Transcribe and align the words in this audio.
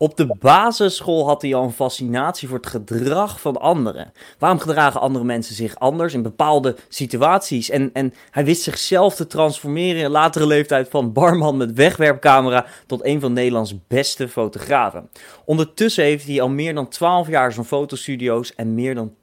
Op 0.00 0.16
de 0.16 0.26
basisschool 0.38 1.26
had 1.26 1.42
hij 1.42 1.54
al 1.54 1.64
een 1.64 1.72
fascinatie 1.72 2.48
voor 2.48 2.58
het 2.58 2.66
gedrag 2.66 3.40
van 3.40 3.60
anderen. 3.60 4.12
Waarom 4.38 4.58
gedragen 4.58 5.00
andere 5.00 5.24
mensen 5.24 5.54
zich 5.54 5.78
anders 5.78 6.14
in 6.14 6.22
bepaalde 6.22 6.76
situaties? 6.88 7.70
En, 7.70 7.90
en 7.92 8.14
hij 8.30 8.44
wist 8.44 8.62
zichzelf 8.62 9.14
te 9.14 9.26
transformeren 9.26 10.02
in 10.02 10.10
latere 10.10 10.46
leeftijd 10.46 10.88
van 10.88 11.12
barman 11.12 11.56
met 11.56 11.72
wegwerpcamera 11.72 12.66
tot 12.86 13.04
een 13.04 13.20
van 13.20 13.32
Nederlands 13.32 13.74
beste 13.86 14.28
fotografen. 14.28 15.10
Ondertussen 15.44 16.04
heeft 16.04 16.26
hij 16.26 16.40
al 16.40 16.48
meer 16.48 16.74
dan 16.74 16.88
12 16.88 17.28
jaar 17.28 17.52
zo'n 17.52 17.64
fotostudio's 17.64 18.54
en 18.54 18.74
meer 18.74 18.94
dan 18.94 19.14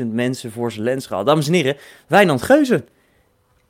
10.000 0.00 0.06
mensen 0.06 0.52
voor 0.52 0.72
zijn 0.72 0.84
lens 0.84 1.06
gehad. 1.06 1.26
Dames 1.26 1.46
en 1.46 1.52
heren, 1.52 1.76
Wijnand 2.06 2.42
Geuze. 2.42 2.84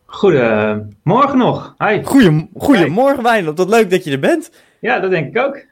Goedemorgen 0.06 1.38
nog. 1.38 1.74
Hi. 1.78 2.02
Goedem, 2.02 2.48
goedemorgen 2.56 3.22
Wijnand, 3.22 3.58
wat 3.58 3.68
leuk 3.68 3.90
dat 3.90 4.04
je 4.04 4.10
er 4.10 4.18
bent. 4.18 4.50
Ja, 4.80 5.00
dat 5.00 5.10
denk 5.10 5.36
ik 5.36 5.42
ook 5.42 5.66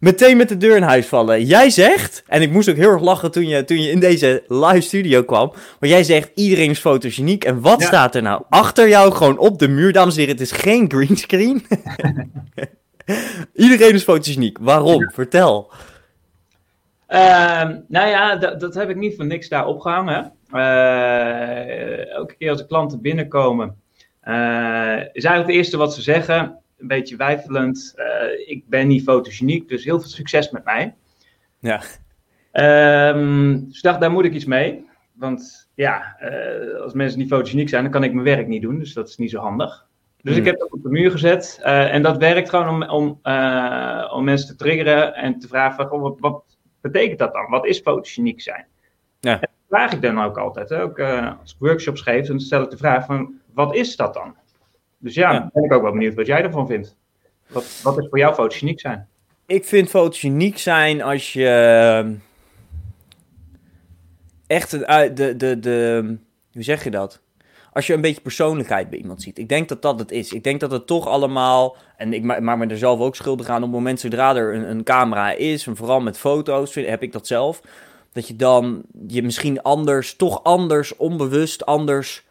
meteen 0.00 0.36
met 0.36 0.48
de 0.48 0.56
deur 0.56 0.76
in 0.76 0.82
huis 0.82 1.06
vallen. 1.06 1.44
Jij 1.44 1.70
zegt, 1.70 2.22
en 2.26 2.42
ik 2.42 2.50
moest 2.50 2.68
ook 2.68 2.76
heel 2.76 2.90
erg 2.90 3.02
lachen 3.02 3.30
toen 3.30 3.48
je, 3.48 3.64
toen 3.64 3.82
je 3.82 3.90
in 3.90 4.00
deze 4.00 4.44
live 4.48 4.80
studio 4.80 5.22
kwam, 5.22 5.52
maar 5.80 5.88
jij 5.88 6.04
zegt 6.04 6.30
iedereen 6.34 6.70
is 6.70 6.78
fotogeniek. 6.78 7.44
En 7.44 7.60
wat 7.60 7.82
staat 7.82 8.14
er 8.14 8.22
nou 8.22 8.42
achter 8.48 8.88
jou 8.88 9.12
gewoon 9.12 9.38
op 9.38 9.58
de 9.58 9.68
muur? 9.68 9.92
Dames 9.92 10.14
en 10.14 10.20
heren, 10.20 10.34
het 10.34 10.44
is 10.44 10.52
geen 10.52 10.90
greenscreen. 10.90 11.66
iedereen 13.54 13.94
is 13.94 14.02
fotogeniek. 14.02 14.58
Waarom? 14.60 15.10
Vertel. 15.14 15.72
Uh, 17.08 17.68
nou 17.88 18.08
ja, 18.08 18.36
dat 18.36 18.74
heb 18.74 18.90
ik 18.90 18.96
niet 18.96 19.16
voor 19.16 19.26
niks 19.26 19.48
daar 19.48 19.66
opgehangen. 19.66 20.32
Uh, 20.52 22.10
elke 22.12 22.34
keer 22.38 22.50
als 22.50 22.58
de 22.58 22.66
klanten 22.66 23.00
binnenkomen, 23.00 23.80
uh, 24.24 24.96
is 25.12 25.24
eigenlijk 25.24 25.46
het 25.46 25.56
eerste 25.56 25.76
wat 25.76 25.94
ze 25.94 26.02
zeggen 26.02 26.58
een 26.78 26.86
beetje 26.86 27.16
wijfelend. 27.16 27.94
Uh, 27.96 28.48
ik 28.48 28.68
ben 28.68 28.86
niet 28.86 29.02
fotogeniek, 29.02 29.68
dus 29.68 29.84
heel 29.84 30.00
veel 30.00 30.08
succes 30.08 30.50
met 30.50 30.64
mij. 30.64 30.94
Ja. 31.58 31.80
Um, 33.12 33.68
dus 33.68 33.80
dacht, 33.80 34.00
daar 34.00 34.10
moet 34.10 34.24
ik 34.24 34.32
iets 34.32 34.44
mee. 34.44 34.84
Want 35.12 35.70
ja, 35.74 36.16
uh, 36.22 36.80
als 36.80 36.92
mensen 36.92 37.18
niet 37.18 37.28
fotogeniek 37.28 37.68
zijn, 37.68 37.82
dan 37.82 37.92
kan 37.92 38.04
ik 38.04 38.12
mijn 38.12 38.24
werk 38.24 38.46
niet 38.46 38.62
doen. 38.62 38.78
Dus 38.78 38.92
dat 38.92 39.08
is 39.08 39.16
niet 39.16 39.30
zo 39.30 39.40
handig. 39.40 39.86
Dus 40.22 40.36
ik 40.36 40.42
hmm. 40.42 40.50
heb 40.50 40.58
dat 40.58 40.72
op 40.72 40.82
de 40.82 40.88
muur 40.88 41.10
gezet. 41.10 41.60
Uh, 41.62 41.94
en 41.94 42.02
dat 42.02 42.16
werkt 42.16 42.48
gewoon 42.48 42.68
om, 42.68 42.82
om, 42.82 43.20
om 44.10 44.24
mensen 44.24 44.48
te 44.48 44.56
triggeren 44.56 45.14
en 45.14 45.38
te 45.38 45.48
vragen: 45.48 45.88
van, 45.88 46.00
wat, 46.00 46.16
wat, 46.20 46.42
betekent 46.80 47.18
dat 47.18 47.32
dan? 47.32 47.50
Wat 47.50 47.66
is 47.66 47.80
fotogeniek 47.80 48.40
zijn? 48.40 48.66
Ja. 49.20 49.32
En 49.32 49.38
dat 49.40 49.50
vraag 49.68 49.92
ik 49.92 50.02
dan 50.02 50.20
ook 50.20 50.38
altijd. 50.38 50.68
Hè? 50.68 50.82
Ook 50.82 51.00
als 51.40 51.52
ik 51.52 51.56
workshops 51.58 52.00
geef, 52.00 52.26
dan 52.26 52.40
stel 52.40 52.62
ik 52.62 52.70
de 52.70 52.76
vraag: 52.76 53.06
van, 53.06 53.34
wat 53.52 53.74
is 53.74 53.96
dat 53.96 54.14
dan? 54.14 54.36
Dus 54.98 55.14
ja, 55.14 55.50
ben 55.52 55.64
ik 55.64 55.72
ook 55.72 55.82
wel 55.82 55.92
benieuwd 55.92 56.14
wat 56.14 56.26
jij 56.26 56.42
ervan 56.42 56.66
vindt. 56.66 56.96
Wat, 57.46 57.80
wat 57.82 57.98
is 57.98 58.06
voor 58.08 58.18
jou 58.18 58.34
fotogeniek 58.34 58.80
zijn? 58.80 59.08
Ik 59.46 59.64
vind 59.64 59.88
fotogeniek 59.88 60.58
zijn 60.58 61.02
als 61.02 61.32
je 61.32 61.48
ehm, 61.48 62.14
echt 64.46 64.70
de, 64.70 65.10
de, 65.14 65.36
de, 65.36 65.58
de, 65.58 66.16
hoe 66.52 66.62
zeg 66.62 66.84
je 66.84 66.90
dat? 66.90 67.20
Als 67.72 67.86
je 67.86 67.94
een 67.94 68.00
beetje 68.00 68.20
persoonlijkheid 68.20 68.90
bij 68.90 68.98
iemand 68.98 69.22
ziet. 69.22 69.38
Ik 69.38 69.48
denk 69.48 69.68
dat 69.68 69.82
dat 69.82 69.98
het 69.98 70.10
is. 70.10 70.32
Ik 70.32 70.44
denk 70.44 70.60
dat 70.60 70.70
het 70.70 70.86
toch 70.86 71.06
allemaal, 71.06 71.76
en 71.96 72.12
ik 72.12 72.22
maak 72.22 72.58
me 72.58 72.66
er 72.66 72.78
zelf 72.78 73.00
ook 73.00 73.16
schuldig 73.16 73.48
aan, 73.48 73.56
op 73.56 73.62
het 73.62 73.70
moment 73.70 74.00
zodra 74.00 74.36
er 74.36 74.54
een, 74.54 74.70
een 74.70 74.84
camera 74.84 75.32
is, 75.32 75.66
en 75.66 75.76
vooral 75.76 76.00
met 76.00 76.18
foto's, 76.18 76.74
heb 76.74 77.02
ik 77.02 77.12
dat 77.12 77.26
zelf, 77.26 77.60
dat 78.12 78.28
je 78.28 78.36
dan 78.36 78.82
je 79.06 79.22
misschien 79.22 79.62
anders, 79.62 80.16
toch 80.16 80.42
anders, 80.42 80.96
onbewust 80.96 81.66
anders 81.66 82.25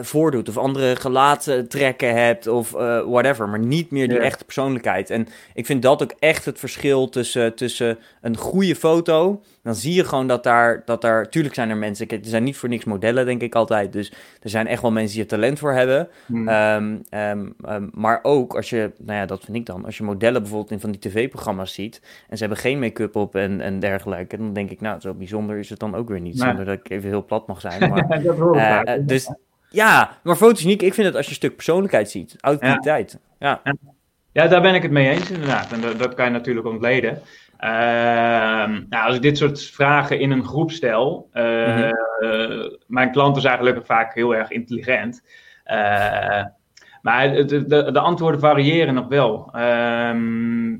voordoet. 0.00 0.48
Of 0.48 0.56
andere 0.56 0.96
gelaatstrekken 0.96 2.14
hebt 2.14 2.46
of 2.46 2.74
uh, 2.74 3.00
whatever. 3.00 3.48
Maar 3.48 3.58
niet 3.58 3.90
meer 3.90 4.08
die 4.08 4.18
echte 4.18 4.44
persoonlijkheid. 4.44 5.10
En 5.10 5.28
ik 5.54 5.66
vind 5.66 5.82
dat 5.82 6.02
ook 6.02 6.14
echt 6.18 6.44
het 6.44 6.58
verschil 6.58 7.08
tussen, 7.08 7.54
tussen 7.54 7.98
een 8.20 8.36
goede 8.36 8.76
foto. 8.76 9.42
Dan 9.62 9.74
zie 9.74 9.94
je 9.94 10.04
gewoon 10.04 10.26
dat 10.26 10.42
daar, 10.42 10.82
dat 10.84 11.00
daar... 11.00 11.28
Tuurlijk 11.28 11.54
zijn 11.54 11.70
er 11.70 11.76
mensen... 11.76 12.08
Er 12.08 12.18
zijn 12.22 12.44
niet 12.44 12.56
voor 12.56 12.68
niks 12.68 12.84
modellen, 12.84 13.26
denk 13.26 13.42
ik 13.42 13.54
altijd. 13.54 13.92
Dus 13.92 14.12
er 14.42 14.50
zijn 14.50 14.66
echt 14.66 14.82
wel 14.82 14.90
mensen 14.90 15.14
die 15.14 15.22
er 15.22 15.28
talent 15.28 15.58
voor 15.58 15.72
hebben. 15.72 16.08
Hmm. 16.26 16.48
Um, 16.48 17.02
um, 17.10 17.54
um, 17.68 17.90
maar 17.94 18.18
ook 18.22 18.54
als 18.54 18.70
je... 18.70 18.90
Nou 18.98 19.18
ja, 19.18 19.26
dat 19.26 19.44
vind 19.44 19.56
ik 19.56 19.66
dan. 19.66 19.84
Als 19.84 19.96
je 19.96 20.02
modellen 20.02 20.40
bijvoorbeeld 20.40 20.70
in 20.70 20.80
van 20.80 20.90
die 20.90 21.00
tv-programma's 21.00 21.74
ziet... 21.74 22.00
en 22.28 22.36
ze 22.36 22.44
hebben 22.44 22.62
geen 22.62 22.78
make-up 22.78 23.16
op 23.16 23.34
en, 23.34 23.60
en 23.60 23.80
dergelijke... 23.80 24.36
dan 24.36 24.52
denk 24.52 24.70
ik, 24.70 24.80
nou, 24.80 25.00
zo 25.00 25.14
bijzonder 25.14 25.58
is 25.58 25.70
het 25.70 25.78
dan 25.78 25.94
ook 25.94 26.08
weer 26.08 26.20
niet. 26.20 26.38
Zonder 26.38 26.64
dat 26.64 26.78
ik 26.78 26.90
even 26.90 27.08
heel 27.08 27.24
plat 27.24 27.46
mag 27.46 27.60
zijn. 27.60 27.76
Maar, 27.88 28.22
dat 28.22 28.98
uh, 28.98 29.06
dus 29.06 29.28
ja, 29.70 30.18
maar 30.22 30.36
fotogeniek, 30.36 30.82
ik 30.82 30.94
vind 30.94 31.06
het 31.06 31.16
als 31.16 31.24
je 31.24 31.30
een 31.30 31.36
stuk 31.36 31.54
persoonlijkheid 31.54 32.10
ziet. 32.10 32.36
Authenticiteit. 32.40 33.18
Ja. 33.38 33.60
ja. 33.64 33.74
Ja. 34.32 34.46
daar 34.46 34.60
ben 34.60 34.74
ik 34.74 34.82
het 34.82 34.90
mee 34.90 35.08
eens 35.08 35.30
inderdaad. 35.30 35.72
En 35.72 35.80
dat, 35.80 35.98
dat 35.98 36.14
kan 36.14 36.24
je 36.24 36.30
natuurlijk 36.30 36.66
ontleden. 36.66 37.22
Uh, 37.60 37.68
nou, 38.88 39.06
als 39.06 39.14
ik 39.14 39.22
dit 39.22 39.38
soort 39.38 39.62
vragen 39.62 40.20
in 40.20 40.30
een 40.30 40.44
groep 40.44 40.70
stel, 40.70 41.28
uh, 41.34 41.90
mijn 42.86 43.12
klanten 43.12 43.42
zijn 43.42 43.58
gelukkig 43.58 43.86
vaak 43.86 44.14
heel 44.14 44.34
erg 44.34 44.50
intelligent. 44.50 45.22
Uh, 45.66 46.44
maar 47.02 47.32
de, 47.32 47.66
de, 47.66 47.92
de, 47.92 48.00
antwoorden 48.00 48.40
variëren 48.40 48.94
nog 48.94 49.08
wel. 49.08 49.50
Ehm, 49.52 50.76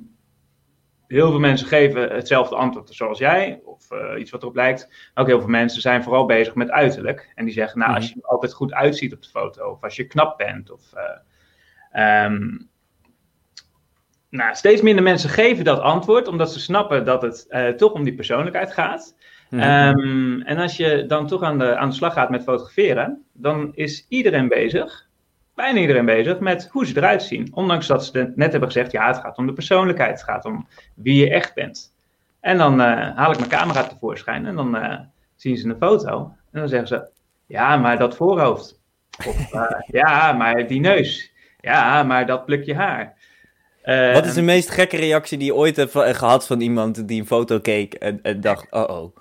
heel 1.09 1.31
veel 1.31 1.39
mensen 1.39 1.67
geven 1.67 2.11
hetzelfde 2.15 2.55
antwoord 2.55 2.95
zoals 2.95 3.19
jij, 3.19 3.61
of 3.65 3.91
uh, 3.93 4.21
iets 4.21 4.31
wat 4.31 4.43
erop 4.43 4.55
lijkt. 4.55 5.11
Ook 5.15 5.27
heel 5.27 5.41
veel 5.41 5.49
mensen 5.49 5.81
zijn 5.81 6.03
vooral 6.03 6.27
bezig 6.27 6.55
met 6.55 6.71
uiterlijk. 6.71 7.33
En 7.35 7.45
die 7.45 7.55
zeggen, 7.55 7.79
nou, 7.79 7.95
als 7.95 8.05
mhm. 8.05 8.15
je 8.15 8.23
er 8.23 8.29
altijd 8.29 8.53
goed 8.53 8.73
uitziet 8.73 9.13
op 9.13 9.23
de 9.23 9.29
foto, 9.29 9.71
of 9.71 9.83
als 9.83 9.97
je 9.97 10.07
knap 10.07 10.39
bent, 10.39 10.71
of... 10.71 10.83
Uh, 11.93 12.25
um, 12.25 12.69
nou, 14.31 14.55
steeds 14.55 14.83
minder 14.83 15.05
mensen 15.05 15.31
geven 15.31 15.65
dat 15.65 15.81
antwoord, 15.81 16.29
omdat 16.29 16.53
ze 16.53 16.61
snappen 16.61 17.05
dat 17.05 17.23
het 17.23 17.47
uh, 17.49 17.69
toch 17.69 17.93
om 17.93 18.05
die 18.05 18.15
persoonlijkheid 18.15 18.73
gaat. 18.73 19.17
Mm 19.51 19.61
um, 19.61 20.43
en 20.43 20.59
als 20.59 20.77
je 20.77 21.05
dan 21.07 21.27
toch 21.27 21.43
aan 21.43 21.59
de, 21.59 21.77
aan 21.77 21.89
de 21.89 21.95
slag 21.95 22.13
gaat 22.13 22.31
met 22.31 22.43
fotograferen, 22.43 23.25
dan 23.33 23.71
is 23.75 24.07
iedereen 24.09 24.49
bezig 24.49 25.08
bijna 25.59 25.81
iedereen 25.81 26.05
bezig 26.05 26.39
met 26.39 26.69
hoe 26.71 26.87
ze 26.87 26.97
eruit 26.97 27.23
zien. 27.23 27.49
Ondanks 27.53 27.87
dat 27.87 28.05
ze 28.05 28.33
net 28.35 28.51
hebben 28.51 28.71
gezegd, 28.73 28.93
ja, 28.93 29.07
het 29.07 29.17
gaat 29.17 29.39
om 29.39 29.47
de 29.47 29.53
persoonlijkheid, 29.53 30.11
het 30.11 30.23
gaat 30.23 30.45
om 30.45 30.67
wie 30.95 31.25
je 31.25 31.31
echt 31.31 31.55
bent. 31.55 31.95
En 32.41 32.59
dan 32.59 32.81
uh, 32.81 33.17
haal 33.17 33.31
ik 33.31 33.39
mijn 33.39 33.51
camera 33.51 33.83
tevoorschijn 33.83 34.47
en 34.47 34.55
dan 34.55 34.77
uh, 34.77 34.99
zien 35.37 35.57
ze 35.57 35.69
een 35.69 35.77
foto. 35.77 36.33
En 36.53 36.61
dan 36.61 36.69
zeggen 36.69 36.89
ze, 36.89 37.09
ja, 37.47 37.77
maar 37.77 37.99
dat 37.99 38.17
voorhoofd. 38.17 38.81
Of 39.27 39.55
uh, 39.55 39.71
ja, 40.01 40.33
maar 40.33 40.67
die 40.67 40.81
neus. 40.81 41.33
Ja, 41.61 42.03
maar 42.03 42.27
dat 42.27 42.45
plukje 42.45 42.75
haar. 42.75 43.17
Wat 44.13 44.27
is 44.27 44.35
de 44.35 44.43
meest 44.43 44.71
gekke 44.71 44.97
reactie 44.97 45.39
die 45.39 45.47
je 45.47 45.55
ooit 45.55 45.77
hebt 45.77 45.93
gehad 45.93 46.47
van 46.47 46.61
iemand 46.61 47.09
die 47.09 47.21
een 47.21 47.27
foto 47.27 47.59
keek 47.59 47.95
en, 47.95 48.23
en 48.23 48.41
dacht, 48.41 48.67
oh 48.71 48.89
oh. 48.89 49.15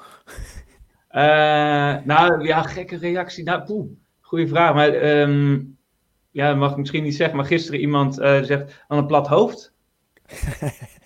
nou 2.05 2.45
ja, 2.45 2.61
gekke 2.61 2.97
reactie. 2.97 3.43
Nou, 3.43 3.63
poeh, 3.63 3.89
goede 4.21 4.47
vraag. 4.47 4.73
Maar 4.73 5.19
um, 5.19 5.76
ja, 6.37 6.47
dat 6.47 6.57
mag 6.57 6.71
ik 6.71 6.77
misschien 6.77 7.03
niet 7.03 7.15
zeggen, 7.15 7.37
maar 7.37 7.45
gisteren 7.45 7.79
iemand 7.79 8.19
uh, 8.19 8.41
zegt 8.41 8.83
aan 8.87 8.97
een 8.97 9.05
plat 9.05 9.27
hoofd. 9.27 9.73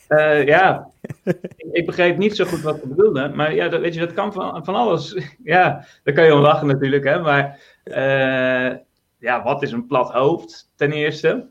uh, 0.10 0.46
ja, 0.54 0.90
ik, 1.24 1.56
ik, 1.72 1.86
begreep 1.86 2.18
niet 2.18 2.36
zo 2.36 2.46
goed 2.46 2.62
wat 2.62 2.80
ze 2.80 2.88
bedoelde, 2.88 3.30
maar 3.30 3.56
ja, 3.56 3.68
dat, 3.68 3.82
weet 3.82 3.94
je, 3.94 4.00
dat 4.00 4.14
kan 4.14 4.34
van, 4.34 4.66
van 4.66 4.76
alles. 4.76 5.18
ja, 5.44 5.86
daar 6.04 6.14
kan 6.14 6.26
je 6.26 6.34
om 6.34 6.40
lachen 6.40 6.68
natuurlijk, 6.68 7.04
hè, 7.04 7.20
maar 7.20 7.60
uh, 7.84 8.78
ja, 9.18 9.44
wat 9.44 9.62
is 9.62 9.72
een 9.72 9.88
plat 9.88 10.12
hoofd 10.12 10.72
ten 10.76 10.92
eerste? 10.92 11.50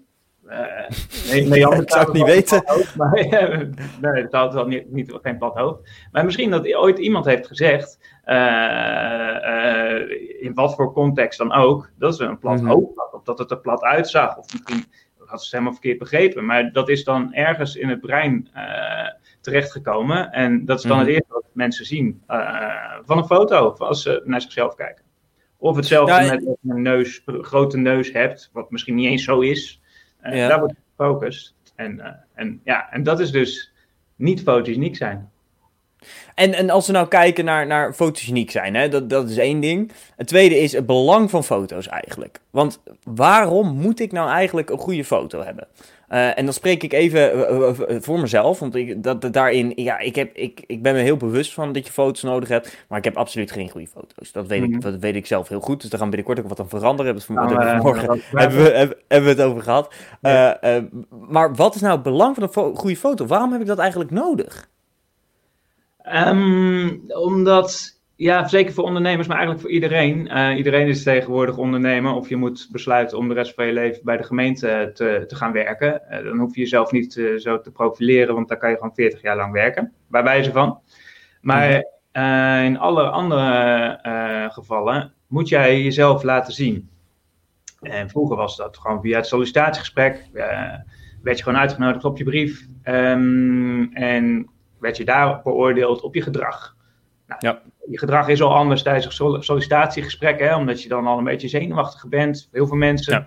nee, 1.30 1.46
nee, 1.46 1.60
ik 1.80 1.90
zou 1.90 2.04
het 2.04 2.12
niet 2.12 2.24
weten. 2.24 2.62
Hoofd, 2.64 2.96
maar, 2.96 3.12
nee, 4.00 4.22
het 4.22 4.32
had 4.32 4.54
wel 4.54 4.66
niet, 4.66 4.92
niet, 4.92 5.18
geen 5.22 5.38
plat 5.38 5.54
hoofd. 5.54 5.90
Maar 6.12 6.24
misschien 6.24 6.50
dat 6.50 6.74
ooit 6.74 6.98
iemand 6.98 7.24
heeft 7.24 7.46
gezegd, 7.46 7.98
in 10.40 10.54
wat 10.54 10.74
voor 10.74 10.92
context 10.92 11.38
dan 11.38 11.52
ook, 11.52 11.90
dat 11.98 12.16
ze 12.16 12.24
een 12.24 12.38
plat 12.38 12.60
mm 12.60 12.68
hoofd 12.68 12.96
had, 12.96 13.12
of 13.12 13.22
dat 13.22 13.38
het 13.38 13.50
er 13.50 13.60
plat 13.60 13.82
uitzag, 13.82 14.36
of 14.36 14.52
misschien 14.52 14.84
had 15.30 15.38
ze 15.38 15.44
het 15.44 15.50
helemaal 15.50 15.72
verkeerd 15.72 15.98
begrepen. 15.98 16.44
Maar 16.44 16.72
dat 16.72 16.88
is 16.88 17.04
dan 17.04 17.34
ergens 17.34 17.76
in 17.76 17.88
het 17.88 18.00
brein 18.00 18.48
uh, 18.56 19.08
terechtgekomen. 19.40 20.32
En 20.32 20.64
dat 20.64 20.78
is 20.78 20.84
dan 20.84 20.98
het 20.98 21.06
mhm. 21.06 21.16
eerste 21.16 21.32
wat 21.32 21.44
mensen 21.52 21.86
zien 21.86 22.22
uh, 22.28 22.96
van 23.04 23.18
een 23.18 23.24
foto, 23.26 23.74
als 23.78 24.02
ze 24.02 24.22
naar 24.24 24.40
zichzelf 24.40 24.74
kijken. 24.74 25.04
Of 25.56 25.76
hetzelfde 25.76 26.12
ja, 26.12 26.34
met 26.34 26.56
een 26.62 26.82
neus, 26.82 27.22
grote 27.26 27.76
neus 27.76 28.12
hebt, 28.12 28.50
wat 28.52 28.70
misschien 28.70 28.94
niet 28.94 29.06
eens 29.06 29.24
zo 29.24 29.40
is. 29.40 29.80
Uh, 30.22 30.36
ja. 30.36 30.48
Daar 30.48 30.58
wordt 30.58 30.74
gefocust. 30.96 31.54
En, 31.74 32.24
en, 32.34 32.60
ja, 32.64 32.90
en 32.90 33.02
dat 33.02 33.20
is 33.20 33.30
dus 33.30 33.72
niet 34.16 34.42
fotogeniek 34.42 34.96
zijn. 34.96 35.30
En, 36.34 36.54
en 36.54 36.70
als 36.70 36.86
we 36.86 36.92
nou 36.92 37.08
kijken 37.08 37.44
naar, 37.44 37.66
naar 37.66 37.92
fotogeniek 37.92 38.50
zijn, 38.50 38.74
hè, 38.74 38.88
dat, 38.88 39.10
dat 39.10 39.30
is 39.30 39.36
één 39.36 39.60
ding. 39.60 39.92
Het 40.16 40.26
tweede 40.26 40.58
is 40.58 40.72
het 40.72 40.86
belang 40.86 41.30
van 41.30 41.44
foto's 41.44 41.88
eigenlijk. 41.88 42.40
Want 42.50 42.82
waarom 43.04 43.76
moet 43.76 44.00
ik 44.00 44.12
nou 44.12 44.30
eigenlijk 44.30 44.70
een 44.70 44.78
goede 44.78 45.04
foto 45.04 45.42
hebben? 45.42 45.68
Uh, 46.12 46.38
en 46.38 46.44
dan 46.44 46.54
spreek 46.54 46.82
ik 46.82 46.92
even 46.92 47.38
uh, 47.38 48.00
voor 48.00 48.20
mezelf, 48.20 48.58
want 48.58 48.74
ik, 48.74 49.02
dat, 49.02 49.32
daarin, 49.32 49.72
ja, 49.74 49.98
ik, 49.98 50.14
heb, 50.14 50.36
ik, 50.36 50.62
ik 50.66 50.82
ben 50.82 50.94
me 50.94 51.00
heel 51.00 51.16
bewust 51.16 51.54
van 51.54 51.72
dat 51.72 51.86
je 51.86 51.92
foto's 51.92 52.22
nodig 52.22 52.48
hebt, 52.48 52.84
maar 52.88 52.98
ik 52.98 53.04
heb 53.04 53.16
absoluut 53.16 53.52
geen 53.52 53.70
goede 53.70 53.86
foto's. 53.86 54.32
Dat 54.32 54.46
weet, 54.46 54.58
mm 54.58 54.64
-hmm. 54.64 54.74
ik, 54.74 54.82
mhm. 54.82 54.90
dat 54.90 55.00
weet 55.00 55.14
ik 55.14 55.26
zelf 55.26 55.48
heel 55.48 55.60
goed, 55.60 55.80
dus 55.80 55.90
daar 55.90 56.00
gaan 56.00 56.10
we 56.10 56.16
binnenkort 56.16 56.44
ook 56.44 56.56
wat 56.56 56.60
aan 56.60 56.78
veranderen. 56.78 57.14
Dat 57.14 57.28
nou, 57.28 57.48
vanmorgen 57.48 58.00
hebben, 58.00 58.22
hebben, 58.32 58.62
we, 58.62 58.70
hebben, 58.70 58.96
hebben 59.08 59.36
we 59.36 59.42
het 59.42 59.50
over 59.50 59.62
gehad. 59.62 59.94
Ja. 60.20 60.60
maar 61.28 61.54
wat 61.54 61.74
is 61.74 61.80
nou 61.80 61.94
het 61.94 62.02
belang 62.02 62.34
van 62.34 62.42
een 62.42 62.52
fo 62.52 62.74
goede 62.74 62.96
foto? 62.96 63.26
Waarom 63.26 63.52
heb 63.52 63.60
ik 63.60 63.66
dat 63.66 63.78
eigenlijk 63.78 64.10
nodig? 64.10 64.69
Um, 66.14 67.02
omdat, 67.08 68.00
ja, 68.16 68.48
zeker 68.48 68.72
voor 68.72 68.84
ondernemers, 68.84 69.28
maar 69.28 69.36
eigenlijk 69.36 69.66
voor 69.66 69.74
iedereen. 69.74 70.26
Uh, 70.26 70.56
iedereen 70.56 70.86
is 70.86 71.02
tegenwoordig 71.02 71.56
ondernemer. 71.56 72.12
Of 72.12 72.28
je 72.28 72.36
moet 72.36 72.68
besluiten 72.72 73.18
om 73.18 73.28
de 73.28 73.34
rest 73.34 73.54
van 73.54 73.66
je 73.66 73.72
leven 73.72 74.04
bij 74.04 74.16
de 74.16 74.22
gemeente 74.22 74.90
te, 74.94 75.24
te 75.26 75.36
gaan 75.36 75.52
werken. 75.52 76.02
Uh, 76.10 76.24
dan 76.24 76.38
hoef 76.38 76.54
je 76.54 76.60
jezelf 76.60 76.92
niet 76.92 77.16
uh, 77.16 77.38
zo 77.38 77.60
te 77.60 77.70
profileren, 77.70 78.34
want 78.34 78.48
dan 78.48 78.58
kan 78.58 78.70
je 78.70 78.76
gewoon 78.76 78.94
40 78.94 79.22
jaar 79.22 79.36
lang 79.36 79.52
werken. 79.52 79.92
Bij 80.06 80.22
wijze 80.22 80.52
van. 80.52 80.80
Maar 81.40 81.84
mm. 82.12 82.64
in 82.64 82.78
alle 82.78 83.02
andere 83.02 84.48
gevallen 84.52 85.12
moet 85.26 85.48
jij 85.48 85.82
jezelf 85.82 86.22
laten 86.22 86.52
zien. 86.52 86.88
En 87.80 88.10
vroeger 88.10 88.36
was 88.36 88.56
dat 88.56 88.78
gewoon 88.78 89.00
via 89.00 89.16
het 89.16 89.26
sollicitatiegesprek. 89.26 90.28
werd 91.22 91.38
je 91.38 91.42
gewoon 91.42 91.60
uitgenodigd 91.60 92.04
op 92.04 92.18
je 92.18 92.24
brief. 92.24 92.66
Um, 92.84 93.92
en 93.92 94.50
werd 94.80 94.96
je 94.96 95.04
daar 95.04 95.42
beoordeeld 95.42 96.00
op 96.00 96.14
je 96.14 96.22
gedrag. 96.22 96.76
Nou, 97.26 97.40
ja. 97.40 97.62
Je 97.90 97.98
gedrag 97.98 98.28
is 98.28 98.42
al 98.42 98.54
anders 98.54 98.82
tijdens 98.82 99.18
een 99.18 99.42
sollicitatiegesprek, 99.42 100.38
hè, 100.38 100.56
omdat 100.56 100.82
je 100.82 100.88
dan 100.88 101.06
al 101.06 101.18
een 101.18 101.24
beetje 101.24 101.48
zenuwachtig 101.48 102.06
bent. 102.06 102.48
Heel 102.52 102.66
veel 102.66 102.76
mensen. 102.76 103.12
Ja. 103.12 103.26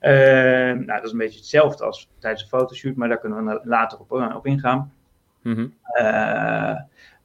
Uh, 0.00 0.72
nou, 0.72 0.86
dat 0.86 1.04
is 1.04 1.12
een 1.12 1.18
beetje 1.18 1.38
hetzelfde 1.38 1.84
als 1.84 2.08
tijdens 2.18 2.42
een 2.42 2.58
fotoshoot, 2.58 2.94
maar 2.94 3.08
daar 3.08 3.18
kunnen 3.18 3.44
we 3.44 3.60
later 3.64 3.98
op, 3.98 4.12
eh, 4.12 4.36
op 4.36 4.46
ingaan. 4.46 4.92
Mm 5.42 5.54
-hmm. 5.54 5.74
uh, 6.00 6.76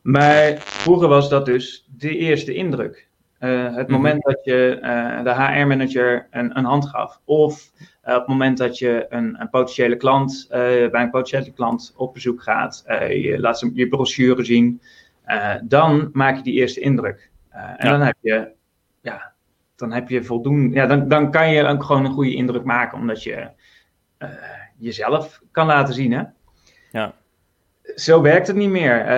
maar 0.02 0.58
vroeger 0.58 1.08
was 1.08 1.30
dat 1.30 1.46
dus 1.46 1.88
de 1.98 2.18
eerste 2.18 2.54
indruk. 2.54 3.08
Uh, 3.40 3.64
het 3.64 3.72
mm 3.72 3.78
-hmm. 3.78 3.92
moment 3.92 4.24
dat 4.24 4.40
je 4.44 4.78
de 5.24 5.34
HR-manager 5.34 6.28
een, 6.32 6.58
een, 6.58 6.66
hand 6.66 6.90
gaf. 6.90 7.20
Of 7.26 7.72
op 8.02 8.14
het 8.14 8.28
moment 8.28 8.58
dat 8.58 8.78
je 8.78 9.06
een, 9.10 9.42
een 9.42 9.50
potentiële 9.50 9.96
klant, 9.96 10.48
bij 10.50 10.90
een 10.92 11.10
potentiële 11.10 11.52
klant 11.52 11.94
op 11.96 12.14
bezoek 12.14 12.44
gaat. 12.44 12.84
je 13.10 13.36
laat 13.40 13.60
ze 13.60 13.72
je 13.74 13.88
brochure 13.88 14.44
zien. 14.44 14.82
Uh, 15.28 15.56
dan 15.64 16.10
maak 16.14 16.36
je 16.36 16.44
die 16.44 16.54
eerste 16.54 16.80
indruk. 16.80 17.30
Uh, 17.54 17.62
en 17.62 17.76
ja. 17.78 17.90
dan 17.90 18.02
heb 18.02 18.18
je, 18.22 18.52
ja, 19.02 19.34
dan 19.76 19.92
heb 19.92 20.10
je 20.10 20.24
voldoende, 20.24 20.76
ja, 20.76 20.86
dan, 20.86 21.08
dan 21.08 21.32
kan 21.32 21.52
je 21.52 21.66
ook 21.66 21.84
gewoon 21.84 22.06
een 22.06 22.12
goede 22.12 22.36
indruk 22.36 22.64
maken, 22.64 22.98
omdat 22.98 23.24
je 23.24 23.50
uh, 24.20 24.30
jezelf 24.78 25.42
kan 25.52 25.66
laten 25.66 25.94
zien, 25.94 26.12
hè. 26.12 26.24
Ja. 26.92 27.14
Zo 27.96 28.22
werkt 28.22 28.48
het 28.48 28.56
niet 28.56 28.70
meer. 28.70 29.12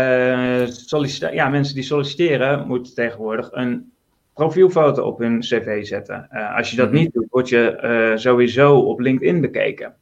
ja, 1.33 1.49
mensen 1.49 1.75
die 1.75 1.83
solliciteren 1.83 2.67
moeten 2.67 2.93
tegenwoordig 2.93 3.49
een 3.51 3.92
profielfoto 4.33 5.03
op 5.03 5.19
hun 5.19 5.39
cv 5.39 5.85
zetten. 5.85 6.29
als 6.55 6.71
je 6.71 6.75
dat 6.75 6.87
mm 6.87 6.93
-hmm. 6.93 7.01
niet 7.01 7.13
doet, 7.13 7.27
word 7.29 7.49
je 7.49 8.13
sowieso 8.15 8.79
op 8.79 8.99
LinkedIn 8.99 9.41
bekeken. 9.41 9.95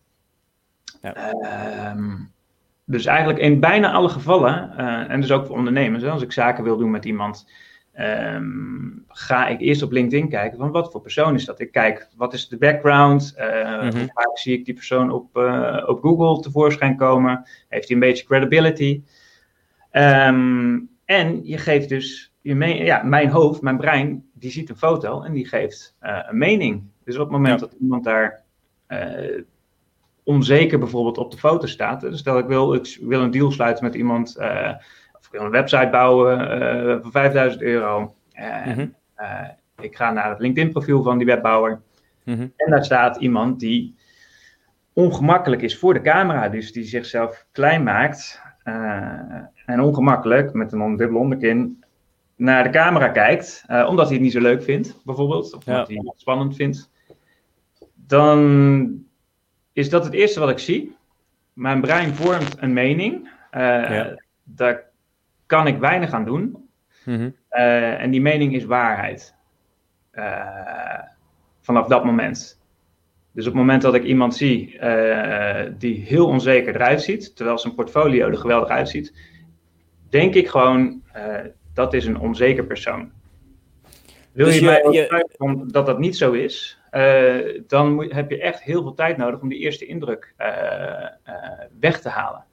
Ja. 1.01 1.13
Ehm, 1.13 2.16
dus 2.86 3.06
eigenlijk 3.06 3.39
in 3.39 3.60
bijna 3.60 3.92
alle 3.92 4.10
gevallen, 4.10 4.74
uh, 4.78 5.10
en 5.10 5.22
dus 5.22 5.31
ook 5.31 5.45
voor 5.45 5.57
ondernemers, 5.57 6.04
als 6.04 6.22
ik 6.22 6.31
zaken 6.31 6.63
wil 6.63 6.78
doen 6.78 6.92
met 6.92 7.06
iemand, 7.06 7.50
um, 8.00 9.06
ga 9.07 9.48
ik 9.48 9.60
eerst 9.60 9.81
op 9.81 9.92
LinkedIn 9.92 10.30
kijken 10.30 10.57
van 10.57 10.72
wat 10.72 10.92
voor 10.92 11.01
persoon 11.01 11.33
is 11.36 11.45
dat. 11.45 11.60
Ik 11.60 11.72
kijk, 11.72 12.07
wat 12.16 12.33
is 12.33 12.48
de 12.48 12.57
background? 12.57 13.36
Mm-hmm. 13.38 14.00
Hoe 14.00 14.10
vaak 14.13 14.38
zie 14.38 14.57
ik 14.57 14.66
die 14.66 14.74
persoon 14.74 15.12
op, 15.12 15.36
op 15.86 16.01
Google 16.01 16.39
tevoorschijn 16.39 16.95
komen? 16.95 17.44
Heeft 17.69 17.88
hij 17.88 17.98
een 17.98 18.04
beetje 18.04 18.25
credibility? 18.25 19.04
Um, 19.92 20.89
en 21.06 21.39
je 21.44 21.57
geeft 21.57 21.89
dus, 21.89 22.31
je 22.41 22.83
ja, 22.83 23.03
mijn 23.03 23.29
hoofd, 23.29 23.61
mijn 23.61 23.77
brein, 23.77 24.29
die 24.33 24.51
ziet 24.51 24.69
een 24.69 24.77
foto 24.77 25.21
en 25.21 25.33
die 25.33 25.47
geeft 25.47 25.95
een 25.99 26.38
mening. 26.38 26.83
Dus 27.03 27.15
op 27.15 27.21
het 27.21 27.31
moment 27.31 27.59
ja. 27.59 27.65
dat 27.65 27.75
iemand 27.79 28.03
daar 28.03 28.43
onzeker 30.23 30.79
bijvoorbeeld 30.79 31.17
op 31.17 31.31
de 31.31 31.38
foto 31.38 31.67
staat. 31.67 32.01
Dus 32.01 32.19
stel 32.19 32.38
ik 32.38 32.45
wil, 32.45 32.73
ik 32.73 32.97
wil 33.01 33.21
een 33.21 33.31
deal 33.31 33.51
sluiten 33.51 33.83
met 33.83 33.95
iemand, 33.95 34.35
uh, 34.39 34.71
of 35.13 35.25
ik 35.25 35.31
wil 35.31 35.41
een 35.41 35.51
website 35.51 35.89
bouwen 35.91 37.01
voor 37.01 37.11
5000 37.11 37.61
euro. 37.61 38.15
En 38.31 38.69
mm 38.69 38.73
-hmm. 38.73 38.95
ik 39.79 39.95
ga 39.95 40.11
naar 40.11 40.29
het 40.29 40.39
LinkedIn 40.39 40.71
profiel 40.71 41.03
van 41.03 41.17
die 41.17 41.27
webbouwer. 41.27 41.81
Mm 42.23 42.35
-hmm. 42.35 42.53
En 42.55 42.71
daar 42.71 42.85
staat 42.85 43.17
iemand 43.17 43.59
die 43.59 43.95
ongemakkelijk 44.94 45.61
is 45.61 45.77
voor 45.77 45.94
de 45.94 46.01
camera, 46.01 46.49
dus 46.49 46.71
die 46.71 46.83
zichzelf 46.83 47.45
klein 47.51 47.83
maakt 47.83 48.41
en 49.65 49.81
ongemakkelijk 49.81 50.53
met 50.53 50.71
een 50.71 50.95
dubbele 50.95 51.19
onderkin 51.19 51.83
naar 52.41 52.63
de 52.63 52.69
camera 52.69 53.07
kijkt, 53.07 53.63
omdat 53.67 54.05
hij 54.05 54.13
het 54.13 54.23
niet 54.23 54.31
zo 54.31 54.39
leuk 54.39 54.63
vindt, 54.63 55.01
bijvoorbeeld, 55.05 55.53
of 55.53 55.65
ja. 55.65 55.71
omdat 55.71 55.88
hij 55.88 55.97
het 56.03 56.19
spannend 56.19 56.55
vindt. 56.55 56.91
Dan 57.95 59.05
is 59.73 59.89
dat 59.89 60.03
het 60.03 60.13
eerste 60.13 60.39
wat 60.39 60.49
ik 60.49 60.59
zie. 60.59 60.95
Mijn 61.53 61.81
brein 61.81 62.13
vormt 62.13 62.55
een 62.59 62.73
mening. 62.73 63.29
Uh, 63.51 63.61
ja. 63.61 64.21
Daar 64.43 64.83
kan 65.45 65.67
ik 65.67 65.79
weinig 65.79 66.11
aan 66.11 66.25
doen. 66.25 66.69
Mm 67.05 67.15
-hmm. 67.15 67.35
uh, 67.51 68.01
en 68.01 68.11
die 68.11 68.21
mening 68.21 68.55
is 68.55 68.65
waarheid. 68.65 69.35
Vanaf 71.61 71.87
dat 71.87 72.05
moment. 72.05 72.61
Dus 73.31 73.45
op 73.45 73.51
het 73.51 73.61
moment 73.61 73.81
dat 73.81 73.95
ik 73.95 74.03
iemand 74.03 74.35
zie 74.35 74.79
die 75.77 76.05
heel 76.05 76.27
onzeker 76.27 76.75
eruit 76.75 77.01
ziet, 77.01 77.35
terwijl 77.35 77.57
zijn 77.57 77.75
portfolio 77.75 78.27
er 78.27 78.37
geweldig 78.37 78.69
uitziet, 78.69 79.13
denk 80.09 80.33
ik 80.33 80.47
gewoon 80.47 81.01
dat 81.73 81.94
is 81.94 82.06
een 82.06 82.19
onzeker 82.19 82.63
persoon. 82.65 83.12
Wil 84.31 84.45
dus 84.45 84.56
je, 84.56 84.62
je 84.62 84.65
mij 84.65 84.91
je... 84.91 85.65
dat 85.71 85.85
dat 85.85 86.00
niet 86.00 86.18
zo 86.18 86.31
is, 86.31 86.79
uh, 86.91 87.62
dan 87.68 87.94
moet, 87.94 88.12
heb 88.12 88.29
je 88.29 88.41
echt 88.41 88.62
heel 88.62 88.81
veel 88.81 88.94
tijd 88.94 89.18
nodig 89.18 89.41
om 89.41 89.50
die 89.50 89.59
eerste 89.59 89.85
indruk 89.85 90.33
uh, 90.38 90.47
uh, 90.47 91.35
weg 91.79 92.01
te 92.01 92.09
halen. 92.09 92.44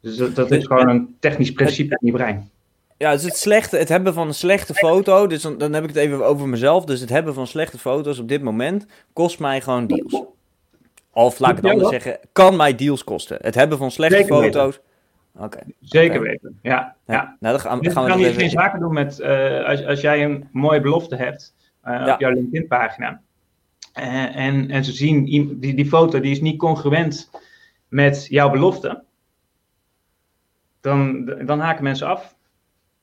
Dus 0.00 0.16
dat, 0.16 0.34
dat 0.34 0.50
is 0.50 0.66
gewoon 0.66 0.88
een 0.88 1.16
technisch 1.20 1.52
principe 1.52 1.98
in 2.00 2.06
je 2.06 2.12
brein. 2.12 2.50
Ja, 2.96 3.12
dus 3.12 3.22
het, 3.22 3.36
slechte, 3.36 3.76
het 3.76 3.88
hebben 3.88 4.14
van 4.14 4.26
een 4.26 4.34
slechte 4.34 4.74
foto, 4.74 5.26
dus 5.26 5.42
dan, 5.42 5.58
dan 5.58 5.72
heb 5.72 5.82
ik 5.82 5.88
het 5.88 5.98
even 5.98 6.26
over 6.26 6.48
mezelf. 6.48 6.84
Dus 6.84 7.00
het 7.00 7.08
hebben 7.08 7.34
van 7.34 7.46
slechte 7.46 7.78
foto's 7.78 8.18
op 8.18 8.28
dit 8.28 8.42
moment 8.42 8.86
kost 9.12 9.38
mij 9.38 9.60
gewoon 9.60 9.86
deals. 9.86 10.24
Of 11.12 11.38
laat 11.38 11.50
ik 11.50 11.56
het 11.56 11.72
anders 11.72 11.88
zeggen, 11.88 12.18
kan 12.32 12.56
mij 12.56 12.74
deals 12.74 13.04
kosten. 13.04 13.38
Het 13.40 13.54
hebben 13.54 13.78
van 13.78 13.90
slechte 13.90 14.16
Zeker 14.16 14.42
foto's. 14.42 14.80
Okay. 15.38 15.62
Zeker 15.80 16.18
okay. 16.18 16.30
weten, 16.30 16.58
ja. 16.62 16.96
ja. 17.06 17.14
ja. 17.14 17.36
Nou, 17.40 17.52
dan 17.54 17.60
gaan, 17.60 17.80
dan 17.80 17.92
gaan 17.92 18.04
we 18.04 18.10
kan 18.10 18.20
je 18.20 18.32
geen 18.32 18.50
zaken 18.50 18.80
doen 18.80 18.92
met, 18.92 19.22
als, 19.64 19.84
als 19.84 20.00
jij 20.00 20.24
een 20.24 20.48
mooie 20.52 20.80
belofte 20.80 21.16
hebt 21.16 21.54
ja. 21.84 22.12
op 22.12 22.20
jouw 22.20 22.30
LinkedIn-pagina 22.30 23.20
uh, 23.98 24.36
en, 24.36 24.70
en 24.70 24.84
ze 24.84 24.92
zien, 24.92 25.24
die, 25.24 25.74
die 25.74 25.86
foto 25.86 26.20
die 26.20 26.30
is 26.30 26.40
niet 26.40 26.58
congruent 26.58 27.30
met 27.88 28.26
jouw 28.28 28.50
belofte, 28.50 29.02
dan, 30.80 31.24
dan 31.24 31.60
haken 31.60 31.82
mensen 31.82 32.06
af. 32.06 32.36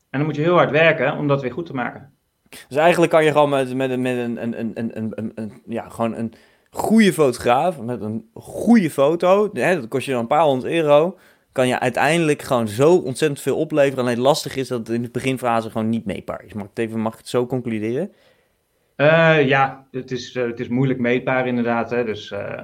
En 0.09 0.19
dan 0.19 0.27
moet 0.27 0.35
je 0.35 0.41
heel 0.41 0.55
hard 0.55 0.71
werken 0.71 1.17
om 1.17 1.27
dat 1.27 1.41
weer 1.41 1.51
goed 1.51 1.65
te 1.65 1.73
maken. 1.73 2.13
Dus 2.67 2.77
eigenlijk 2.77 3.11
kan 3.11 3.23
je 3.23 3.31
gewoon 3.31 3.49
met, 3.49 3.75
met, 3.75 3.99
met 3.99 4.17
een, 4.17 4.41
een, 4.43 4.59
een, 4.59 4.71
een, 4.73 5.11
een, 5.15 5.31
een, 5.35 5.61
ja, 5.65 5.89
gewoon 5.89 6.15
een 6.15 6.33
goede 6.69 7.13
fotograaf, 7.13 7.81
met 7.81 8.01
een 8.01 8.29
goede 8.33 8.89
foto, 8.89 9.49
hè, 9.53 9.75
dat 9.75 9.87
kost 9.87 10.05
je 10.05 10.11
dan 10.11 10.21
een 10.21 10.27
paar 10.27 10.43
honderd 10.43 10.73
euro, 10.73 11.17
kan 11.59 11.67
je 11.67 11.79
uiteindelijk 11.79 12.41
gewoon 12.41 12.67
zo 12.67 12.95
ontzettend 12.95 13.41
veel 13.41 13.57
opleveren. 13.57 14.03
Alleen 14.03 14.19
lastig 14.19 14.55
is 14.55 14.67
dat 14.67 14.79
het 14.79 14.89
in 14.89 15.01
de 15.01 15.09
beginfase 15.09 15.69
gewoon 15.69 15.89
niet 15.89 16.05
meetbaar 16.05 16.43
is. 16.45 16.53
Mag 16.53 16.63
ik 16.63 16.69
het, 16.69 16.79
even, 16.79 16.99
mag 16.99 17.11
ik 17.11 17.17
het 17.17 17.27
zo 17.27 17.45
concluderen? 17.45 18.13
Uh, 18.97 19.47
ja, 19.47 19.85
het 19.91 20.11
is, 20.11 20.35
uh, 20.35 20.47
het 20.47 20.59
is 20.59 20.67
moeilijk 20.67 20.99
meetbaar 20.99 21.47
inderdaad. 21.47 21.89
Hè? 21.89 22.03
Dus 22.03 22.31
uh, 22.31 22.61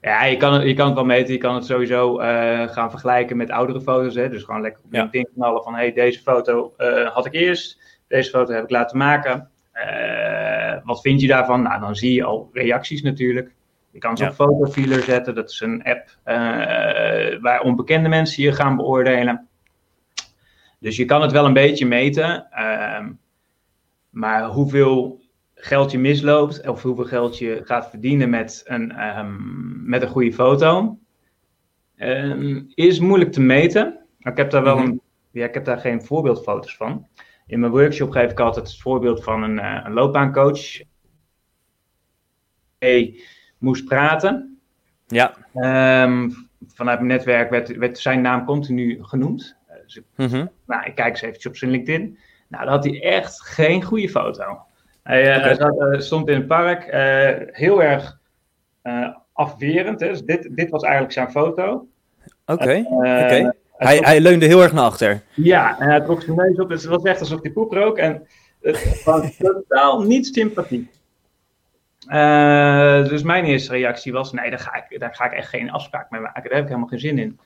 ja, 0.00 0.24
je 0.24 0.36
kan, 0.36 0.52
het, 0.52 0.62
je 0.62 0.74
kan 0.74 0.86
het 0.86 0.94
wel 0.94 1.04
meten. 1.04 1.32
Je 1.32 1.38
kan 1.38 1.54
het 1.54 1.64
sowieso 1.64 2.16
gaan 2.66 2.90
vergelijken 2.90 3.36
met 3.36 3.50
oudere 3.50 3.80
foto's. 3.80 4.14
Hè? 4.14 4.28
Dus 4.28 4.42
gewoon 4.42 4.60
lekker 4.60 4.82
op 4.84 4.92
LinkedIn 4.92 5.28
ja. 5.28 5.34
knallen 5.34 5.62
van... 5.62 5.74
hey, 5.74 5.92
deze 5.92 6.20
foto 6.20 6.74
had 7.12 7.26
ik 7.26 7.32
eerst. 7.34 7.80
Deze 8.08 8.30
foto 8.30 8.52
heb 8.52 8.64
ik 8.64 8.70
laten 8.70 8.98
maken. 8.98 9.50
wat 10.84 11.00
vind 11.00 11.20
je 11.20 11.26
daarvan? 11.26 11.62
Nou, 11.62 11.80
dan 11.80 11.96
zie 11.96 12.14
je 12.14 12.24
al 12.24 12.50
reacties 12.52 13.02
natuurlijk. 13.02 13.54
Je 13.96 14.02
kan 14.02 14.16
ze 14.16 14.24
ja. 14.24 14.28
op 14.30 14.34
Fotofiler 14.36 15.02
zetten. 15.02 15.34
Dat 15.34 15.50
is 15.50 15.60
een 15.60 15.82
app 15.82 16.18
waar 17.40 17.60
onbekende 17.62 18.08
mensen 18.08 18.42
je 18.42 18.52
gaan 18.52 18.76
beoordelen. 18.76 19.48
Dus 20.78 20.96
je 20.96 21.04
kan 21.04 21.22
het 21.22 21.32
wel 21.32 21.44
een 21.44 21.52
beetje 21.52 21.86
meten. 21.86 22.50
Ehm, 22.50 23.12
maar 24.10 24.44
hoeveel 24.44 25.20
geld 25.54 25.90
je 25.90 25.98
misloopt 25.98 26.68
of 26.68 26.82
hoeveel 26.82 27.04
geld 27.04 27.38
je 27.38 27.60
gaat 27.64 27.90
verdienen 27.90 28.30
met 28.30 28.62
een, 28.64 29.18
um, 29.18 29.82
met 29.84 30.02
een 30.02 30.08
goede 30.08 30.32
foto. 30.32 30.98
Ehm, 31.96 32.62
is 32.74 32.98
moeilijk 33.00 33.32
te 33.32 33.40
meten. 33.40 34.06
Ik 34.18 34.36
heb 34.36 34.50
daar 34.50 34.62
wel 34.62 34.76
Mhm. 34.76 34.86
een, 34.86 35.00
ja, 35.30 35.44
ik 35.44 35.54
heb 35.54 35.64
daar 35.64 35.78
geen 35.78 36.02
voorbeeldfoto's 36.02 36.76
van. 36.76 37.06
In 37.46 37.60
mijn 37.60 37.72
workshop 37.72 38.10
geef 38.10 38.30
ik 38.30 38.40
altijd 38.40 38.66
het 38.66 38.80
voorbeeld 38.80 39.24
van 39.24 39.42
een, 39.42 39.58
eh, 39.58 39.80
een 39.84 39.92
loopbaancoach. 39.92 40.80
Hij 42.78 43.20
moest 43.58 43.84
praten. 43.84 44.58
Ja. 45.06 45.34
Ehm, 45.54 46.30
vanuit 46.66 46.98
mijn 46.98 47.10
netwerk 47.12 47.50
werd, 47.50 47.76
werd 47.76 47.98
zijn 47.98 48.20
naam 48.20 48.44
continu 48.44 48.98
genoemd. 49.02 49.56
Eh, 49.66 49.76
dus 49.84 49.96
ik, 49.96 50.04
Mhm. 50.16 50.46
nou, 50.66 50.84
ik 50.84 50.94
kijk 50.94 51.08
eens 51.08 51.20
eventjes 51.22 51.46
op 51.46 51.56
zijn 51.56 51.70
LinkedIn. 51.70 52.18
Nou, 52.48 52.64
dan 52.64 52.72
had 52.72 52.84
hij 52.84 53.02
echt 53.02 53.42
geen 53.42 53.82
goede 53.82 54.08
foto. 54.08 54.58
Hij 55.02 55.34
eh, 55.42 55.56
zat, 55.56 55.80
eh, 55.80 56.00
stond 56.00 56.28
in 56.28 56.34
het 56.36 56.46
park, 56.46 56.84
eh, 56.84 57.54
heel 57.56 57.82
erg 57.82 58.18
eh, 58.82 59.08
afwerend. 59.32 60.00
Hè? 60.00 60.08
Dus 60.08 60.22
dit, 60.22 60.48
dit 60.56 60.70
was 60.70 60.82
eigenlijk 60.82 61.12
zijn 61.12 61.30
foto. 61.30 61.88
Oké. 62.46 62.70
Eh, 62.70 62.84
hij 63.00 63.52
Hij, 63.76 63.94
trok- 63.94 64.06
hij 64.06 64.20
leunde 64.20 64.46
heel 64.46 64.62
erg 64.62 64.72
naar 64.72 64.84
achter. 64.84 65.22
Ja, 65.34 65.78
en 65.78 65.88
hij 65.88 66.00
trok 66.00 66.22
zijn 66.22 66.36
neus 66.36 66.58
op. 66.58 66.68
Dus 66.68 66.82
het 66.82 66.90
was 66.90 67.02
echt 67.02 67.20
alsof 67.20 67.42
hij 67.42 67.50
poep 67.50 67.72
rook. 67.72 67.98
En 67.98 68.26
het 68.60 69.02
was 69.04 69.36
totaal 69.38 70.02
niet 70.02 70.26
sympathiek. 70.26 70.90
Eh, 72.06 73.08
dus 73.08 73.22
mijn 73.22 73.44
eerste 73.44 73.72
reactie 73.72 74.12
was: 74.12 74.32
nee, 74.32 74.50
daar 74.50 74.58
ga, 74.58 74.86
ik, 74.88 75.00
daar 75.00 75.14
ga 75.14 75.24
ik 75.24 75.32
echt 75.32 75.48
geen 75.48 75.70
afspraak 75.70 76.10
mee 76.10 76.20
maken. 76.20 76.42
Daar 76.42 76.52
heb 76.52 76.62
ik 76.62 76.68
helemaal 76.68 76.88
geen 76.88 76.98
zin 76.98 77.18
in. 77.18 77.38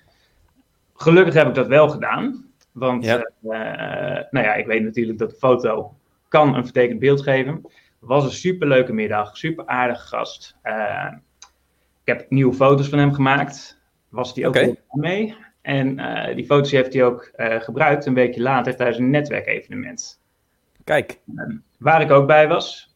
Gelukkig 0.95 1.35
heb 1.35 1.49
ik 1.49 1.55
dat 1.55 1.67
wel 1.67 1.88
gedaan. 1.88 2.45
Want 2.73 3.05
Ja. 3.05 3.17
eh, 3.43 4.25
nou 4.31 4.47
ja, 4.47 4.55
ik 4.55 4.67
weet 4.67 4.83
natuurlijk 4.83 5.19
dat 5.19 5.31
de 5.31 5.37
foto 5.37 5.95
kan 6.29 6.55
een 6.55 6.64
vertekend 6.64 6.99
beeld 6.99 7.23
geven. 7.23 7.55
Het 7.64 8.09
was 8.09 8.25
een 8.25 8.31
superleuke 8.31 8.93
middag, 8.93 9.37
super 9.37 9.67
aardige 9.67 10.07
gast. 10.07 10.57
Eh, 10.62 11.12
ik 12.05 12.17
heb 12.17 12.31
nieuwe 12.31 12.55
foto's 12.55 12.88
van 12.88 12.99
hem 12.99 13.12
gemaakt. 13.12 13.81
Was 14.09 14.35
hij 14.35 14.47
ook 14.47 14.52
blij 14.52 14.76
mee. 14.93 15.37
En 15.62 15.97
die 16.35 16.45
foto's 16.45 16.71
heeft 16.71 16.93
hij 16.93 17.05
ook 17.05 17.31
gebruikt 17.37 18.07
een 18.07 18.14
weekje 18.14 18.40
later 18.43 18.76
tijdens 18.76 18.99
een 18.99 19.11
netwerkevenement. 19.11 20.21
Kijk. 20.85 21.21
Waar 21.79 22.00
ik 22.00 22.11
ook 22.11 22.26
bij 22.26 22.49
was. 22.49 22.89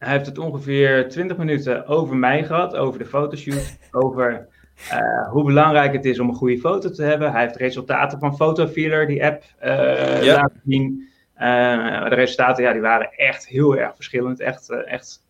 Hij 0.00 0.12
heeft 0.12 0.26
het 0.26 0.38
ongeveer 0.38 1.08
20 1.08 1.36
minuten 1.36 1.86
over 1.86 2.16
mij 2.16 2.44
gehad, 2.44 2.76
over 2.76 2.98
de 2.98 3.04
fotoshoot, 3.04 3.78
over 3.90 4.48
eh, 4.90 5.28
hoe 5.30 5.44
belangrijk 5.44 5.92
het 5.92 6.04
is 6.04 6.18
om 6.20 6.28
een 6.28 6.34
goede 6.34 6.58
foto 6.58 6.90
te 6.90 7.02
hebben. 7.02 7.32
Hij 7.32 7.40
heeft 7.42 7.56
resultaten 7.56 8.18
van 8.18 8.36
Photofeeler, 8.36 9.06
die 9.06 9.24
app, 9.24 9.42
eh, 9.58 10.22
Ja. 10.22 10.34
laten 10.34 10.60
zien. 10.64 11.08
Eh, 11.34 12.04
de 12.08 12.14
resultaten 12.14 12.64
ja, 12.64 12.72
die 12.72 12.80
waren 12.80 13.12
echt 13.12 13.46
heel 13.46 13.76
erg 13.76 13.94
verschillend, 13.94 14.40
echt, 14.40 14.70
echt 14.70 15.20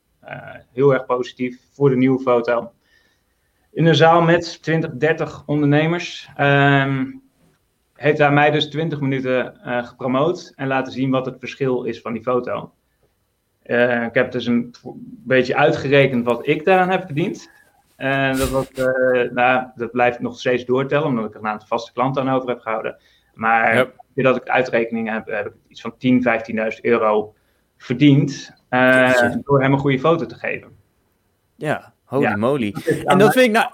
heel 0.72 0.92
erg 0.92 1.06
positief 1.06 1.58
voor 1.72 1.90
de 1.90 1.96
nieuwe 1.96 2.20
foto. 2.22 2.72
In 3.72 3.86
een 3.86 3.94
zaal 3.94 4.22
met 4.22 4.62
20, 4.62 4.90
30 4.90 5.42
ondernemers. 5.46 6.30
ehm, 6.36 7.06
heeft 7.94 8.18
hij 8.18 8.32
mij 8.32 8.50
dus 8.50 8.70
20 8.70 9.00
minuten 9.00 9.54
gepromoot 9.84 10.52
en 10.56 10.66
laten 10.66 10.92
zien 10.92 11.10
wat 11.10 11.26
het 11.26 11.38
verschil 11.38 11.82
is 11.82 12.00
van 12.00 12.12
die 12.12 12.22
foto. 12.22 12.72
Eh, 13.62 14.04
ik 14.04 14.14
heb 14.14 14.32
dus 14.32 14.46
een 14.46 14.74
beetje 15.24 15.56
uitgerekend 15.56 16.24
wat 16.24 16.46
ik 16.48 16.64
daaraan 16.64 16.90
heb 16.90 17.04
verdiend. 17.04 17.50
En 17.96 18.36
dat, 18.36 18.48
was, 18.48 18.70
eh, 18.72 19.30
nou, 19.30 19.66
dat 19.74 19.90
blijft 19.90 20.20
nog 20.20 20.38
steeds 20.38 20.64
doortellen, 20.64 21.06
omdat 21.06 21.24
ik 21.24 21.34
er 21.34 21.40
een 21.40 21.46
aantal 21.46 21.68
vaste 21.68 21.92
klanten 21.92 22.22
aan 22.28 22.34
over 22.36 22.48
heb 22.48 22.60
gehouden. 22.60 22.96
Maar 23.34 23.74
Ja. 23.74 24.22
dat 24.22 24.36
ik 24.36 24.48
uitrekeningen 24.48 25.12
heb, 25.12 25.26
heb 25.26 25.46
ik 25.46 25.52
iets 25.68 25.80
van 25.80 25.94
10.000, 25.98 26.22
15.000 26.22 26.84
euro 26.84 27.34
verdiend. 27.76 28.58
eh, 28.68 29.32
door 29.42 29.62
hem 29.62 29.72
een 29.72 29.78
goede 29.78 29.98
foto 29.98 30.26
te 30.26 30.34
geven. 30.34 30.68
Ja. 31.56 31.92
Holy 32.04 32.22
Ja. 32.22 32.36
moly. 32.36 32.74
En 33.04 33.18
dat 33.18 33.32
vind 33.32 33.46
ik 33.46 33.52
nou... 33.52 33.70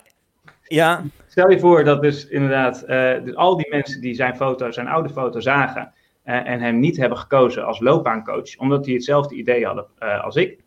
Ja. 0.63 1.03
Stel 1.27 1.51
je 1.51 1.59
voor 1.61 1.85
dat 1.85 2.03
dus 2.03 2.29
inderdaad 2.29 2.87
dus 3.25 3.35
al 3.35 3.57
die 3.57 3.71
mensen 3.71 4.01
die 4.01 4.15
zijn 4.15 4.37
foto, 4.37 4.71
zijn 4.71 4.89
oude 4.89 5.09
foto 5.09 5.41
zagen 5.41 5.93
en 6.27 6.61
hem 6.61 6.79
niet 6.79 6.97
hebben 6.97 7.19
gekozen 7.19 7.67
als 7.67 7.81
loopbaancoach, 7.81 8.59
omdat 8.59 8.85
die 8.85 8.95
hetzelfde 8.95 9.35
idee 9.35 9.67
hadden 9.67 9.87
eh, 9.99 10.25
als 10.25 10.37
ik. 10.37 10.61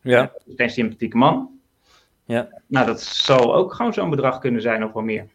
Ja. 0.00 0.32
Dus 0.44 0.54
een 0.56 0.70
sympathieke 0.70 1.16
man. 1.16 1.50
Ja. 2.24 2.48
Nou, 2.66 2.86
dat 2.86 3.00
zal 3.00 3.54
ook 3.54 3.74
gewoon 3.74 3.92
zo'n 3.92 4.10
bedrag 4.10 4.38
kunnen 4.38 4.62
zijn 4.62 4.84
of 4.84 4.92
wel 4.92 5.02
meer. 5.02 5.26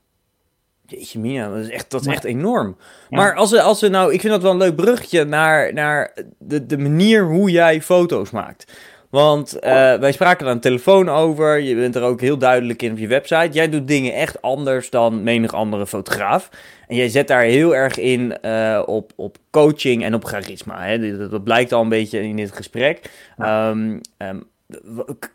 Jeetje 0.86 1.20
mina, 1.20 1.50
dat 1.50 1.58
is 1.58 1.70
echt, 1.70 1.92
dat 1.92 2.02
is 2.02 2.08
echt 2.08 2.24
enorm. 2.24 2.78
Ja. 3.10 3.18
Maar 3.18 3.36
als 3.36 3.52
we, 3.52 3.62
als 3.62 3.82
we 3.82 3.88
nou, 3.88 4.14
ik 4.14 4.22
vind 4.22 4.34
dat 4.34 4.42
wel 4.42 4.52
een 4.52 4.58
leuk 4.58 4.76
bruggetje 4.76 5.24
naar, 5.24 5.74
naar 5.74 6.14
de, 6.38 6.66
de 6.66 6.78
manier 6.78 7.26
hoe 7.26 7.52
jij 7.52 7.82
foto's 7.82 8.32
maakt. 8.32 8.74
Want 9.10 9.60
eh, 9.60 9.94
wij 9.94 10.12
spraken 10.12 10.48
aan 10.48 10.56
de 10.56 10.62
telefoon 10.62 11.10
over. 11.10 11.60
Je 11.60 11.76
bent 11.76 11.96
er 11.96 12.04
ook 12.04 12.22
heel 12.22 12.38
duidelijk 12.38 12.82
in 12.82 12.92
op 12.92 12.98
je 12.98 13.08
website. 13.08 13.50
Jij 13.52 13.70
doet 13.70 13.88
dingen 13.88 14.14
echt 14.14 14.42
anders 14.42 14.90
dan 14.90 15.24
menig 15.24 15.54
andere 15.54 15.88
fotograaf. 15.88 16.50
En 16.88 16.96
jij 16.96 17.10
zet 17.10 17.28
daar 17.28 17.44
heel 17.44 17.76
erg 17.76 17.98
in 17.98 18.42
eh, 18.42 18.84
op, 18.86 19.12
op 19.16 19.38
coaching 19.52 20.04
en 20.04 20.14
op 20.14 20.26
charisma. 20.26 20.84
Hè? 20.84 21.18
Dat, 21.18 21.32
dat 21.32 21.44
blijkt 21.44 21.74
al 21.74 21.82
een 21.82 21.90
beetje 21.90 22.22
in 22.22 22.36
dit 22.36 22.52
gesprek. 22.52 23.12
Ehm, 23.38 24.00
ehm, 24.18 24.40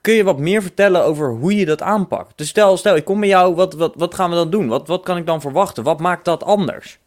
kun 0.00 0.14
je 0.14 0.24
wat 0.24 0.38
meer 0.38 0.62
vertellen 0.62 1.04
over 1.04 1.30
hoe 1.30 1.56
je 1.56 1.66
dat 1.66 1.82
aanpakt? 1.82 2.38
Dus 2.38 2.48
stel, 2.48 2.76
stel 2.76 2.96
ik 2.96 3.04
kom 3.04 3.20
bij 3.20 3.28
jou, 3.28 3.54
wat, 3.54 3.74
wat, 3.74 3.94
wat 3.96 4.14
gaan 4.14 4.30
we 4.30 4.36
dan 4.36 4.50
doen? 4.50 4.68
Wat, 4.68 4.88
wat 4.88 5.02
kan 5.02 5.16
ik 5.16 5.26
dan 5.26 5.40
verwachten? 5.40 5.84
Wat 5.84 6.00
maakt 6.00 6.24
dat 6.24 6.44
anders? 6.44 6.98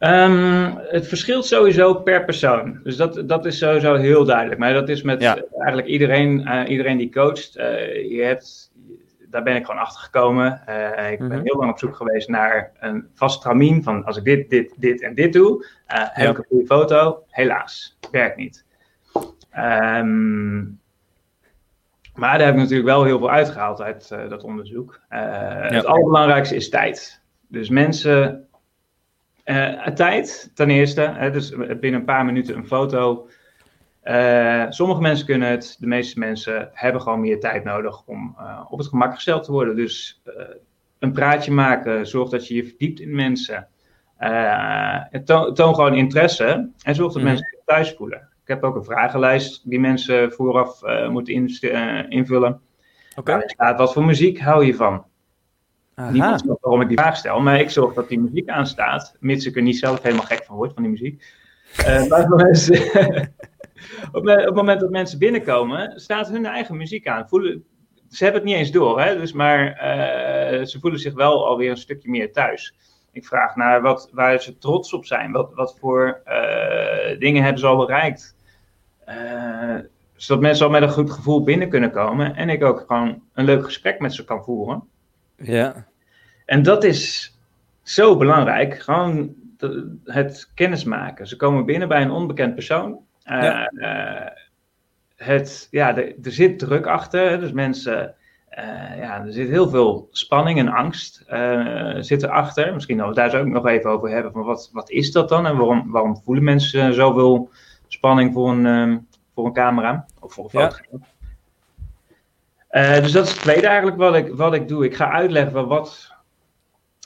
Ehm, 0.00 0.70
het 0.76 1.06
verschilt 1.08 1.46
sowieso 1.46 1.94
per 1.94 2.24
persoon. 2.24 2.80
Dus 2.82 2.96
dat, 2.96 3.22
dat 3.28 3.44
is 3.46 3.58
sowieso 3.58 3.94
heel 3.94 4.24
duidelijk. 4.24 4.58
Maar 4.60 4.72
dat 4.72 4.88
is 4.88 5.02
met 5.02 5.20
Ja. 5.22 5.36
eh, 5.36 5.42
eigenlijk 5.58 5.88
iedereen, 5.88 6.46
eh, 6.46 6.68
iedereen 6.70 6.96
die 6.96 7.10
coacht. 7.12 7.56
Eh, 7.56 8.10
je 8.10 8.22
hebt, 8.22 8.72
daar 9.30 9.42
ben 9.42 9.56
ik 9.56 9.64
gewoon 9.64 9.80
achter 9.80 10.00
gekomen. 10.00 10.52
Ik 11.10 11.18
ben 11.18 11.28
Mhm. 11.28 11.40
heel 11.42 11.56
lang 11.58 11.70
op 11.70 11.78
zoek 11.78 11.96
geweest 11.96 12.28
naar 12.28 12.72
een 12.78 13.08
vast 13.14 13.42
tramien 13.42 13.82
van 13.82 14.04
als 14.04 14.16
ik 14.16 14.24
dit, 14.24 14.50
dit, 14.50 14.74
dit 14.76 15.02
en 15.02 15.14
dit 15.14 15.32
doe, 15.32 15.66
heb 15.86 16.30
ik 16.30 16.38
een 16.38 16.44
goede 16.48 16.66
foto. 16.66 17.22
Helaas, 17.28 17.98
werkt 18.10 18.36
niet. 18.36 18.64
Ehm, 19.50 20.58
maar 22.14 22.38
daar 22.38 22.46
heb 22.46 22.54
ik 22.54 22.60
natuurlijk 22.60 22.88
wel 22.88 23.04
heel 23.04 23.18
veel 23.18 23.30
uitgehaald 23.30 23.80
uit 23.82 24.08
dat 24.28 24.42
onderzoek. 24.44 25.00
Het 25.08 25.84
allerbelangrijkste 25.84 26.54
is 26.56 26.68
tijd. 26.68 27.22
Dus 27.48 27.68
mensen 27.68 28.44
eh, 29.56 29.92
tijd, 29.94 30.50
ten 30.54 30.70
eerste. 30.70 31.00
Hè, 31.00 31.30
dus 31.30 31.50
binnen 31.56 32.00
een 32.00 32.04
paar 32.04 32.24
minuten 32.24 32.56
een 32.56 32.66
foto. 32.66 33.28
Eh, 34.00 34.64
sommige 34.68 35.00
mensen 35.00 35.26
kunnen 35.26 35.48
het, 35.48 35.76
de 35.78 35.86
meeste 35.86 36.18
mensen 36.18 36.70
hebben 36.72 37.02
gewoon 37.02 37.20
meer 37.20 37.40
tijd 37.40 37.64
nodig 37.64 38.02
om 38.06 38.36
eh, 38.38 38.60
op 38.68 38.78
het 38.78 38.88
gemak 38.88 39.14
gesteld 39.14 39.44
te 39.44 39.52
worden. 39.52 39.76
Dus 39.76 40.20
eh, 40.24 40.44
een 40.98 41.12
praatje 41.12 41.52
maken, 41.52 42.06
zorg 42.06 42.30
dat 42.30 42.48
je 42.48 42.54
je 42.54 42.64
verdiept 42.64 43.00
in 43.00 43.14
mensen. 43.14 43.68
Eh, 44.16 45.14
en 45.14 45.24
toon, 45.24 45.74
gewoon 45.74 45.94
interesse 45.94 46.70
en 46.84 46.94
zorg 46.94 47.12
dat 47.12 47.22
Mhm. 47.22 47.24
mensen 47.30 47.46
zich 47.50 47.60
thuis 47.64 47.94
voelen. 47.96 48.28
Ik 48.42 48.48
heb 48.48 48.64
ook 48.64 48.76
een 48.76 48.84
vragenlijst 48.84 49.70
die 49.70 49.80
mensen 49.80 50.32
vooraf 50.32 50.82
eh, 50.82 51.08
moeten 51.08 51.46
eh, 51.60 52.04
invullen. 52.08 52.60
Oké. 53.16 53.42
Staat, 53.46 53.78
wat 53.78 53.92
voor 53.92 54.04
muziek 54.04 54.40
hou 54.40 54.64
je 54.66 54.74
van? 54.74 55.04
Aha. 56.00 56.10
Niemand 56.10 56.40
snapt 56.40 56.60
waarom 56.60 56.80
ik 56.80 56.88
die 56.88 56.98
vraag 56.98 57.16
stel, 57.16 57.40
maar 57.40 57.60
ik 57.60 57.70
zorg 57.70 57.94
dat 57.94 58.08
die 58.08 58.20
muziek 58.20 58.48
aanstaat, 58.48 59.16
mits 59.18 59.46
ik 59.46 59.56
er 59.56 59.62
niet 59.62 59.78
zelf 59.78 60.02
helemaal 60.02 60.24
gek 60.24 60.44
van 60.44 60.56
word, 60.56 60.72
van 60.72 60.82
die 60.82 60.92
muziek. 60.92 61.24
Eh, 61.76 62.06
maar 62.06 62.28
mensen, 62.28 62.82
op, 64.12 64.22
op 64.22 64.26
het 64.26 64.54
moment 64.54 64.80
dat 64.80 64.90
mensen 64.90 65.18
binnenkomen, 65.18 66.00
staat 66.00 66.28
hun 66.28 66.46
eigen 66.46 66.76
muziek 66.76 67.06
aan. 67.06 67.28
Voelen, 67.28 67.64
ze 68.08 68.24
hebben 68.24 68.40
het 68.40 68.50
niet 68.50 68.58
eens 68.58 68.70
door, 68.70 69.00
hè? 69.00 69.18
Dus, 69.18 69.32
maar 69.32 69.72
eh, 69.72 70.64
ze 70.64 70.80
voelen 70.80 71.00
zich 71.00 71.14
wel 71.14 71.46
alweer 71.46 71.70
een 71.70 71.76
stukje 71.76 72.10
meer 72.10 72.32
thuis. 72.32 72.74
Ik 73.12 73.26
vraag 73.26 73.56
naar 73.56 73.82
wat, 73.82 74.08
waar 74.12 74.40
ze 74.40 74.58
trots 74.58 74.92
op 74.92 75.04
zijn. 75.04 75.32
Wat, 75.32 75.54
wat 75.54 75.76
voor 75.78 76.20
eh, 76.24 77.18
dingen 77.18 77.42
hebben 77.42 77.60
ze 77.60 77.66
al 77.66 77.86
bereikt. 77.86 78.36
Zodat 80.14 80.42
mensen 80.42 80.66
al 80.66 80.72
met 80.72 80.82
een 80.82 80.90
goed 80.90 81.10
gevoel 81.10 81.42
binnen 81.42 81.68
kunnen 81.68 81.90
komen. 81.90 82.36
En 82.36 82.48
ik 82.48 82.64
ook 82.64 82.84
gewoon 82.86 83.22
een 83.32 83.44
leuk 83.44 83.64
gesprek 83.64 84.00
met 84.00 84.14
ze 84.14 84.24
kan 84.24 84.44
voeren. 84.44 84.82
Ja. 85.36 85.88
En 86.50 86.62
dat 86.62 86.84
is 86.84 87.34
zo 87.82 88.16
belangrijk. 88.16 88.78
Gewoon 88.82 89.34
de- 89.56 89.96
het 90.04 90.50
kennismaken. 90.54 91.26
Ze 91.26 91.36
komen 91.36 91.64
binnen 91.64 91.88
bij 91.88 92.02
een 92.02 92.10
onbekend 92.10 92.54
persoon. 92.54 92.98
Eh, 93.22 93.42
Ja. 93.42 93.66
eh, 93.66 94.30
het, 95.16 95.68
ja, 95.70 95.96
er, 95.96 96.14
er 96.22 96.32
zit 96.32 96.58
druk 96.58 96.86
achter. 96.86 97.40
Dus 97.40 97.52
mensen, 97.52 98.14
eh, 98.48 98.64
ja, 98.98 99.24
er 99.24 99.32
zit 99.32 99.48
heel 99.48 99.68
veel 99.68 100.08
spanning 100.10 100.58
en 100.58 100.68
angst 100.68 101.22
eh 101.26 101.94
zit 101.98 102.22
erachter. 102.22 102.74
Misschien 102.74 102.96
dat 102.96 103.08
we 103.08 103.14
daar 103.14 103.30
zo 103.30 103.40
ook 103.40 103.46
nog 103.46 103.66
even 103.66 103.90
over 103.90 104.10
hebben. 104.10 104.32
Van 104.32 104.42
wat, 104.44 104.70
wat 104.72 104.90
is 104.90 105.12
dat 105.12 105.28
dan? 105.28 105.46
En 105.46 105.56
waarom, 105.56 105.90
waarom 105.90 106.16
voelen 106.24 106.44
mensen 106.44 106.94
zoveel 106.94 107.50
spanning 107.88 108.32
voor 108.32 108.50
een, 108.50 108.66
ehm, 108.66 108.98
voor 109.34 109.46
een 109.46 109.52
camera? 109.52 110.06
Of 110.20 110.32
voor 110.34 110.44
een 110.52 110.60
Ja. 110.60 110.70
fotograaf? 110.70 111.08
Eh, 112.68 112.94
dus 113.02 113.12
dat 113.12 113.24
is 113.26 113.30
het 113.32 113.40
tweede 113.40 113.66
eigenlijk 113.66 113.96
wat 113.96 114.14
ik, 114.14 114.34
wat 114.34 114.54
ik 114.54 114.68
doe. 114.68 114.84
Ik 114.84 114.94
ga 114.96 115.10
uitleggen 115.10 115.66
wat, 115.68 116.09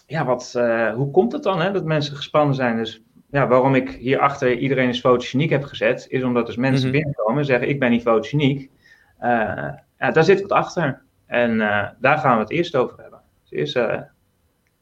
ja, 0.06 0.24
wat, 0.24 0.54
eh, 0.56 0.94
hoe 0.94 1.10
komt 1.10 1.32
het 1.32 1.42
dan 1.42 1.60
hè, 1.60 1.72
dat 1.72 1.84
mensen 1.84 2.16
gespannen 2.16 2.54
zijn? 2.54 2.76
Dus 2.76 3.02
ja, 3.30 3.46
waarom 3.46 3.74
ik 3.74 3.90
hierachter 3.90 4.56
iedereen 4.56 4.88
is 4.88 5.00
fotogeniek 5.00 5.50
heb 5.50 5.64
gezet, 5.64 6.06
is 6.08 6.22
omdat 6.22 6.46
dus 6.46 6.56
mensen 6.56 6.88
Mhm. 6.88 6.96
binnenkomen 6.96 7.38
en 7.38 7.44
zeggen 7.44 7.68
ik 7.68 7.78
ben 7.78 7.90
niet 7.90 8.02
fotogeniek. 8.02 8.70
Eh, 9.18 9.72
ja, 9.98 10.10
daar 10.10 10.24
zit 10.24 10.40
wat 10.40 10.52
achter. 10.52 11.02
En 11.26 11.60
eh, 11.60 11.88
daar 11.98 12.18
gaan 12.18 12.34
we 12.36 12.42
het 12.42 12.50
eerst 12.50 12.76
over 12.76 13.00
hebben. 13.00 13.22
is 13.48 13.78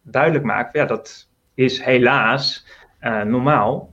duidelijk 0.03 0.45
maken, 0.45 0.81
ja, 0.81 0.87
dat 0.87 1.29
is 1.55 1.83
helaas 1.83 2.67
normaal. 3.25 3.91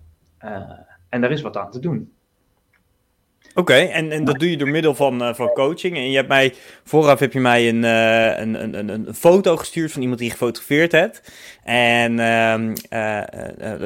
en 1.10 1.22
daar 1.22 1.32
is 1.32 1.42
wat 1.42 1.58
aan 1.58 1.72
te 1.72 1.80
doen. 1.80 2.14
Oké, 3.54 3.74
en, 3.74 4.12
en 4.12 4.24
dat 4.24 4.40
doe 4.40 4.50
je 4.50 4.58
door 4.58 4.70
middel 4.70 4.96
van, 4.96 5.22
uh, 5.22 5.34
van 5.34 5.54
coaching. 5.54 5.96
En 5.96 6.10
je 6.10 6.16
hebt 6.16 6.28
mij, 6.28 6.54
vooraf 6.84 7.20
heb 7.20 7.34
je 7.34 7.40
mij 7.40 7.70
een, 7.70 7.84
uh, 7.84 8.40
een, 8.40 8.78
een, 8.78 8.90
een, 8.90 9.16
foto 9.16 9.58
gestuurd 9.58 9.92
van 9.92 10.02
iemand 10.02 10.20
die 10.20 10.28
je 10.28 10.34
gefotografeerd 10.34 10.92
hebt. 10.92 11.22
En 11.64 12.20
uh, 12.92 13.22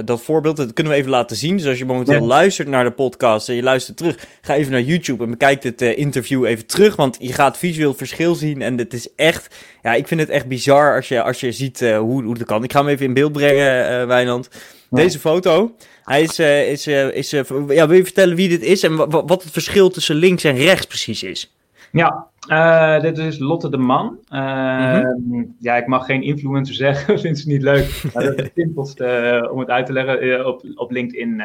dat 0.06 0.22
voorbeeld, 0.22 0.58
dat 0.58 0.74
kunnen 0.74 0.94
we 0.94 1.00
even 1.00 1.12
laten 1.12 1.36
zien. 1.36 1.58
Dus 1.58 1.68
als 1.68 1.78
je 1.78 1.86
momenteel 1.86 2.26
luistert 2.26 2.68
naar 2.68 2.84
de 2.84 2.92
podcast 2.92 3.50
en 3.50 3.56
je 3.56 3.64
luistert 3.64 3.98
terug, 3.98 4.28
ga 4.42 4.56
even 4.56 4.72
naar 4.72 4.82
YouTube 4.82 5.24
en 5.24 5.30
bekijk 5.30 5.64
het 5.64 5.82
interview 5.82 6.46
even 6.46 6.66
terug. 6.66 6.96
Want 6.96 7.18
je 7.20 7.34
gaat 7.34 7.58
visueel 7.58 7.94
verschil 7.94 8.36
zien 8.36 8.62
en 8.62 8.78
het 8.78 8.94
is 8.94 9.08
echt, 9.16 9.56
ja, 9.82 9.94
ik 9.94 10.08
vind 10.08 10.20
het 10.20 10.30
echt 10.30 10.48
bizar 10.48 10.96
als 10.96 11.08
je, 11.08 11.22
als 11.22 11.40
je 11.40 11.52
ziet 11.52 11.80
hoe, 11.80 12.24
hoe 12.24 12.38
dat 12.38 12.48
kan. 12.48 12.64
Ik 12.64 12.72
ga 12.72 12.80
hem 12.80 12.90
even 12.90 13.06
in 13.06 13.14
beeld 13.14 13.32
brengen, 13.32 14.08
Wijnand. 14.08 14.50
Deze 14.96 15.20
foto. 15.20 15.76
Hij 16.04 16.22
is, 16.22 16.40
uh, 16.40 16.72
is, 16.72 16.88
uh, 16.88 17.16
is 17.16 17.34
uh, 17.34 17.42
ja, 17.68 17.88
wil 17.88 17.98
je 17.98 18.04
vertellen 18.04 18.36
wie 18.36 18.50
dit 18.50 18.62
is 18.62 18.84
en 18.84 18.96
wat 19.10 19.44
het 19.44 19.52
verschil 19.52 19.90
tussen 19.90 20.16
links 20.16 20.44
en 20.44 20.56
rechts 20.56 20.86
precies 20.86 21.24
is? 21.24 21.56
Ja, 21.92 22.28
dit 23.00 23.18
is 23.18 23.40
Lotte 23.40 23.70
de 23.70 23.78
Man. 23.78 24.20
Mm 24.30 25.56
Ja, 25.60 25.76
ik 25.76 25.88
mag 25.88 26.06
geen 26.06 26.22
influencer 26.22 26.76
zeggen, 26.86 27.20
vindt 27.20 27.40
ze 27.40 27.48
niet 27.48 27.62
leuk. 27.62 28.04
Maar 28.14 28.24
dat 28.24 28.38
is 28.38 28.44
het 28.44 28.52
simpelste 28.56 29.50
om 29.52 29.60
het 29.60 29.70
uit 29.70 29.86
te 29.86 29.94
leggen. 29.94 30.46
op, 30.46 30.64
op 30.76 30.92
LinkedIn 30.92 31.44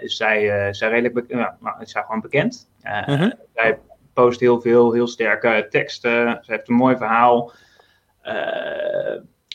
is 0.00 0.16
zij, 0.16 0.68
zij 0.74 0.88
redelijk 0.88 1.14
bekend, 1.14 1.40
nou, 1.60 1.80
is 1.80 1.90
zij 1.90 2.02
gewoon 2.02 2.20
bekend. 2.20 2.68
Mm 3.06 3.14
-hmm. 3.16 3.32
Zij 3.54 3.78
post 4.12 4.40
heel 4.40 4.60
veel, 4.60 4.92
heel 4.92 5.06
sterke 5.06 5.66
teksten. 5.70 6.38
Ze 6.42 6.52
heeft 6.52 6.68
een 6.68 6.74
mooi 6.74 6.96
verhaal 6.96 7.52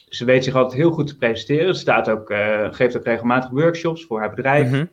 ze 0.08 0.26
weet 0.26 0.44
zich 0.44 0.56
altijd 0.56 0.74
heel 0.74 0.92
goed 0.92 1.08
te 1.08 1.18
presenteren. 1.18 1.76
Ze 1.76 1.82
staat 1.82 2.10
ook, 2.10 2.30
uh, 2.30 2.68
geeft 2.74 2.98
ook 2.98 3.06
regelmatig 3.06 3.50
workshops 3.50 4.06
voor 4.06 4.20
haar 4.20 4.30
bedrijf. 4.30 4.72
Mm 4.72 4.90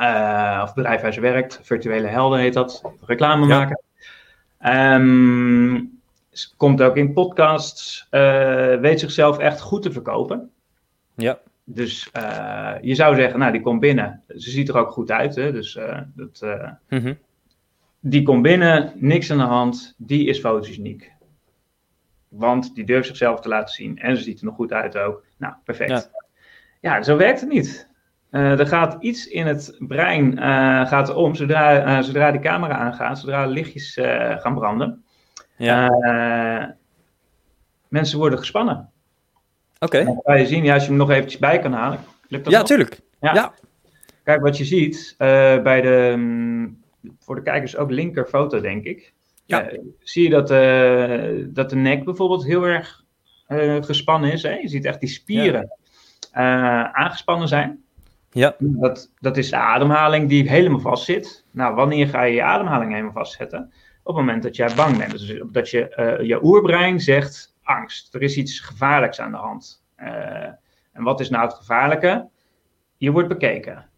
uh, 0.00 0.60
of 0.62 0.74
bedrijf 0.74 1.00
waar 1.00 1.12
ze 1.12 1.20
werkt. 1.20 1.60
Virtuele 1.62 2.06
helden 2.06 2.38
heet 2.38 2.52
dat. 2.52 2.82
Reclame 3.00 3.46
maken. 3.46 3.80
Um, 4.66 6.00
ze 6.30 6.48
komt 6.56 6.82
ook 6.82 6.96
in 6.96 7.12
podcasts. 7.12 8.06
Uh, 8.10 8.80
weet 8.80 9.00
zichzelf 9.00 9.38
echt 9.38 9.60
goed 9.60 9.82
te 9.82 9.92
verkopen. 9.92 10.50
Ja. 11.14 11.38
Dus 11.64 12.08
je 12.80 12.94
zou 12.94 13.14
zeggen, 13.14 13.38
nou, 13.38 13.52
die 13.52 13.60
komt 13.60 13.80
binnen. 13.80 14.22
Ze 14.28 14.50
ziet 14.50 14.68
er 14.68 14.76
ook 14.76 14.90
goed 14.90 15.10
uit. 15.10 15.34
Hè? 15.34 15.52
Dus 15.52 15.78
dat, 16.14 16.40
mm 16.88 16.98
-hmm. 16.98 17.18
die 18.00 18.22
komt 18.22 18.42
binnen, 18.42 18.92
niks 18.94 19.30
aan 19.30 19.38
de 19.38 19.44
hand. 19.44 19.94
Die 19.96 20.26
is 20.26 20.38
fotogeniek. 20.38 21.12
Want 22.36 22.74
die 22.74 22.84
durft 22.84 23.06
zichzelf 23.06 23.40
te 23.40 23.48
laten 23.48 23.74
zien. 23.74 23.98
En 23.98 24.16
ze 24.16 24.22
ziet 24.22 24.38
er 24.38 24.44
nog 24.44 24.54
goed 24.54 24.72
uit 24.72 24.98
ook. 24.98 25.24
Nou, 25.36 25.54
perfect. 25.64 25.90
Ja, 25.90 26.04
ja 26.80 27.02
zo 27.02 27.16
werkt 27.16 27.40
het 27.40 27.48
niet. 27.48 27.92
Uh, 28.34 28.58
er 28.58 28.66
gaat 28.66 28.96
iets 29.00 29.26
in 29.26 29.46
het 29.46 29.76
brein 29.78 30.32
uh, 30.32 30.86
gaat 30.86 31.14
om 31.14 31.34
zodra, 31.34 31.86
uh, 31.86 32.02
zodra 32.04 32.30
die 32.30 32.40
camera 32.40 32.74
aangaat, 32.74 33.18
zodra 33.18 33.46
lichtjes 33.46 33.94
gaan 34.38 34.54
branden. 34.54 35.04
Ja. 35.56 36.76
mensen 37.88 38.18
worden 38.18 38.38
gespannen. 38.38 38.90
Oké. 39.78 39.84
Okay. 39.84 40.04
Dan 40.04 40.22
kan 40.22 40.40
je 40.40 40.46
zien, 40.46 40.64
ja, 40.64 40.74
als 40.74 40.82
je 40.82 40.88
hem 40.88 40.98
nog 40.98 41.10
eventjes 41.10 41.40
bij 41.40 41.58
kan 41.58 41.72
halen. 41.72 41.98
Lukt 42.28 42.44
dat 42.44 42.52
ja, 42.52 42.62
tuurlijk. 42.62 43.00
Ja. 43.20 43.34
ja. 43.34 43.52
Kijk, 44.22 44.40
wat 44.40 44.56
je 44.56 44.64
ziet 44.64 45.14
bij 45.18 45.80
de, 45.80 46.10
um, 46.12 46.82
voor 47.18 47.34
de 47.34 47.42
kijkers 47.42 47.76
ook 47.76 47.90
linker 47.90 48.26
foto, 48.26 48.60
denk 48.60 48.84
ik. 48.84 49.12
Ja. 49.46 49.72
Uh, 49.72 49.78
zie 49.98 50.22
je 50.22 50.30
dat, 50.30 50.50
uh, 50.50 51.46
dat 51.48 51.70
de 51.70 51.76
nek 51.76 52.04
bijvoorbeeld 52.04 52.44
heel 52.44 52.66
erg 52.66 53.04
uh, 53.48 53.82
gespannen 53.82 54.32
is. 54.32 54.42
Hè? 54.42 54.52
Je 54.52 54.68
ziet 54.68 54.84
echt 54.84 55.00
die 55.00 55.08
spieren 55.08 55.70
ja. 56.32 56.92
aangespannen 56.92 57.48
zijn. 57.48 57.82
Ja. 58.30 58.54
Dat, 58.58 59.12
dat 59.20 59.36
is 59.36 59.50
de 59.50 59.56
ademhaling 59.56 60.28
die 60.28 60.48
helemaal 60.48 60.80
vast 60.80 61.04
zit. 61.04 61.44
Nou, 61.50 61.74
wanneer 61.74 62.08
ga 62.08 62.22
je 62.22 62.34
je 62.34 62.42
ademhaling 62.42 62.90
helemaal 62.92 63.12
vastzetten? 63.12 63.72
Op 64.02 64.16
het 64.16 64.24
moment 64.24 64.42
dat 64.42 64.56
jij 64.56 64.74
bang 64.74 64.98
bent. 64.98 65.10
Dus 65.10 65.42
dat 65.50 65.70
je, 65.70 66.18
je 66.22 66.44
oerbrein 66.44 67.00
zegt 67.00 67.56
angst. 67.62 68.14
Er 68.14 68.22
is 68.22 68.36
iets 68.36 68.60
gevaarlijks 68.60 69.20
aan 69.20 69.30
de 69.30 69.36
hand. 69.36 69.84
en 70.92 71.02
wat 71.02 71.20
is 71.20 71.30
nou 71.30 71.44
het 71.44 71.54
gevaarlijke? 71.54 72.28
Je 72.96 73.10
wordt 73.10 73.28
bekeken. 73.28 73.88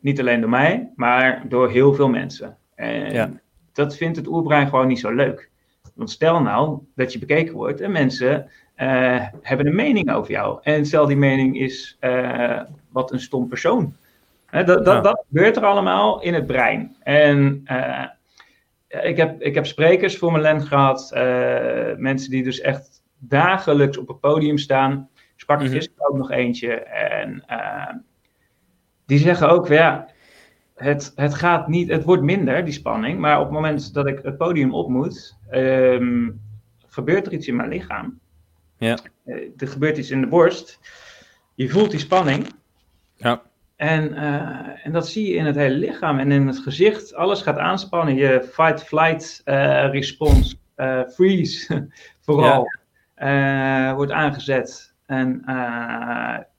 niet 0.00 0.20
alleen 0.20 0.40
door 0.40 0.50
mij, 0.50 0.92
maar 0.96 1.42
door 1.48 1.70
heel 1.70 1.94
veel 1.94 2.08
mensen. 2.08 2.56
En 2.74 3.12
ja 3.12 3.30
dat 3.78 3.96
vindt 3.96 4.16
het 4.16 4.26
oerbrein 4.26 4.68
gewoon 4.68 4.86
niet 4.86 4.98
zo 4.98 5.10
leuk. 5.10 5.50
Want 5.94 6.10
stel 6.10 6.42
nou 6.42 6.78
dat 6.94 7.12
je 7.12 7.18
bekeken 7.18 7.54
wordt 7.54 7.80
en 7.80 7.92
mensen 7.92 8.50
uh, 8.76 9.26
hebben 9.42 9.66
een 9.66 9.74
mening 9.74 10.12
over 10.12 10.30
jou. 10.30 10.58
En 10.62 10.86
stel 10.86 11.06
die 11.06 11.16
mening 11.16 11.58
is 11.58 11.96
uh, 12.00 12.60
wat 12.88 13.12
een 13.12 13.20
stom 13.20 13.48
persoon. 13.48 13.94
dat, 14.50 14.66
dat, 14.66 14.86
ja. 14.86 15.00
dat, 15.00 15.24
gebeurt 15.28 15.56
er 15.56 15.64
allemaal 15.64 16.22
in 16.22 16.34
het 16.34 16.46
brein. 16.46 16.96
En 17.02 17.64
uh, 17.70 18.04
ik, 18.88 19.16
heb, 19.16 19.42
ik 19.42 19.54
heb 19.54 19.66
sprekers 19.66 20.18
voor 20.18 20.30
mijn 20.30 20.42
lens 20.42 20.68
gehad. 20.68 21.10
mensen 21.96 22.30
die 22.30 22.42
dus 22.42 22.60
echt 22.60 23.02
dagelijks 23.18 23.98
op 23.98 24.08
het 24.08 24.20
podium 24.20 24.58
staan. 24.58 25.08
Sprak 25.36 25.60
er 25.60 25.66
mm 25.66 25.72
-hmm. 25.72 25.88
ook 25.96 26.16
nog 26.16 26.30
eentje. 26.30 26.74
En 26.82 27.44
die 29.06 29.18
zeggen 29.18 29.48
ook, 29.48 29.68
ja, 29.68 30.08
het, 30.78 31.12
het 31.14 31.34
gaat 31.34 31.68
niet, 31.68 31.88
het 31.88 32.04
wordt 32.04 32.22
minder, 32.22 32.64
die 32.64 32.74
spanning. 32.74 33.18
Maar 33.18 33.38
op 33.38 33.44
het 33.44 33.52
moment 33.54 33.94
dat 33.94 34.06
ik 34.06 34.20
het 34.22 34.36
podium 34.36 34.74
op 34.74 34.88
moet, 34.88 35.36
um, 35.50 36.40
gebeurt 36.86 37.26
er 37.26 37.32
iets 37.32 37.46
in 37.46 37.56
mijn 37.56 37.68
lichaam. 37.68 38.18
Ja. 38.78 38.98
Uh, 39.24 39.36
er 39.56 39.68
gebeurt 39.68 39.98
iets 39.98 40.10
in 40.10 40.20
de 40.20 40.26
borst. 40.26 40.78
Je 41.54 41.68
voelt 41.68 41.90
die 41.90 42.00
spanning. 42.00 42.46
Ja. 43.16 43.42
En, 43.76 44.12
uh, 44.12 44.86
en 44.86 44.92
dat 44.92 45.08
zie 45.08 45.28
je 45.28 45.34
in 45.34 45.46
het 45.46 45.56
hele 45.56 45.74
lichaam 45.74 46.18
en 46.18 46.32
in 46.32 46.46
het 46.46 46.58
gezicht. 46.58 47.14
Alles 47.14 47.42
gaat 47.42 47.58
aanspannen. 47.58 48.14
Je 48.14 48.48
fight-flight 48.52 49.42
uh, 49.44 49.90
response, 49.90 50.56
freeze 51.08 51.88
vooral, 52.24 52.66
ja. 53.16 53.94
wordt 53.94 54.12
aangezet. 54.12 54.94
En 55.06 55.42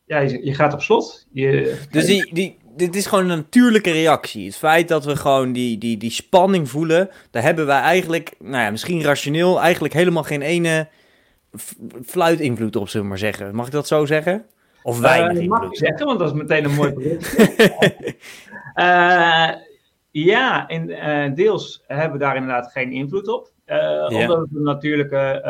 ja, 0.06 0.20
je, 0.20 0.46
je, 0.46 0.54
gaat 0.54 0.74
op 0.74 0.82
slot. 0.82 1.28
Je, 1.32 1.80
dus 1.90 2.06
die, 2.06 2.34
die, 2.34 2.58
dit 2.80 2.96
is 2.96 3.06
gewoon 3.06 3.30
een 3.30 3.38
natuurlijke 3.38 3.92
reactie. 3.92 4.46
Het 4.46 4.58
feit 4.58 4.88
dat 4.88 5.06
we 5.06 5.16
gewoon 5.16 5.52
die, 5.52 5.78
die, 5.78 5.98
die 5.98 6.12
spanning 6.12 6.70
voelen, 6.70 7.10
daar 7.32 7.44
hebben 7.44 7.66
wij 7.66 7.80
eigenlijk, 7.80 8.32
nou 8.40 8.64
ja, 8.64 8.72
misschien 8.72 9.04
rationeel, 9.04 9.62
eigenlijk 9.62 9.94
helemaal 9.94 10.24
geen 10.24 10.42
ene 10.42 10.88
fluit 12.06 12.40
invloed 12.40 12.76
op, 12.76 12.90
zullen 12.90 13.06
we 13.06 13.12
maar 13.12 13.22
zeggen. 13.22 13.56
Mag 13.56 13.66
ik 13.66 13.72
dat 13.72 13.88
zo 13.88 14.06
zeggen? 14.06 14.46
Of 14.84 15.00
weinig 15.00 15.32
uh, 15.32 15.42
invloed? 15.42 15.60
Mag 15.60 15.70
ik 15.70 15.78
zeggen, 15.78 16.06
want 16.06 16.20
dat 16.20 16.28
is 16.28 16.38
meteen 16.38 16.66
een 16.66 16.76
mooi 16.76 16.94
bericht. 16.94 17.40
uh, 18.76 19.50
ja, 20.32 20.68
in, 20.68 20.90
uh, 20.90 21.36
deels 21.36 21.84
hebben 21.88 22.18
we 22.18 22.24
daar 22.24 22.36
inderdaad 22.36 22.72
geen 22.72 22.92
invloed 22.92 23.28
op. 23.28 23.52
Ja. 23.66 24.08
Omdat 24.08 24.40
het 24.40 24.56
een 24.56 24.64
natuurlijke 24.64 25.42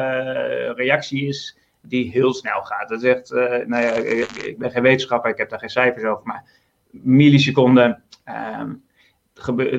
reactie 0.76 1.28
is 1.28 1.58
die 1.82 2.12
heel 2.12 2.34
snel 2.34 2.62
gaat. 2.62 2.90
Dat 2.90 3.04
is 3.04 3.10
echt, 3.10 3.30
nou 3.68 3.84
ja, 3.84 3.92
ik 4.46 4.56
ben 4.58 4.72
geen 4.72 4.84
wetenschapper, 4.84 5.32
ik 5.32 5.38
heb 5.38 5.50
daar 5.50 5.60
geen 5.60 5.70
cijfers 5.70 6.04
over, 6.04 6.22
maar 6.24 6.44
milliseconden. 6.92 8.04
Um, 8.60 8.84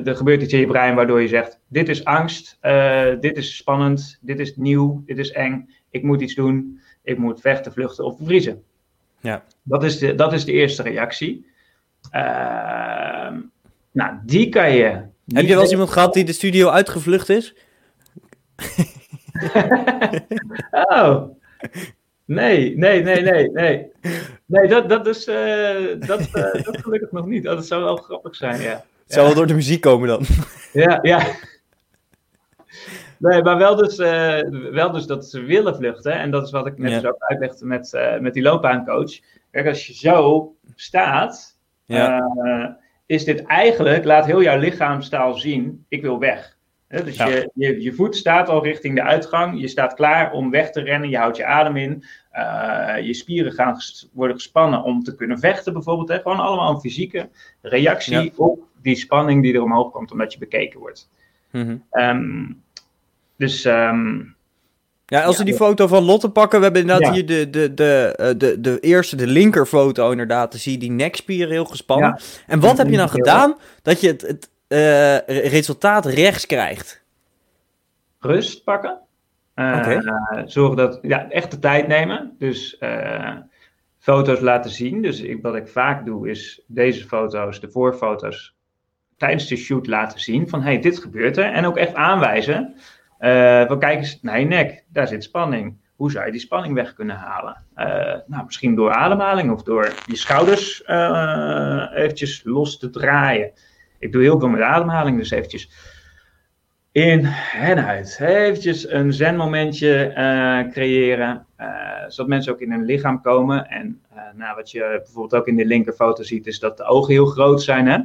er 0.05 0.15
gebeurt 0.15 0.41
iets 0.41 0.53
in 0.53 0.59
je 0.59 0.67
brein 0.67 0.95
waardoor 0.95 1.21
je 1.21 1.27
zegt: 1.27 1.59
Dit 1.67 1.89
is 1.89 2.05
angst, 2.05 2.57
uh, 2.61 3.05
dit 3.19 3.37
is 3.37 3.55
spannend, 3.55 4.17
dit 4.21 4.39
is 4.39 4.55
nieuw, 4.55 5.03
dit 5.05 5.17
is 5.17 5.31
eng, 5.31 5.69
ik 5.89 6.03
moet 6.03 6.21
iets 6.21 6.35
doen, 6.35 6.81
ik 7.03 7.17
moet 7.17 7.41
vechten, 7.41 7.71
vluchten 7.71 8.05
of 8.05 8.17
bevriezen. 8.17 8.63
Ja. 9.19 9.43
Dat, 9.63 9.83
is 9.83 9.97
de, 9.97 10.15
dat 10.15 10.33
is 10.33 10.45
de 10.45 10.51
eerste 10.51 10.83
reactie. 10.83 11.45
Uh, 12.15 13.37
nou, 13.91 14.17
die 14.25 14.49
kan 14.49 14.71
je. 14.71 15.09
Heb 15.27 15.45
je 15.45 15.53
wel 15.53 15.61
eens 15.61 15.71
iemand 15.71 15.89
gehad 15.89 16.13
die 16.13 16.23
de 16.23 16.33
studio 16.33 16.69
uitgevlucht 16.69 17.29
is? 17.29 17.55
oh, 20.71 21.23
Nee, 22.25 22.77
nee, 22.77 23.03
nee, 23.03 23.21
nee, 23.21 23.49
nee. 23.51 23.91
Nee, 24.45 24.67
dat, 24.67 24.89
dat 24.89 25.07
is 25.07 25.27
uh, 25.27 25.99
dat, 26.07 26.19
uh, 26.19 26.53
dat 26.65 26.77
gelukkig 26.81 27.11
nog 27.11 27.25
niet. 27.25 27.43
Dat 27.43 27.65
zou 27.65 27.83
wel 27.83 27.95
grappig 27.95 28.35
zijn, 28.35 28.61
ja. 28.61 28.83
Het 29.03 29.13
zou 29.13 29.25
wel 29.25 29.35
door 29.35 29.47
de 29.47 29.53
muziek 29.53 29.81
komen 29.81 30.07
dan. 30.07 30.25
Ja, 30.73 30.99
ja. 31.01 31.25
Nee, 33.17 33.43
maar 33.43 33.57
wel 33.57 33.75
dus, 33.75 33.99
uh, 33.99 34.39
wel 34.71 34.91
dus 34.91 35.05
dat 35.05 35.25
ze 35.25 35.41
willen 35.41 35.75
vluchten. 35.75 36.13
En 36.13 36.31
dat 36.31 36.45
is 36.45 36.51
wat 36.51 36.67
ik 36.67 36.77
net 36.77 36.91
ja. 36.91 36.99
zo 36.99 37.11
dus 37.11 37.19
uitlegde 37.19 37.65
met, 37.65 37.91
met 38.19 38.33
die 38.33 38.43
loopbaancoach. 38.43 39.19
Kijk, 39.51 39.67
als 39.67 39.87
je 39.87 39.93
zo 39.93 40.51
staat, 40.75 41.57
ja. 41.85 42.77
is 43.05 43.23
dit 43.23 43.45
eigenlijk, 43.45 44.05
laat 44.05 44.25
heel 44.25 44.41
jouw 44.41 44.57
lichaamstaal 44.57 45.33
zien, 45.33 45.85
ik 45.87 46.01
wil 46.01 46.19
weg 46.19 46.57
dus 46.91 47.15
ja. 47.15 47.27
je, 47.27 47.49
je, 47.53 47.81
je, 47.81 47.93
voet 47.93 48.15
staat 48.15 48.49
al 48.49 48.63
richting 48.63 48.95
de 48.95 49.03
uitgang. 49.03 49.61
Je 49.61 49.67
staat 49.67 49.93
klaar 49.93 50.31
om 50.31 50.49
weg 50.49 50.71
te 50.71 50.81
rennen. 50.81 51.09
Je 51.09 51.17
houdt 51.17 51.37
je 51.37 51.45
adem 51.45 51.77
in. 51.77 52.03
Uh, 52.33 52.95
je 53.01 53.13
spieren 53.13 53.51
gaan 53.51 53.77
worden 54.13 54.35
gespannen 54.35 54.83
om 54.83 55.03
te 55.03 55.15
kunnen 55.15 55.39
vechten, 55.39 55.73
bijvoorbeeld. 55.73 56.09
Hè? 56.09 56.19
Gewoon 56.19 56.39
allemaal 56.39 56.73
een 56.73 56.79
fysieke 56.79 57.29
reactie 57.61 58.23
ja. 58.23 58.29
op 58.35 58.59
die 58.81 58.95
spanning 58.95 59.43
die 59.43 59.53
er 59.53 59.61
omhoog 59.61 59.91
komt 59.91 60.11
omdat 60.11 60.33
je 60.33 60.39
bekeken 60.39 60.79
wordt. 60.79 61.09
Mm 61.51 61.61
-hmm. 61.61 62.03
um, 62.03 62.61
dus 63.35 63.65
um, 63.65 64.35
Ja, 65.05 65.23
als 65.23 65.37
we 65.37 65.43
die 65.43 65.53
foto 65.53 65.87
van 65.87 66.03
Lotte 66.03 66.29
pakken, 66.29 66.57
we 66.57 66.63
hebben 66.63 66.81
inderdaad 66.81 67.13
hier 67.13 67.25
de, 67.25 67.49
de, 67.49 67.73
de, 67.73 68.13
de, 68.17 68.37
de, 68.37 68.61
de 68.61 68.79
eerste, 68.79 69.15
de 69.15 69.27
linkerfoto 69.27 70.11
inderdaad. 70.11 70.51
Dan 70.51 70.59
zie 70.59 70.71
je 70.71 70.77
die 70.77 70.91
nekspieren 70.91 71.51
heel 71.51 71.65
gespannen. 71.65 72.21
En 72.47 72.59
wat 72.59 72.77
heb 72.77 72.89
je 72.89 72.97
dan 72.97 73.09
gedaan 73.09 73.57
dat 73.81 74.01
je 74.01 74.07
het, 74.07 74.21
het 74.21 74.49
resultaat 75.25 76.05
rechts 76.05 76.45
krijgt? 76.45 77.03
Rust 78.19 78.63
pakken. 78.63 78.99
Okay. 79.55 80.01
zorg 80.45 80.75
dat, 80.75 80.99
ja, 81.01 81.29
echt 81.29 81.51
de 81.51 81.59
tijd 81.59 81.87
nemen. 81.87 82.35
Dus 82.37 82.79
foto's 83.99 84.39
laten 84.39 84.71
zien. 84.71 85.01
Dus 85.01 85.21
ik, 85.21 85.41
wat 85.41 85.55
ik 85.55 85.67
vaak 85.67 86.05
doe, 86.05 86.29
is 86.29 86.63
deze 86.67 87.07
foto's, 87.07 87.59
de 87.59 87.69
voorfoto's, 87.69 88.55
tijdens 89.17 89.47
de 89.47 89.55
shoot 89.55 89.87
laten 89.87 90.19
zien. 90.19 90.49
Van 90.49 90.61
hey, 90.61 90.79
dit 90.79 90.99
gebeurt 90.99 91.37
er. 91.37 91.51
En 91.51 91.65
ook 91.65 91.77
echt 91.77 91.93
aanwijzen. 91.93 92.75
Uh, 93.21 93.67
van 93.67 93.79
kijk 93.79 93.97
eens 93.97 94.19
naar 94.21 94.39
je 94.39 94.45
nek, 94.45 94.83
daar 94.87 95.07
zit 95.07 95.23
spanning. 95.23 95.77
Hoe 95.95 96.11
zou 96.11 96.25
je 96.25 96.31
die 96.31 96.41
spanning 96.41 96.73
weg 96.73 96.93
kunnen 96.93 97.15
halen? 97.15 97.63
Uh, 97.77 97.85
nou, 98.27 98.45
misschien 98.45 98.75
door 98.75 98.91
ademhaling 98.91 99.51
of 99.51 99.63
door 99.63 99.93
je 100.05 100.15
schouders 100.15 100.83
uh, 100.87 101.85
eventjes 101.93 102.41
los 102.43 102.77
te 102.77 102.89
draaien. 102.89 103.51
Ik 104.01 104.11
doe 104.11 104.21
heel 104.21 104.39
veel 104.39 104.49
met 104.49 104.61
ademhaling, 104.61 105.17
dus 105.17 105.31
eventjes 105.31 105.71
in 106.91 107.25
en 107.53 107.85
uit. 107.85 108.17
Eventjes 108.21 108.89
een 108.89 109.13
zen-momentje 109.13 110.11
creëren, 110.71 111.45
zodat 112.07 112.27
mensen 112.27 112.53
ook 112.53 112.59
in 112.59 112.71
hun 112.71 112.85
lichaam 112.85 113.21
komen. 113.21 113.67
En 113.69 114.01
nou, 114.35 114.55
wat 114.55 114.71
je 114.71 114.99
bijvoorbeeld 115.03 115.41
ook 115.41 115.47
in 115.47 115.55
de 115.55 115.65
linkerfoto 115.65 116.23
ziet, 116.23 116.47
is 116.47 116.59
dat 116.59 116.77
de 116.77 116.83
ogen 116.83 117.13
heel 117.13 117.25
groot 117.25 117.61
zijn. 117.61 117.87
Hè? 117.87 117.99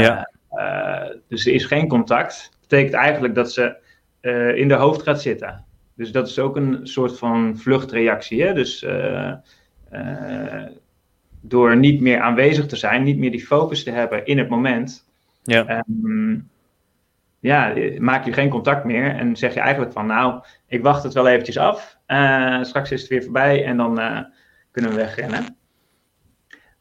ja. 0.00 0.30
dus 1.28 1.46
er 1.46 1.52
is 1.52 1.64
geen 1.64 1.88
contact. 1.88 2.48
Dat 2.50 2.68
betekent 2.68 2.94
eigenlijk 2.94 3.34
dat 3.34 3.52
ze 3.52 3.76
uh, 4.26 4.56
in 4.56 4.68
de 4.68 4.74
hoofd 4.74 5.02
gaat 5.02 5.22
zitten. 5.22 5.64
Dus 5.94 6.12
dat 6.12 6.28
is 6.28 6.38
ook 6.38 6.56
een 6.56 6.80
soort 6.82 7.18
van 7.18 7.56
vluchtreactie. 7.56 8.42
Hè? 8.42 8.54
Dus 8.54 8.82
uh, 8.82 9.32
uh, 9.92 10.62
door 11.48 11.76
niet 11.76 12.00
meer 12.00 12.20
aanwezig 12.20 12.66
te 12.66 12.76
zijn, 12.76 13.02
niet 13.02 13.18
meer 13.18 13.30
die 13.30 13.46
focus 13.46 13.84
te 13.84 13.90
hebben 13.90 14.26
in 14.26 14.38
het 14.38 14.48
moment, 14.48 15.04
ja. 15.42 15.84
Um, 16.02 16.48
ja, 17.40 17.74
maak 17.98 18.24
je 18.24 18.32
geen 18.32 18.48
contact 18.48 18.84
meer 18.84 19.14
en 19.14 19.36
zeg 19.36 19.54
je 19.54 19.60
eigenlijk 19.60 19.92
van, 19.92 20.06
nou, 20.06 20.42
ik 20.66 20.82
wacht 20.82 21.02
het 21.02 21.12
wel 21.12 21.28
eventjes 21.28 21.58
af. 21.58 21.98
straks 22.62 22.90
is 22.90 23.00
het 23.00 23.10
weer 23.10 23.22
voorbij 23.22 23.64
en 23.64 23.76
dan 23.76 24.00
kunnen 24.70 24.90
we 24.90 24.96
wegrennen. 24.96 25.56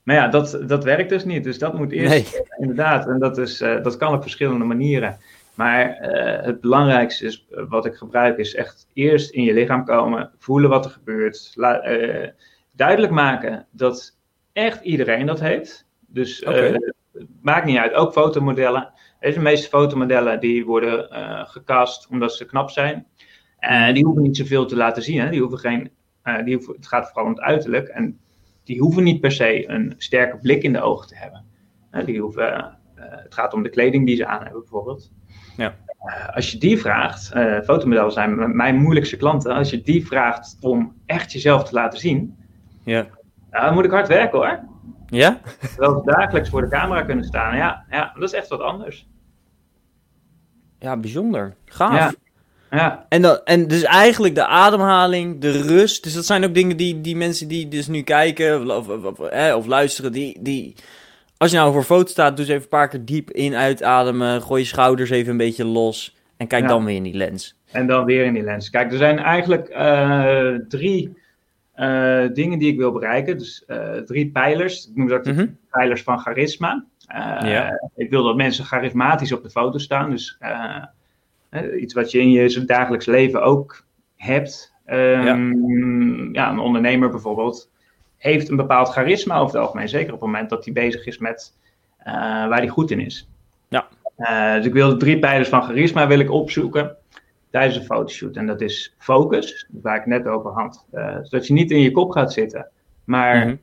Maar 0.04 0.16
ja, 0.16 0.28
dat, 0.28 0.60
dat 0.68 0.84
werkt 0.84 1.10
dus 1.10 1.26
niet. 1.26 1.44
Dus 1.44 1.60
dat 1.60 1.74
moet 1.74 1.92
eerst, 1.92 2.34
nee. 2.34 2.46
inderdaad, 2.58 3.08
en 3.08 3.20
dat, 3.20 3.38
is, 3.38 3.58
dat 3.58 3.98
kan 3.98 4.14
op 4.14 4.22
verschillende 4.22 4.66
manieren. 4.66 5.18
Maar 5.56 5.98
het 6.44 6.62
belangrijkste 6.62 7.26
is, 7.26 7.48
wat 7.70 7.86
ik 7.86 7.96
gebruik, 7.96 8.38
is 8.38 8.56
echt 8.56 8.88
eerst 8.94 9.32
in 9.32 9.44
je 9.44 9.54
lichaam 9.54 9.86
komen, 9.86 10.32
voelen 10.38 10.70
wat 10.70 10.86
er 10.86 10.92
gebeurt. 10.92 11.52
La, 11.56 11.82
duidelijk 12.72 13.14
maken 13.14 13.66
dat 13.72 14.18
echt 14.56 14.84
iedereen 14.84 15.26
dat 15.26 15.40
heeft. 15.40 15.88
Dus 16.08 16.44
okay. 16.44 16.80
maakt 17.42 17.66
niet 17.66 17.78
uit, 17.78 17.94
ook 17.94 18.12
fotomodellen. 18.12 18.92
De 19.20 19.40
meeste 19.40 19.68
fotomodellen 19.68 20.40
die 20.40 20.66
worden 20.66 21.08
gecast 21.48 22.08
omdat 22.08 22.34
ze 22.34 22.46
knap 22.46 22.70
zijn. 22.70 23.08
En 23.60 23.94
die 23.94 24.04
hoeven 24.04 24.24
niet 24.24 24.38
zoveel 24.38 24.66
te 24.66 24.76
laten 24.76 25.04
zien. 25.04 25.20
Hè? 25.20 25.30
Die 25.30 25.40
hoeven 25.40 25.60
geen, 25.60 25.92
die 26.46 26.56
hoeven, 26.56 26.76
het 26.76 26.88
gaat 26.88 27.08
vooral 27.08 27.26
om 27.26 27.32
het 27.32 27.42
uiterlijk. 27.42 27.88
En 27.88 28.20
die 28.64 28.80
hoeven 28.80 29.04
niet 29.04 29.22
per 29.22 29.32
se 29.32 29.70
een 29.70 29.94
sterke 29.98 30.38
blik 30.38 30.64
in 30.64 30.74
de 30.74 30.82
ogen 30.82 31.08
te 31.08 31.16
hebben. 31.16 31.46
die 32.06 32.22
hoeven, 32.22 32.78
het 32.96 33.34
gaat 33.34 33.54
om 33.54 33.64
de 33.64 33.70
kleding 33.70 34.06
die 34.06 34.16
ze 34.16 34.26
aan 34.26 34.44
hebben 34.44 34.60
bijvoorbeeld. 34.60 35.12
Ja. 35.58 35.76
Als 36.34 36.52
je 36.52 36.58
die 36.58 36.80
vraagt, 36.80 37.28
fotomodellen 37.64 38.12
zijn 38.12 38.56
mijn 38.56 38.76
moeilijkste 38.76 39.18
klanten, 39.18 39.52
als 39.52 39.70
je 39.70 39.82
die 39.82 40.06
vraagt 40.06 40.58
om 40.62 40.96
echt 41.06 41.32
jezelf 41.32 41.64
te 41.64 41.74
laten 41.74 42.00
zien, 42.00 42.38
ja. 42.84 43.08
Dan 43.62 43.74
moet 43.74 43.86
ik 43.86 43.92
hard 43.92 44.08
werken 44.08 44.38
hoor. 44.38 44.60
Ja? 45.08 45.40
Terwijl 45.60 46.04
ze 46.04 46.12
dagelijks 46.12 46.50
voor 46.50 46.62
de 46.62 46.68
camera 46.68 47.02
kunnen 47.02 47.26
staan. 47.26 47.56
Ja, 47.56 47.86
ja, 47.90 48.12
dat 48.14 48.24
is 48.24 48.34
echt 48.34 48.48
wat 48.48 48.60
anders. 48.60 49.08
Ja, 50.80 50.98
bijzonder. 50.98 51.56
Gaaf. 51.66 51.94
Ja. 51.94 52.14
Ja. 52.72 53.06
En, 53.10 53.22
dan, 53.22 53.40
en 53.44 53.68
dus 53.68 53.84
eigenlijk 53.84 54.36
de 54.36 54.46
ademhaling, 54.46 55.42
de 55.42 55.52
rust. 55.52 56.04
Dus 56.04 56.14
dat 56.14 56.26
zijn 56.26 56.44
ook 56.44 56.54
dingen 56.54 56.78
die, 56.78 57.02
die 57.02 57.16
mensen 57.16 57.48
die 57.48 57.68
dus 57.68 57.88
nu 57.88 58.02
kijken 58.02 58.72
of, 58.78 58.90
of, 58.90 59.04
of, 59.04 59.20
of 59.56 59.66
luisteren, 59.66 60.12
die, 60.12 60.38
die, 60.42 60.76
als 61.38 61.52
je 61.52 61.58
nou 61.58 61.74
voor 61.74 61.84
foto 61.84 62.10
staat, 62.10 62.38
doe 62.38 62.46
eens 62.46 62.50
even 62.50 62.64
een 62.64 62.70
paar 62.70 62.88
keer 62.88 63.06
diep 63.06 63.32
in, 63.32 63.56
uitademen. 63.56 64.42
Gooi 64.42 64.62
je 64.62 64.68
schouders 64.68 65.10
even 65.10 65.32
een 65.32 65.38
beetje 65.38 65.66
los. 65.66 66.16
En 66.38 66.48
kijk 66.48 66.68
dan 66.68 66.86
weer 66.86 66.96
in 66.96 67.04
die 67.04 67.14
lens. 67.14 67.56
En 67.72 67.88
dan 67.88 68.06
weer 68.06 68.26
in 68.26 68.34
die 68.34 68.44
lens. 68.44 68.70
Kijk, 68.70 68.92
er 68.92 68.98
zijn 68.98 69.20
eigenlijk 69.20 69.70
uh, 69.70 70.48
drie 70.68 71.18
uh, 71.78 72.34
dingen 72.34 72.60
die 72.60 72.72
ik 72.72 72.78
wil 72.78 72.92
bereiken. 72.92 73.38
Dus 73.38 73.64
uh, 73.68 73.98
drie 73.98 74.32
pijlers. 74.32 74.90
Ik 74.90 74.96
noem 74.96 75.08
dat 75.08 75.26
mm 75.26 75.36
-hmm. 75.36 75.58
pijlers 75.70 76.04
van 76.04 76.20
charisma. 76.20 76.86
Ja. 77.40 77.90
Ik 77.96 78.10
wil 78.10 78.24
dat 78.24 78.36
mensen 78.36 78.66
charismatisch 78.66 79.32
op 79.32 79.44
de 79.44 79.50
foto 79.50 79.78
staan. 79.78 80.10
Dus 80.10 80.38
iets 81.80 81.94
wat 81.94 82.12
je 82.12 82.20
in 82.20 82.32
je 82.32 82.66
dagelijks 82.66 83.06
leven 83.06 83.44
ook 83.44 83.86
hebt. 84.16 84.74
Um, 84.88 86.34
ja. 86.34 86.46
ja, 86.46 86.52
een 86.52 86.60
ondernemer 86.60 87.10
bijvoorbeeld 87.10 87.72
heeft 88.18 88.50
een 88.50 88.56
bepaald 88.56 88.90
charisma 88.90 89.36
over 89.36 89.56
het 89.56 89.66
algemeen. 89.66 89.90
Zeker 89.90 90.14
op 90.14 90.20
het 90.20 90.30
moment 90.30 90.50
dat 90.50 90.66
hij 90.66 90.74
bezig 90.74 91.06
is 91.06 91.18
met 91.18 91.54
waar 92.04 92.58
hij 92.58 92.68
goed 92.68 92.92
in 92.92 93.00
is. 93.00 93.30
Ja. 93.68 93.88
Dus 94.58 94.66
ik 94.66 94.74
wil 94.74 94.90
de 94.90 94.98
drie 94.98 95.20
pijlers 95.20 95.50
van 95.50 95.64
charisma 95.64 96.08
wil 96.08 96.20
ik 96.20 96.32
opzoeken 96.32 96.96
tijdens 97.56 97.76
een 97.78 97.86
fotoshoot. 97.86 98.36
En 98.36 98.46
dat 98.46 98.62
is 98.62 98.96
focus, 98.98 99.68
waar 99.72 99.98
ik 99.98 100.06
net 100.06 100.28
over 100.28 100.52
had. 100.52 100.86
Uh, 100.94 101.18
zodat 101.22 101.48
je 101.48 101.54
niet 101.54 101.72
in 101.72 101.80
je 101.80 101.92
kop 101.92 102.12
gaat 102.12 102.34
zitten, 102.34 102.70
maar 103.04 103.36
mm 103.36 103.44
-hmm. 103.44 103.60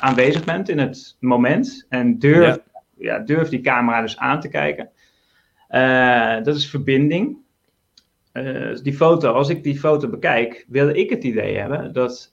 aanwezig 0.00 0.44
bent 0.44 0.68
in 0.68 0.78
het 0.78 1.16
moment. 1.20 1.86
En 1.88 2.18
durf, 2.18 2.58
ja. 2.96 3.14
ja. 3.14 3.18
durf 3.18 3.48
die 3.48 3.60
camera 3.60 4.00
dus 4.00 4.18
aan 4.18 4.40
te 4.40 4.48
kijken. 4.48 4.90
dat 6.44 6.56
is 6.56 6.70
verbinding. 6.70 7.36
Die 8.82 8.94
foto, 8.94 9.32
als 9.32 9.48
ik 9.48 9.62
die 9.62 9.78
foto 9.78 10.08
bekijk, 10.08 10.64
wil 10.68 10.88
ik 10.88 11.10
het 11.10 11.24
idee 11.24 11.56
hebben 11.58 11.92
dat 11.92 12.30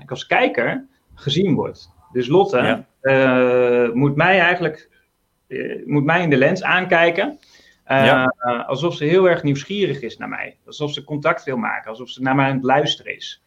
ik 0.00 0.10
als 0.10 0.26
kijker 0.26 0.86
gezien 1.14 1.54
word. 1.54 1.90
Dus 2.12 2.28
Lotte 2.28 2.84
ja. 3.02 3.90
moet 3.92 4.16
mij 4.16 4.40
eigenlijk 4.40 4.88
moet 5.84 6.04
mij 6.04 6.22
in 6.22 6.30
de 6.30 6.36
lens 6.36 6.62
aankijken. 6.62 7.38
Ja. 7.88 8.34
alsof 8.66 8.94
ze 8.94 9.04
heel 9.04 9.28
erg 9.28 9.42
nieuwsgierig 9.42 10.00
is 10.00 10.16
naar 10.16 10.28
mij. 10.28 10.56
Alsof 10.66 10.92
ze 10.92 11.04
contact 11.04 11.44
wil 11.44 11.56
maken. 11.56 11.90
Alsof 11.90 12.08
ze 12.08 12.22
naar 12.22 12.34
mij 12.34 12.46
aan 12.46 12.54
het 12.54 12.64
luisteren 12.64 13.16
is. 13.16 13.42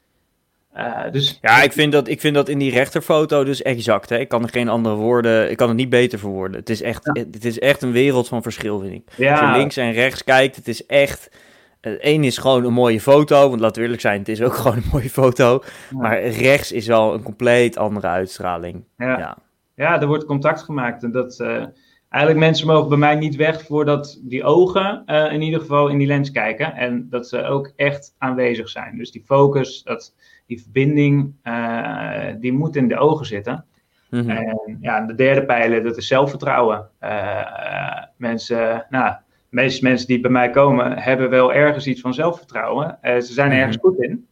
dus... 1.11 1.39
Ja, 1.41 1.61
ik 1.61 1.71
vind, 1.71 1.91
dat, 1.91 2.07
ik 2.07 2.19
vind 2.19 2.35
dat 2.35 2.49
in 2.49 2.57
die 2.57 2.71
rechterfoto 2.71 3.43
dus 3.43 3.61
exact. 3.61 4.09
Hè? 4.09 4.17
Ik 4.17 4.27
kan 4.27 4.43
er 4.43 4.49
geen 4.49 4.69
andere 4.69 4.95
woorden, 4.95 5.51
ik 5.51 5.57
kan 5.57 5.67
het 5.67 5.77
niet 5.77 5.89
beter 5.89 6.19
verwoorden. 6.19 6.59
Het 6.59 6.69
is 6.69 6.81
echt, 6.81 7.09
ja. 7.13 7.23
het 7.31 7.45
is 7.45 7.59
echt 7.59 7.81
een 7.81 7.91
wereld 7.91 8.27
van 8.27 8.41
verschil, 8.41 8.79
vind 8.79 8.93
ik. 8.93 9.13
Ja. 9.15 9.31
Als 9.31 9.39
je 9.39 9.57
links 9.57 9.77
en 9.77 9.91
rechts 9.91 10.23
kijkt, 10.23 10.55
het 10.55 10.67
is 10.67 10.85
echt 10.85 11.29
Eén 11.81 12.23
is 12.23 12.37
gewoon 12.37 12.63
een 12.65 12.73
mooie 12.73 13.01
foto, 13.01 13.49
want 13.49 13.61
laten 13.61 13.75
we 13.75 13.81
eerlijk 13.81 14.01
zijn, 14.01 14.19
het 14.19 14.29
is 14.29 14.41
ook 14.41 14.53
gewoon 14.61 14.77
een 14.77 14.89
mooie 14.91 15.09
foto. 15.09 15.63
Maar 15.89 16.23
rechts 16.23 16.71
is 16.71 16.87
wel 16.87 17.13
een 17.13 17.23
compleet 17.23 17.77
andere 17.77 18.07
uitstraling. 18.07 18.83
Ja, 18.97 19.17
ja. 19.17 19.37
ja 19.75 20.01
er 20.01 20.07
wordt 20.07 20.25
contact 20.25 20.61
gemaakt. 20.61 21.03
En 21.03 21.11
dat, 21.11 21.39
uh, 21.39 21.65
eigenlijk 22.11 22.45
mensen 22.45 22.67
mogen 22.67 22.89
bij 22.89 22.97
mij 22.97 23.15
niet 23.15 23.35
weg 23.35 23.61
voordat 23.61 24.19
die 24.23 24.43
ogen 24.43 25.03
uh, 25.05 25.33
in 25.33 25.41
ieder 25.41 25.59
geval 25.59 25.87
in 25.87 25.97
die 25.97 26.07
lens 26.07 26.31
kijken. 26.31 26.75
En 26.75 27.07
dat 27.09 27.27
ze 27.27 27.43
ook 27.43 27.71
echt 27.75 28.15
aanwezig 28.17 28.69
zijn. 28.69 28.97
Dus 28.97 29.11
die 29.11 29.23
focus, 29.25 29.83
dat, 29.83 30.15
die 30.47 30.61
verbinding, 30.61 31.33
uh, 31.43 32.27
die 32.39 32.53
moet 32.53 32.75
in 32.75 32.87
de 32.87 32.97
ogen 32.97 33.25
zitten. 33.25 33.65
Mm 34.09 34.19
-hmm. 34.19 34.29
En 34.29 34.77
ja, 34.81 35.05
de 35.05 35.15
derde 35.15 35.45
pijler, 35.45 35.83
dat 35.83 35.97
is 35.97 36.07
zelfvertrouwen. 36.07 36.89
mensen, 38.17 38.85
nou 38.89 39.13
de 39.49 39.55
meeste 39.55 39.83
mensen 39.83 40.07
die 40.07 40.19
bij 40.19 40.31
mij 40.31 40.49
komen, 40.49 40.97
hebben 40.97 41.29
wel 41.29 41.53
ergens 41.53 41.87
iets 41.87 42.01
van 42.01 42.13
zelfvertrouwen. 42.13 42.97
Ze 43.01 43.33
zijn 43.33 43.51
ergens 43.51 43.77
mhm. 43.77 43.85
goed 43.85 44.01
in. 44.01 44.27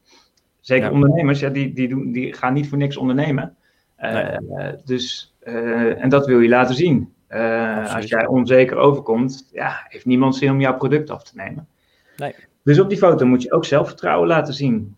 Zeker 0.59 0.85
ja. 0.85 0.93
ondernemers, 0.93 1.39
ja, 1.39 1.49
die, 1.49 1.73
die, 1.73 1.87
doen, 1.87 2.11
die 2.11 2.33
gaan 2.33 2.53
niet 2.53 2.69
voor 2.69 2.77
niks 2.77 2.97
ondernemen. 2.97 3.55
Nee. 3.97 4.37
Dus, 4.85 5.35
en 5.97 6.09
dat 6.09 6.25
wil 6.25 6.39
je 6.39 6.49
laten 6.49 6.75
zien. 6.75 7.13
Als 7.93 8.05
jij 8.05 8.27
onzeker 8.27 8.77
overkomt, 8.77 9.49
ja, 9.51 9.85
heeft 9.87 10.05
niemand 10.05 10.35
zin 10.35 10.51
om 10.51 10.59
jouw 10.59 10.77
product 10.77 11.09
af 11.09 11.23
te 11.23 11.35
nemen. 11.35 11.67
Nee. 12.17 12.35
Dus 12.63 12.79
op 12.79 12.89
die 12.89 12.97
foto 12.97 13.25
moet 13.25 13.41
je 13.41 13.51
ook 13.51 13.65
zelfvertrouwen 13.65 14.27
laten 14.27 14.53
zien. 14.53 14.97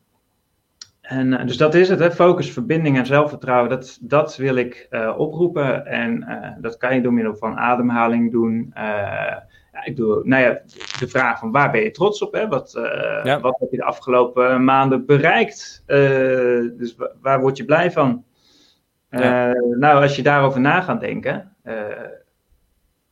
En, 1.01 1.47
dus 1.47 1.57
dat 1.57 1.75
is 1.75 1.89
het, 1.89 1.99
hè? 1.99 2.11
focus, 2.11 2.51
verbinding 2.51 2.97
en 2.97 3.05
zelfvertrouwen. 3.05 3.69
Dat, 3.69 3.97
dat 4.01 4.35
wil 4.35 4.55
ik 4.55 4.87
oproepen. 5.17 5.85
En 5.85 6.25
dat 6.61 6.77
kan 6.77 6.95
je 6.95 7.01
door 7.01 7.13
middel 7.13 7.35
van 7.35 7.57
ademhaling 7.57 8.31
doen 8.31 8.73
ja, 9.71 9.85
ik 9.85 9.95
doe, 9.95 10.21
nou 10.23 10.43
ja, 10.43 10.61
de 10.99 11.07
vraag 11.07 11.39
van 11.39 11.51
waar 11.51 11.71
ben 11.71 11.81
je 11.81 11.91
trots 11.91 12.21
op? 12.21 12.33
Hè? 12.33 12.47
Wat, 12.47 12.71
ja. 13.23 13.39
wat 13.39 13.59
heb 13.59 13.71
je 13.71 13.77
de 13.77 13.83
afgelopen 13.83 14.63
maanden 14.63 15.05
bereikt? 15.05 15.83
Dus 16.77 16.95
waar 17.21 17.41
word 17.41 17.57
je 17.57 17.65
blij 17.65 17.91
van? 17.91 18.23
Ja. 19.09 19.53
Nou, 19.77 20.01
als 20.01 20.15
je 20.15 20.23
daarover 20.23 20.61
na 20.61 20.81
gaat 20.81 20.99
denken, 20.99 21.55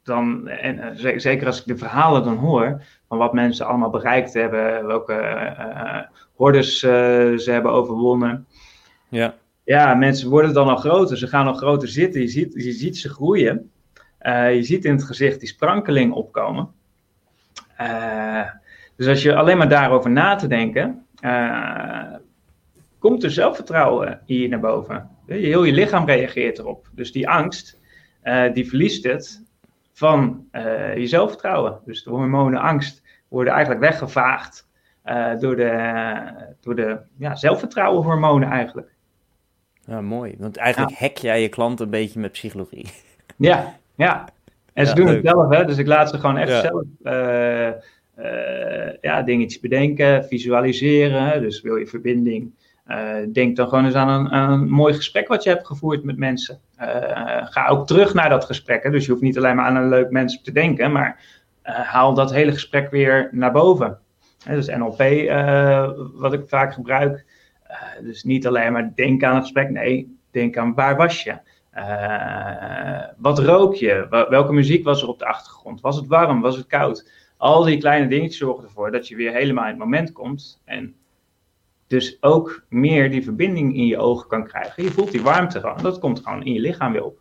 dan, 0.09 0.47
en 0.47 0.97
zeker 1.19 1.47
als 1.47 1.59
ik 1.59 1.65
de 1.65 1.77
verhalen 1.77 2.23
dan 2.23 2.37
hoor, 2.37 2.83
van 3.07 3.17
wat 3.17 3.33
mensen 3.33 3.65
allemaal 3.65 3.89
bereikt 3.89 4.33
hebben, 4.33 4.85
welke 4.85 5.13
uh, 5.13 5.99
hordes 6.33 6.79
ze 6.79 7.45
hebben 7.45 7.71
overwonnen. 7.71 8.47
Ja. 9.09 9.35
Ja, 9.63 9.93
mensen 9.93 10.29
worden 10.29 10.53
dan 10.53 10.67
al 10.67 10.75
groter, 10.75 11.17
ze 11.17 11.27
gaan 11.27 11.47
al 11.47 11.53
groter 11.53 11.87
zitten, 11.87 12.21
je 12.21 12.27
ziet, 12.27 12.53
je 12.53 12.71
ziet 12.71 12.97
ze 12.97 13.09
groeien. 13.09 13.71
je 14.25 14.59
ziet 14.61 14.85
in 14.85 14.91
het 14.91 15.03
gezicht 15.03 15.39
die 15.39 15.49
sprankeling 15.49 16.13
opkomen. 16.13 16.69
dus 18.95 19.07
als 19.07 19.21
je 19.21 19.35
alleen 19.35 19.57
maar 19.57 19.69
daarover 19.69 20.09
na 20.09 20.35
te 20.35 20.47
denken, 20.47 21.05
komt 22.99 23.23
er 23.23 23.31
zelfvertrouwen 23.31 24.21
hier 24.25 24.49
naar 24.49 24.59
boven. 24.59 25.09
Heel 25.25 25.63
je 25.63 25.73
lichaam 25.73 26.05
reageert 26.05 26.59
erop. 26.59 26.89
Dus 26.91 27.11
die 27.11 27.29
angst, 27.29 27.79
die 28.53 28.67
verliest 28.67 29.03
het 29.03 29.43
van 29.99 30.47
uh, 30.51 30.97
je 30.97 31.07
zelfvertrouwen. 31.07 31.79
Dus 31.85 32.03
de 32.03 32.09
hormonen 32.09 32.59
angst 32.59 33.01
worden 33.27 33.53
eigenlijk 33.53 33.81
weggevaagd 33.81 34.67
uh, 35.05 35.39
door 35.39 35.55
de, 35.55 36.21
door 36.61 36.75
de 36.75 36.97
ja, 37.17 37.35
zelfvertrouwenhormonen 37.35 38.49
eigenlijk. 38.49 38.87
Ja, 39.85 40.01
mooi. 40.01 40.35
Want 40.37 40.57
eigenlijk 40.57 40.91
ja. 40.91 40.97
hack 40.99 41.17
jij 41.17 41.41
je 41.41 41.49
klant 41.49 41.79
een 41.79 41.89
beetje 41.89 42.19
met 42.19 42.31
psychologie. 42.31 42.85
Ja, 43.37 43.75
ja. 43.95 44.27
En 44.73 44.87
ze 44.87 44.95
doen 44.95 45.07
het 45.07 45.25
zelf, 45.25 45.49
hè. 45.49 45.65
Dus 45.65 45.77
ik 45.77 45.87
laat 45.87 46.09
ze 46.09 46.17
gewoon 46.17 46.37
echt 46.37 46.49
ja. 46.49 46.61
zelf 46.61 46.83
ja, 49.01 49.21
dingetjes 49.21 49.59
bedenken, 49.59 50.25
visualiseren. 50.25 51.41
Dus 51.41 51.61
wil 51.61 51.75
je 51.75 51.87
verbinding 51.87 52.51
denk 53.31 53.55
dan 53.55 53.67
gewoon 53.67 53.85
eens 53.85 53.93
aan 53.93 54.09
een, 54.09 54.31
aan 54.31 54.51
een, 54.51 54.69
mooi 54.69 54.93
gesprek 54.93 55.27
wat 55.27 55.43
je 55.43 55.49
hebt 55.49 55.67
gevoerd 55.67 56.03
met 56.03 56.17
mensen. 56.17 56.59
Uh, 56.81 57.47
ga 57.47 57.67
ook 57.67 57.87
terug 57.87 58.13
naar 58.13 58.29
dat 58.29 58.45
gesprek. 58.45 58.83
Hè? 58.83 58.89
Dus 58.89 59.05
je 59.05 59.11
hoeft 59.11 59.23
niet 59.23 59.37
alleen 59.37 59.55
maar 59.55 59.65
aan 59.65 59.75
een 59.75 59.89
leuk 59.89 60.09
mens 60.09 60.41
te 60.41 60.51
denken, 60.51 60.91
maar 60.91 61.23
uh, 61.65 61.75
haal 61.75 62.13
dat 62.13 62.31
hele 62.31 62.51
gesprek 62.51 62.91
weer 62.91 63.29
naar 63.31 63.51
boven. 63.51 63.99
Hè, 64.43 64.55
dus 64.55 64.67
NLP, 64.67 64.97
wat 66.13 66.33
ik 66.33 66.43
vaak 66.47 66.73
gebruik. 66.73 67.25
dus 68.01 68.23
niet 68.23 68.47
alleen 68.47 68.71
maar 68.71 68.91
denken 68.95 69.27
aan 69.27 69.33
het 69.33 69.43
gesprek, 69.43 69.69
nee, 69.69 70.17
denk 70.31 70.57
aan 70.57 70.73
waar 70.73 70.95
was 70.95 71.23
je? 71.23 71.37
wat 73.17 73.39
rook 73.39 73.75
je? 73.75 74.25
Welke 74.29 74.53
muziek 74.53 74.83
was 74.83 75.01
er 75.01 75.07
op 75.07 75.19
de 75.19 75.25
achtergrond? 75.25 75.81
Was 75.81 75.95
het 75.95 76.07
warm? 76.07 76.41
Was 76.41 76.57
het 76.57 76.67
koud? 76.67 77.11
Al 77.37 77.63
die 77.63 77.77
kleine 77.77 78.07
dingetjes 78.07 78.37
zorgen 78.37 78.63
ervoor 78.63 78.91
dat 78.91 79.07
je 79.07 79.15
weer 79.15 79.33
helemaal 79.33 79.63
in 79.63 79.69
het 79.69 79.79
moment 79.79 80.11
komt. 80.11 80.61
En 80.65 80.95
dus 81.89 82.17
ook 82.21 82.63
meer 82.69 83.11
die 83.11 83.23
verbinding 83.23 83.75
in 83.75 83.85
je 83.85 83.97
ogen 83.97 84.27
kan 84.27 84.47
krijgen. 84.47 84.83
Je 84.83 84.91
voelt 84.91 85.11
die 85.11 85.21
warmte 85.21 85.59
gewoon. 85.59 85.81
Dat 85.81 85.99
komt 85.99 86.19
gewoon 86.23 86.43
in 86.43 86.53
je 86.53 86.59
lichaam 86.59 86.91
weer 86.91 87.03
op. 87.03 87.19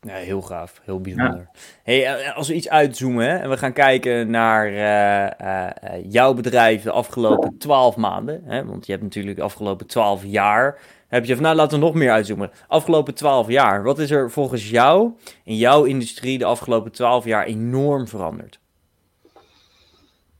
Ja, 0.00 0.14
heel 0.14 0.42
gaaf. 0.42 0.80
Heel 0.84 1.00
bijzonder. 1.00 1.48
Hey, 1.82 2.06
eh, 2.06 2.36
als 2.36 2.48
we 2.48 2.54
iets 2.54 2.68
uitzoomen 2.68 3.26
hè, 3.26 3.36
en 3.36 3.50
we 3.50 3.56
gaan 3.56 3.72
kijken 3.72 4.30
naar 4.30 4.70
uh, 4.70 5.48
uh, 5.48 6.10
jouw 6.12 6.34
bedrijf 6.34 6.82
de 6.82 6.90
afgelopen 6.90 7.58
twaalf 7.58 7.96
maanden. 7.96 8.42
Hè, 8.44 8.64
want 8.64 8.86
je 8.86 8.92
hebt 8.92 9.04
natuurlijk 9.04 9.36
de 9.36 9.42
afgelopen 9.42 9.86
twaalf 9.86 10.24
jaar. 10.24 10.78
Heb 11.08 11.24
je, 11.24 11.36
nou 11.36 11.56
laten 11.56 11.78
we 11.78 11.84
nog 11.84 11.94
meer 11.94 12.10
uitzoomen. 12.10 12.50
Afgelopen 12.68 13.14
twaalf 13.14 13.48
jaar. 13.48 13.82
Wat 13.82 13.98
is 13.98 14.10
er 14.10 14.30
volgens 14.30 14.70
jou 14.70 15.12
in 15.44 15.56
jouw 15.56 15.84
industrie 15.84 16.38
de 16.38 16.44
afgelopen 16.44 16.92
twaalf 16.92 17.24
jaar 17.24 17.44
enorm 17.44 18.08
veranderd? 18.08 18.60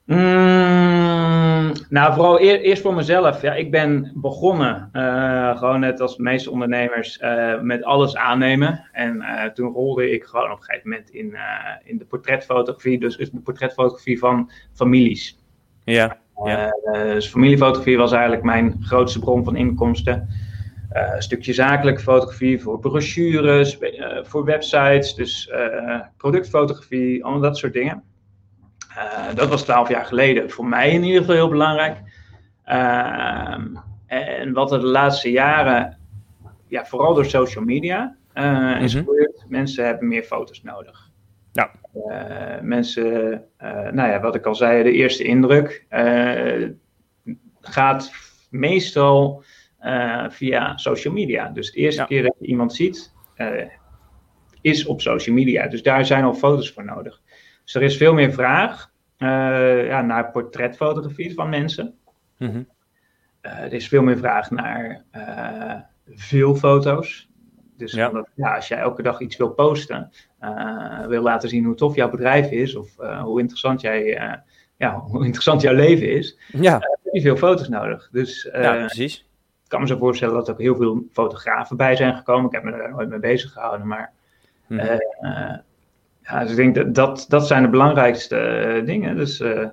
Mm, 0.04 0.91
nou, 1.88 2.14
vooral 2.14 2.38
eerst 2.38 2.82
voor 2.82 2.94
mezelf. 2.94 3.42
Ja, 3.42 3.54
ik 3.54 3.70
ben 3.70 4.12
begonnen, 4.14 4.90
uh, 4.92 5.58
gewoon 5.58 5.80
net 5.80 6.00
als 6.00 6.16
de 6.16 6.22
meeste 6.22 6.50
ondernemers, 6.50 7.20
uh, 7.20 7.60
met 7.60 7.84
alles 7.84 8.16
aannemen. 8.16 8.88
En 8.92 9.16
uh, 9.16 9.44
toen 9.44 9.72
rolde 9.72 10.10
ik 10.10 10.24
gewoon 10.24 10.50
op 10.50 10.58
een 10.58 10.64
gegeven 10.64 10.88
moment 10.90 11.10
in, 11.10 11.36
in 11.84 11.98
de 11.98 12.04
portretfotografie, 12.04 12.98
dus 12.98 13.16
de 13.16 13.40
portretfotografie 13.44 14.18
van 14.18 14.50
families. 14.72 15.38
Ja. 15.84 16.18
ja. 16.44 16.70
dus 16.92 17.28
familiefotografie 17.28 17.96
was 17.96 18.12
eigenlijk 18.12 18.42
mijn 18.42 18.76
grootste 18.80 19.18
bron 19.18 19.44
van 19.44 19.56
inkomsten. 19.56 20.28
een 20.90 21.22
stukje 21.22 21.52
zakelijke 21.52 22.02
fotografie 22.02 22.60
voor 22.60 22.78
brochures, 22.78 23.78
voor 24.22 24.44
websites, 24.44 25.14
dus 25.14 25.52
productfotografie, 26.16 27.24
allemaal 27.24 27.42
dat 27.42 27.58
soort 27.58 27.72
dingen. 27.72 28.02
Uh, 28.98 29.34
dat 29.34 29.48
was 29.48 29.62
twaalf 29.62 29.88
jaar 29.88 30.04
geleden. 30.04 30.50
Voor 30.50 30.66
mij 30.66 30.90
in 30.90 31.02
ieder 31.02 31.20
geval 31.20 31.34
heel 31.34 31.48
belangrijk. 31.48 31.98
Uh, 32.66 33.56
en 34.06 34.52
wat 34.52 34.72
er 34.72 34.80
de 34.80 34.86
laatste 34.86 35.30
jaren, 35.30 35.98
ja, 36.66 36.84
vooral 36.84 37.14
door 37.14 37.24
social 37.24 37.64
media, 37.64 38.16
uh, 38.34 38.82
is 38.82 38.94
mm 38.94 39.00
gebeurd. 39.04 39.44
Mensen 39.48 39.84
hebben 39.84 40.08
meer 40.08 40.22
foto's 40.22 40.62
nodig. 40.62 41.10
Ja. 41.52 41.70
mensen, 42.62 43.44
nou 43.90 44.10
ja, 44.10 44.20
wat 44.20 44.34
ik 44.34 44.46
al 44.46 44.54
zei, 44.54 44.82
de 44.82 44.92
eerste 44.92 45.24
indruk 45.24 45.86
gaat 47.60 48.12
meestal 48.50 49.44
via 50.28 50.76
social 50.76 51.14
media. 51.14 51.48
Dus 51.48 51.72
de 51.72 51.78
eerste 51.78 52.04
keer 52.04 52.22
dat 52.22 52.34
je 52.38 52.46
iemand 52.46 52.74
ziet, 52.74 53.12
is 54.60 54.86
op 54.86 55.00
social 55.00 55.34
media. 55.34 55.66
Dus 55.66 55.82
daar 55.82 56.06
zijn 56.06 56.24
al 56.24 56.34
foto's 56.34 56.70
voor 56.70 56.84
nodig. 56.84 57.20
Dus 57.64 57.74
er 57.74 57.82
is 57.82 57.96
veel 57.96 58.14
meer 58.14 58.32
vraag 58.32 58.90
uh, 59.18 59.86
ja, 59.86 60.02
naar 60.02 60.30
portretfotografie 60.30 61.34
van 61.34 61.48
mensen. 61.48 61.94
Mm 62.38 62.50
-hmm. 62.50 62.68
uh, 63.42 63.58
er 63.58 63.72
is 63.72 63.88
veel 63.88 64.02
meer 64.02 64.18
vraag 64.18 64.50
naar 64.50 65.04
uh, 65.16 65.74
veel 66.14 66.54
foto's. 66.54 67.30
Dus 67.76 67.92
ja. 67.92 68.08
Omdat, 68.08 68.28
ja, 68.34 68.54
als 68.54 68.68
jij 68.68 68.78
elke 68.78 69.02
dag 69.02 69.20
iets 69.20 69.36
wil 69.36 69.50
posten, 69.50 70.10
wil 71.08 71.22
laten 71.22 71.48
zien 71.48 71.64
hoe 71.64 71.74
tof 71.74 71.94
jouw 71.94 72.10
bedrijf 72.10 72.50
is 72.50 72.74
of 72.74 72.96
hoe 73.22 73.40
interessant 73.40 73.80
jij 73.80 74.20
ja, 74.76 74.98
hoe 74.98 75.24
interessant 75.24 75.60
jouw 75.60 75.74
leven 75.74 76.10
is, 76.10 76.38
ja. 76.52 76.72
heb 76.72 77.12
je 77.12 77.20
veel 77.20 77.36
foto's 77.36 77.68
nodig. 77.68 78.08
Dus 78.12 78.48
ja, 78.52 78.76
precies. 78.76 79.18
ik 79.18 79.68
kan 79.68 79.80
me 79.80 79.86
zo 79.86 79.96
voorstellen 79.96 80.34
dat 80.34 80.46
er 80.48 80.52
ook 80.52 80.60
heel 80.60 80.76
veel 80.76 81.02
fotografen 81.12 81.76
bij 81.76 81.96
zijn 81.96 82.16
gekomen. 82.16 82.46
Ik 82.46 82.52
heb 82.52 82.62
me 82.62 82.70
daar 82.70 82.90
nooit 82.90 83.08
mee 83.08 83.18
bezig 83.18 83.52
gehouden, 83.52 83.86
maar 83.86 84.12
mm 84.66 84.78
-hmm. 84.78 85.62
Ja, 86.24 86.40
dus 86.40 86.50
ik 86.50 86.56
denk 86.56 86.74
dat 86.74 86.94
dat, 86.94 87.26
dat 87.28 87.46
zijn 87.46 87.62
de 87.62 87.68
belangrijkste 87.68 88.36
uh, 88.76 88.86
dingen. 88.86 89.16
Dus, 89.16 89.40
uh... 89.40 89.64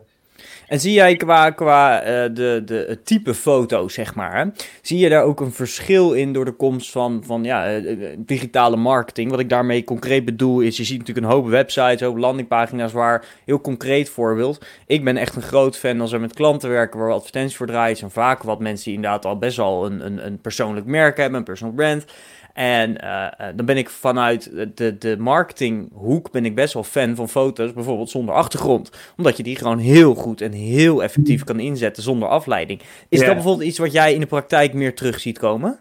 En 0.68 0.80
zie 0.80 0.94
jij 0.94 1.16
qua, 1.16 1.50
qua 1.50 2.02
uh, 2.02 2.08
de, 2.08 2.62
de, 2.66 3.00
type 3.04 3.34
foto, 3.34 3.88
zeg 3.88 4.16
maar, 4.16 4.38
hè? 4.38 4.46
zie 4.82 4.98
je 4.98 5.10
daar 5.10 5.24
ook 5.24 5.40
een 5.40 5.52
verschil 5.52 6.14
in 6.14 6.34
door 6.34 6.46
de 6.46 6.52
komst 6.52 6.92
van, 6.92 7.24
van 7.26 7.44
ja, 7.44 7.82
digitale 8.18 8.76
marketing? 8.76 9.32
Wat 9.32 9.40
ik 9.40 9.50
daarmee 9.50 9.84
concreet 9.84 10.26
bedoel 10.26 10.60
is, 10.60 10.78
je 10.78 10.84
ziet 10.84 11.00
natuurlijk 11.00 11.28
een 11.28 11.34
hoop 11.34 11.48
websites, 11.48 12.02
een 12.02 12.08
hoop 12.08 12.18
landingpagina's 12.18 12.92
waar, 12.92 13.26
heel 13.46 13.62
concreet 13.62 14.10
voorbeeld, 14.10 14.66
ik 14.88 15.04
ben 15.04 15.18
echt 15.18 15.36
een 15.36 15.42
groot 15.42 15.78
fan 15.78 16.02
als 16.02 16.12
er 16.12 16.20
met 16.20 16.34
klanten 16.34 16.70
werken 16.70 17.00
waar 17.00 17.08
we 17.08 17.14
advertenties 17.14 17.58
voor 17.58 17.68
draaien. 17.68 17.98
zijn 17.98 18.12
vaak 18.12 18.44
wat 18.44 18.60
mensen 18.60 18.86
die 18.86 18.94
inderdaad 18.94 19.26
al 19.26 19.38
best 19.38 19.58
wel 19.58 19.86
een, 19.86 20.06
een, 20.06 20.26
een 20.26 20.42
persoonlijk 20.42 20.86
merk 20.86 21.18
hebben, 21.18 21.38
een 21.40 21.46
personal 21.46 21.74
brand. 21.74 22.06
En 22.54 22.96
uh, 23.04 23.28
dan 23.56 23.66
ben 23.66 23.78
ik 23.78 23.90
vanuit 23.90 24.52
de, 24.76 24.98
de 24.98 25.18
marketinghoek 25.18 26.32
ben 26.32 26.46
ik 26.46 26.56
best 26.56 26.74
wel 26.74 26.84
fan 26.84 27.16
van 27.16 27.30
foto's, 27.30 27.74
bijvoorbeeld 27.74 28.10
zonder 28.10 28.36
achtergrond. 28.36 28.92
Omdat 29.18 29.38
je 29.38 29.44
die 29.44 29.56
gewoon 29.56 29.78
heel 29.78 30.16
goed 30.16 30.42
en 30.42 30.52
heel 30.52 31.04
effectief 31.04 31.44
kan 31.44 31.60
inzetten 31.60 32.04
zonder 32.04 32.30
afleiding. 32.30 32.82
Is 33.10 33.20
dat 33.20 33.34
bijvoorbeeld 33.34 33.68
iets 33.68 33.78
wat 33.78 33.92
jij 33.92 34.14
in 34.14 34.20
de 34.20 34.26
praktijk 34.26 34.74
meer 34.74 34.96
terug 34.96 35.20
ziet 35.20 35.40
komen? 35.40 35.80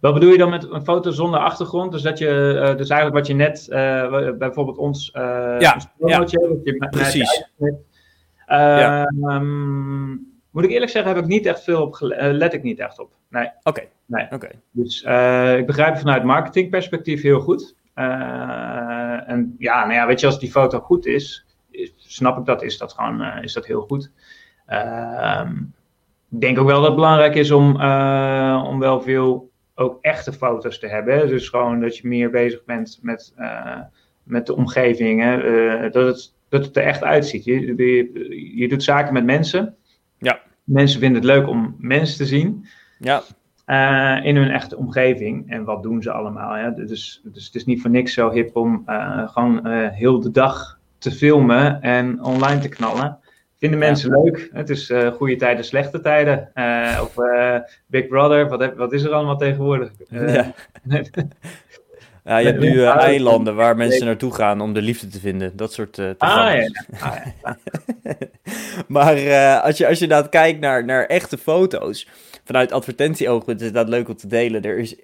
Wat 0.00 0.14
bedoel 0.14 0.30
je 0.30 0.38
dan 0.38 0.50
met 0.50 0.70
een 0.70 0.84
foto 0.84 1.10
zonder 1.10 1.40
achtergrond? 1.40 1.92
Dus 1.92 2.02
dat 2.02 2.18
je, 2.18 2.52
uh, 2.54 2.76
dus 2.76 2.88
eigenlijk 2.88 3.14
wat 3.14 3.26
je 3.26 3.34
net, 3.34 3.66
uh, 3.70 4.30
bijvoorbeeld 4.38 4.78
ons, 4.78 5.10
ja, 5.12 5.80
ja. 5.98 6.24
Precies. 6.90 7.44
Ja. 8.46 9.10
Um, 9.22 10.37
moet 10.58 10.66
ik 10.66 10.72
eerlijk 10.72 10.92
zeggen, 10.92 11.14
heb 11.14 11.22
ik 11.22 11.30
niet 11.30 11.46
echt 11.46 11.64
veel 11.64 11.82
op, 11.82 11.96
let 12.18 12.52
ik 12.52 12.62
niet 12.62 12.78
echt 12.78 12.98
op. 12.98 13.10
Nee. 13.28 13.44
Oké. 13.44 13.68
Okay. 13.68 13.88
Nee. 14.06 14.26
Okay. 14.30 14.50
Dus 14.70 15.02
uh, 15.02 15.58
ik 15.58 15.66
begrijp 15.66 15.90
het 15.90 16.00
vanuit 16.00 16.24
marketingperspectief 16.24 17.22
heel 17.22 17.40
goed. 17.40 17.74
Uh, 17.94 19.28
en 19.30 19.54
ja, 19.58 19.80
nou 19.80 19.92
ja, 19.92 20.06
weet 20.06 20.20
je, 20.20 20.26
als 20.26 20.38
die 20.38 20.50
foto 20.50 20.80
goed 20.80 21.06
is, 21.06 21.46
is 21.70 21.94
snap 21.96 22.38
ik 22.38 22.44
dat, 22.44 22.62
is 22.62 22.78
dat 22.78 22.92
gewoon 22.92 23.22
uh, 23.22 23.36
is 23.42 23.52
dat 23.52 23.66
heel 23.66 23.80
goed. 23.80 24.10
Ehm, 24.66 25.56
ik 26.30 26.40
denk 26.40 26.58
ook 26.58 26.66
wel 26.66 26.78
dat 26.78 26.86
het 26.86 26.94
belangrijk 26.94 27.34
is 27.34 27.50
om, 27.50 27.66
om 28.62 28.78
wel 28.78 29.00
veel 29.00 29.50
ook 29.74 29.98
echte 30.00 30.32
foto's 30.32 30.78
te 30.78 30.88
hebben. 30.88 31.28
Dus 31.28 31.48
gewoon 31.48 31.80
dat 31.80 31.96
je 31.96 32.08
meer 32.08 32.30
bezig 32.30 32.64
bent 32.64 32.98
met, 33.02 33.34
met 34.22 34.46
de 34.46 34.54
omgeving. 34.54 35.22
Hè? 35.22 35.90
dat, 35.90 36.06
het, 36.06 36.34
dat 36.48 36.64
het 36.64 36.76
er 36.76 36.82
echt 36.82 37.04
uitziet. 37.04 37.44
Je, 37.44 37.74
je, 37.76 38.56
je 38.56 38.68
doet 38.68 38.82
zaken 38.82 39.12
met 39.12 39.24
mensen. 39.24 39.77
Mensen 40.68 41.00
vinden 41.00 41.22
het 41.22 41.30
leuk 41.30 41.48
om 41.48 41.76
mensen 41.78 42.16
te 42.16 42.26
zien. 42.26 42.66
Ja. 42.98 43.22
Uh, 43.66 44.26
in 44.26 44.36
hun 44.36 44.50
echte 44.50 44.76
omgeving. 44.76 45.50
En 45.50 45.64
wat 45.64 45.82
doen 45.82 46.02
ze 46.02 46.12
allemaal? 46.12 46.56
Ja? 46.56 46.70
Dus, 46.70 47.20
dus 47.24 47.46
het 47.46 47.54
is 47.54 47.64
niet 47.64 47.80
voor 47.80 47.90
niks 47.90 48.12
zo 48.12 48.30
hip 48.30 48.56
om 48.56 48.82
uh, 48.86 49.28
gewoon 49.28 49.66
uh, 49.66 49.88
heel 49.88 50.20
de 50.20 50.30
dag 50.30 50.78
te 50.98 51.10
filmen 51.10 51.82
en 51.82 52.22
online 52.22 52.60
te 52.60 52.68
knallen. 52.68 53.18
Vinden 53.56 53.78
mensen 53.78 54.10
ja. 54.10 54.22
leuk. 54.22 54.48
Het 54.52 54.70
is 54.70 54.92
goede 55.12 55.36
tijden, 55.36 55.64
slechte 55.64 56.00
tijden. 56.00 56.50
of 57.02 57.14
Big 57.86 58.06
Brother, 58.06 58.48
wat, 58.48 58.60
heb, 58.60 58.76
wat 58.76 58.92
is 58.92 59.02
er 59.02 59.12
allemaal 59.12 59.36
tegenwoordig? 59.36 59.92
ja. 60.08 60.54
Ja, 62.28 62.38
je 62.38 62.46
hebt 62.46 62.60
nu 62.60 62.84
eilanden 62.84 63.54
waar 63.54 63.76
mensen 63.76 64.06
naartoe 64.06 64.34
gaan 64.34 64.60
om 64.60 64.72
de 64.72 64.82
liefde 64.82 65.06
te 65.06 65.20
vinden. 65.20 65.56
Dat 65.56 65.72
soort 65.72 65.98
uh, 65.98 66.10
ah, 66.18 66.54
ja. 66.54 66.68
Ah, 67.00 67.16
ja. 67.42 67.58
maar 68.96 69.14
als, 69.62 69.78
je, 69.78 69.86
als 69.86 69.98
je 69.98 70.04
inderdaad 70.04 70.28
kijkt 70.28 70.60
naar, 70.60 70.84
naar 70.84 71.04
echte 71.04 71.38
foto's, 71.38 72.08
vanuit 72.44 72.72
advertentieoogpunt 72.72 73.60
is 73.60 73.72
dat 73.72 73.88
leuk 73.88 74.08
om 74.08 74.16
te 74.16 74.26
delen. 74.26 74.62
Er 74.62 74.78
is, 74.78 74.94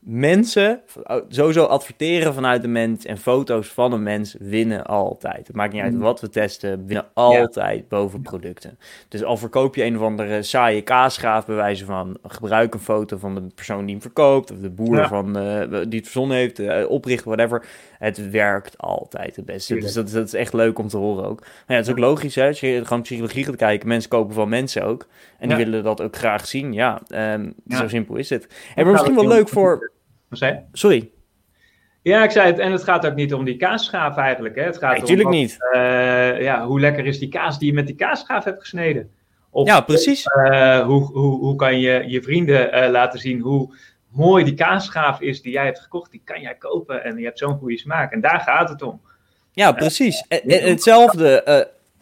mensen, 0.00 0.80
sowieso 1.28 1.64
adverteren 1.64 2.34
vanuit 2.34 2.62
de 2.62 2.68
mens 2.68 3.04
en 3.04 3.18
foto's 3.18 3.68
van 3.68 3.92
een 3.92 4.02
mens 4.02 4.36
winnen 4.38 4.84
altijd. 4.86 5.46
Het 5.46 5.56
maakt 5.56 5.72
niet 5.72 5.82
uit 5.82 5.92
mm. 5.92 6.00
wat 6.00 6.20
we 6.20 6.28
testen, 6.28 6.86
winnen 6.86 7.06
altijd 7.14 7.88
boven 7.88 8.22
producten. 8.22 8.78
Dus 9.08 9.24
al 9.24 9.36
verkoop 9.36 9.74
je 9.74 9.84
een 9.84 9.96
of 9.96 10.02
andere 10.02 10.42
saaie 10.42 10.82
kaasgraaf 10.82 11.46
bij 11.46 11.54
wijze 11.54 11.84
van, 11.84 12.18
gebruik 12.22 12.74
een 12.74 12.80
foto 12.80 13.16
van 13.16 13.34
de 13.34 13.42
persoon 13.54 13.84
die 13.84 13.94
hem 13.94 14.02
verkoopt, 14.02 14.50
of 14.50 14.58
de 14.58 14.70
boer 14.70 15.08
van, 15.08 15.38
uh, 15.38 15.60
die 15.68 15.98
het 15.98 16.08
verzonnen 16.08 16.36
heeft, 16.36 16.58
uh, 16.58 16.90
opricht, 16.90 17.24
whatever. 17.24 17.66
Het 17.98 18.30
werkt 18.30 18.78
altijd 18.78 19.36
het 19.36 19.44
beste. 19.44 19.74
Dus 19.74 19.92
dat, 19.92 20.10
dat, 20.10 20.26
is 20.26 20.34
echt 20.34 20.52
leuk 20.52 20.78
om 20.78 20.88
te 20.88 20.96
horen 20.96 21.24
ook. 21.24 21.40
Maar 21.40 21.50
ja, 21.66 21.74
het 21.74 21.86
is 21.86 21.92
ook 21.92 21.98
logisch, 21.98 22.34
hè? 22.34 22.46
als 22.46 22.60
je 22.60 22.80
gewoon 22.84 23.02
psychologie 23.02 23.44
gaat 23.44 23.56
kijken, 23.56 23.88
mensen 23.88 24.10
kopen 24.10 24.34
van 24.34 24.48
mensen 24.48 24.82
ook. 24.82 25.06
En 25.38 25.48
die 25.48 25.56
willen 25.56 25.82
dat 25.82 26.00
ook 26.00 26.16
graag 26.16 26.46
zien. 26.46 26.72
Ja, 26.72 27.00
um, 27.34 27.54
zo 27.68 27.88
simpel 27.88 28.16
is 28.16 28.30
het. 28.30 28.46
En 28.74 28.84
maar 28.84 28.92
misschien 28.92 29.14
wel 29.14 29.28
leuk 29.28 29.48
voor 29.48 29.89
zei 30.36 30.60
Sorry. 30.72 31.10
Ja, 32.02 32.24
ik 32.24 32.30
zei 32.30 32.46
het. 32.46 32.58
En 32.58 32.72
het 32.72 32.84
gaat 32.84 33.06
ook 33.06 33.14
niet 33.14 33.34
om 33.34 33.44
die 33.44 33.56
kaasschaaf 33.56 34.16
eigenlijk. 34.16 34.54
Hè. 34.54 34.62
Het 34.62 34.78
gaat 34.78 34.90
nee, 34.90 35.00
natuurlijk 35.00 35.28
niet. 35.28 35.56
Uh, 35.72 36.40
ja, 36.40 36.66
hoe 36.66 36.80
lekker 36.80 37.06
is 37.06 37.18
die 37.18 37.28
kaas 37.28 37.58
die 37.58 37.68
je 37.68 37.74
met 37.74 37.86
die 37.86 37.96
kaasschaaf 37.96 38.44
hebt 38.44 38.60
gesneden? 38.60 39.10
Of, 39.50 39.66
ja, 39.66 39.80
precies. 39.80 40.26
Uh, 40.26 40.80
hoe, 40.80 41.04
hoe, 41.04 41.38
hoe 41.38 41.56
kan 41.56 41.80
je 41.80 42.04
je 42.06 42.22
vrienden 42.22 42.74
uh, 42.74 42.90
laten 42.90 43.20
zien 43.20 43.40
hoe 43.40 43.74
mooi 44.08 44.44
die 44.44 44.54
kaasschaaf 44.54 45.20
is 45.20 45.42
die 45.42 45.52
jij 45.52 45.64
hebt 45.64 45.80
gekocht? 45.80 46.10
Die 46.10 46.22
kan 46.24 46.40
jij 46.40 46.54
kopen 46.54 47.04
en 47.04 47.18
je 47.18 47.24
hebt 47.24 47.38
zo'n 47.38 47.58
goede 47.58 47.78
smaak. 47.78 48.12
En 48.12 48.20
daar 48.20 48.40
gaat 48.40 48.68
het 48.68 48.82
om. 48.82 49.00
Ja, 49.52 49.72
precies. 49.72 50.24
En, 50.28 50.40
hetzelfde 50.46 51.44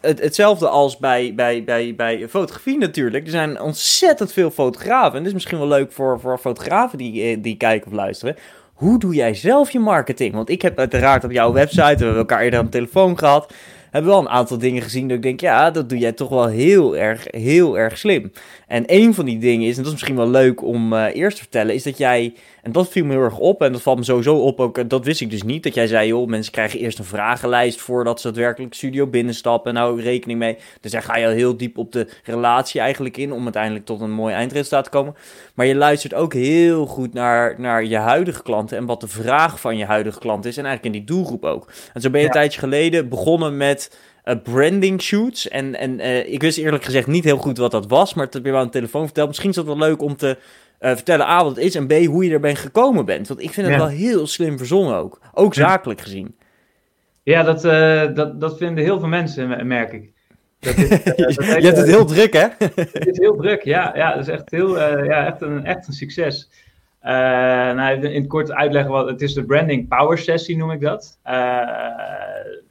het, 0.01 0.21
hetzelfde 0.21 0.67
als 0.67 0.97
bij, 0.97 1.33
bij, 1.35 1.63
bij, 1.63 1.95
bij 1.95 2.27
fotografie 2.29 2.77
natuurlijk. 2.77 3.25
Er 3.25 3.31
zijn 3.31 3.61
ontzettend 3.61 4.33
veel 4.33 4.51
fotografen. 4.51 5.11
En 5.11 5.17
dit 5.17 5.27
is 5.27 5.33
misschien 5.33 5.57
wel 5.57 5.67
leuk 5.67 5.91
voor, 5.91 6.19
voor 6.19 6.37
fotografen 6.37 6.97
die, 6.97 7.23
eh, 7.23 7.37
die 7.41 7.57
kijken 7.57 7.87
of 7.87 7.97
luisteren. 7.97 8.35
Hoe 8.73 8.99
doe 8.99 9.13
jij 9.13 9.33
zelf 9.33 9.71
je 9.71 9.79
marketing? 9.79 10.33
Want 10.33 10.49
ik 10.49 10.61
heb 10.61 10.79
uiteraard 10.79 11.23
op 11.23 11.31
jouw 11.31 11.51
website, 11.51 11.97
we 11.97 12.03
hebben 12.03 12.15
elkaar 12.15 12.41
eerder 12.41 12.59
aan 12.59 12.65
de 12.65 12.71
telefoon 12.71 13.17
gehad 13.17 13.53
hebben 13.91 14.11
wel 14.11 14.19
een 14.19 14.29
aantal 14.29 14.57
dingen 14.57 14.81
gezien 14.81 15.07
dat 15.07 15.17
ik 15.17 15.23
denk, 15.23 15.41
ja, 15.41 15.71
dat 15.71 15.89
doe 15.89 15.97
jij 15.97 16.11
toch 16.11 16.29
wel 16.29 16.47
heel 16.47 16.97
erg, 16.97 17.25
heel 17.27 17.77
erg 17.77 17.97
slim. 17.97 18.31
En 18.67 18.83
een 18.85 19.13
van 19.13 19.25
die 19.25 19.39
dingen 19.39 19.67
is, 19.67 19.71
en 19.71 19.77
dat 19.77 19.85
is 19.85 19.91
misschien 19.91 20.15
wel 20.15 20.29
leuk 20.29 20.63
om 20.63 20.93
uh, 20.93 21.15
eerst 21.15 21.37
te 21.37 21.43
vertellen, 21.43 21.75
is 21.75 21.83
dat 21.83 21.97
jij, 21.97 22.33
en 22.69 22.75
dat 22.75 22.89
viel 22.89 23.05
me 23.05 23.13
heel 23.13 23.21
erg 23.21 23.37
op, 23.37 23.61
en 23.61 23.71
dat 23.71 23.81
valt 23.81 23.97
me 23.97 24.03
sowieso 24.03 24.35
op 24.35 24.59
ook, 24.59 24.89
dat 24.89 25.05
wist 25.05 25.21
ik 25.21 25.29
dus 25.29 25.43
niet, 25.43 25.63
dat 25.63 25.73
jij 25.73 25.87
zei, 25.87 26.07
joh, 26.07 26.27
mensen 26.27 26.51
krijgen 26.51 26.79
eerst 26.79 26.99
een 26.99 27.05
vragenlijst 27.05 27.79
voordat 27.79 28.21
ze 28.21 28.27
daadwerkelijk 28.27 28.73
studio 28.73 29.07
binnenstappen, 29.07 29.71
en 29.71 29.81
hou 29.81 30.01
rekening 30.01 30.39
mee. 30.39 30.57
Dus 30.81 30.91
daar 30.91 31.01
ga 31.01 31.17
je 31.17 31.25
al 31.25 31.31
heel 31.31 31.57
diep 31.57 31.77
op 31.77 31.91
de 31.91 32.07
relatie 32.23 32.81
eigenlijk 32.81 33.17
in, 33.17 33.33
om 33.33 33.43
uiteindelijk 33.43 33.85
tot 33.85 34.01
een 34.01 34.11
mooi 34.11 34.33
eindresultaat 34.33 34.83
te 34.83 34.89
komen. 34.89 35.15
Maar 35.53 35.65
je 35.65 35.75
luistert 35.75 36.13
ook 36.13 36.33
heel 36.33 36.85
goed 36.85 37.13
naar, 37.13 37.55
naar 37.57 37.85
je 37.85 37.97
huidige 37.97 38.43
klanten 38.43 38.77
en 38.77 38.85
wat 38.85 39.01
de 39.01 39.07
vraag 39.07 39.59
van 39.59 39.77
je 39.77 39.85
huidige 39.85 40.19
klant 40.19 40.45
is, 40.45 40.57
en 40.57 40.65
eigenlijk 40.65 40.95
in 40.95 41.01
die 41.05 41.15
doelgroep 41.15 41.45
ook. 41.45 41.71
En 41.93 42.01
zo 42.01 42.09
ben 42.09 42.19
je 42.19 42.25
een 42.25 42.31
tijdje 42.31 42.59
geleden 42.59 43.09
begonnen 43.09 43.57
met 43.57 43.97
uh, 44.25 44.35
branding 44.43 45.01
shoots. 45.01 45.47
En, 45.47 45.75
en 45.75 45.99
uh, 45.99 46.33
ik 46.33 46.41
wist 46.41 46.57
eerlijk 46.57 46.83
gezegd 46.83 47.07
niet 47.07 47.23
heel 47.23 47.37
goed 47.37 47.57
wat 47.57 47.71
dat 47.71 47.87
was, 47.87 48.13
maar 48.13 48.25
het 48.25 48.33
heb 48.33 48.45
je 48.45 48.51
wel 48.51 48.59
aan 48.59 48.65
de 48.65 48.71
telefoon 48.71 49.05
verteld. 49.05 49.27
Misschien 49.27 49.49
is 49.49 49.55
het 49.55 49.65
wel 49.65 49.77
leuk 49.77 50.01
om 50.01 50.15
te 50.15 50.37
uh, 50.79 50.91
vertellen 50.95 51.25
A, 51.25 51.43
wat 51.43 51.55
het 51.55 51.65
is 51.65 51.75
en 51.75 51.87
B, 51.87 51.91
hoe 51.91 52.25
je 52.25 52.31
erbij 52.31 52.55
gekomen 52.55 53.05
bent. 53.05 53.27
Want 53.27 53.41
ik 53.41 53.51
vind 53.51 53.67
het 53.67 53.75
wel 53.75 53.87
heel 53.87 54.27
slim 54.27 54.57
verzonnen 54.57 54.95
ook. 54.95 55.19
Ook 55.33 55.53
zakelijk 55.53 56.01
gezien. 56.01 56.35
Ja, 57.23 57.43
dat, 57.43 57.61
dat, 58.15 58.41
dat 58.41 58.57
vinden 58.57 58.83
heel 58.83 58.99
veel 58.99 59.07
mensen, 59.07 59.67
merk 59.67 59.93
ik. 59.93 60.11
Dat 60.59 60.77
is, 60.77 60.89
dat 61.03 61.45
je 61.45 61.65
hebt 61.65 61.77
het 61.77 61.87
heel 61.87 62.05
druk, 62.05 62.33
hè? 62.33 62.47
het 62.75 63.07
is 63.07 63.17
heel 63.17 63.35
druk, 63.35 63.63
ja. 63.63 63.91
Ja, 63.95 64.13
dat 64.13 64.27
is 64.27 64.33
echt, 64.33 64.51
heel, 64.51 64.79
ja, 65.03 65.25
echt, 65.25 65.41
een, 65.41 65.65
echt 65.65 65.87
een 65.87 65.93
succes. 65.93 66.49
Uh, 67.03 67.09
nou, 67.11 68.07
in 68.07 68.21
het 68.21 68.27
kort 68.27 68.51
uitleggen 68.51 68.91
wat 68.91 69.07
het 69.07 69.21
is 69.21 69.33
de 69.33 69.45
branding 69.45 69.87
power 69.87 70.17
sessie 70.17 70.57
noem 70.57 70.71
ik 70.71 70.81
dat. 70.81 71.19
Uh, 71.25 71.67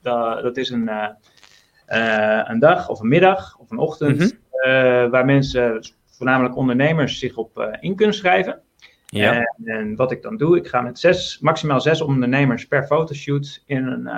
dat, 0.03 0.43
dat, 0.43 0.57
is 0.57 0.71
een, 0.71 0.91
uh, 1.89 2.41
een 2.45 2.59
dag 2.59 2.89
of 2.89 3.01
een 3.01 3.09
middag 3.09 3.59
of 3.59 3.71
een 3.71 3.79
ochtend 3.79 4.19
mm 4.19 4.47
waar 5.11 5.25
mensen, 5.25 5.81
voornamelijk 6.19 6.57
ondernemers, 6.57 7.19
zich 7.19 7.37
op 7.37 7.77
in 7.81 7.97
kunnen 7.97 8.15
schrijven. 8.15 8.61
Ja. 9.07 9.33
En, 9.35 9.55
en, 9.65 9.97
wat 9.97 10.13
ik 10.13 10.23
dan 10.23 10.37
doe, 10.37 10.57
ik 10.57 10.67
ga 10.67 10.81
met 10.81 10.99
zes, 10.99 11.39
maximaal 11.41 11.81
zes 11.81 12.01
ondernemers 12.01 12.67
per 12.67 12.87
fotoshoot 12.87 13.63
in 13.67 13.87
een 13.87 14.11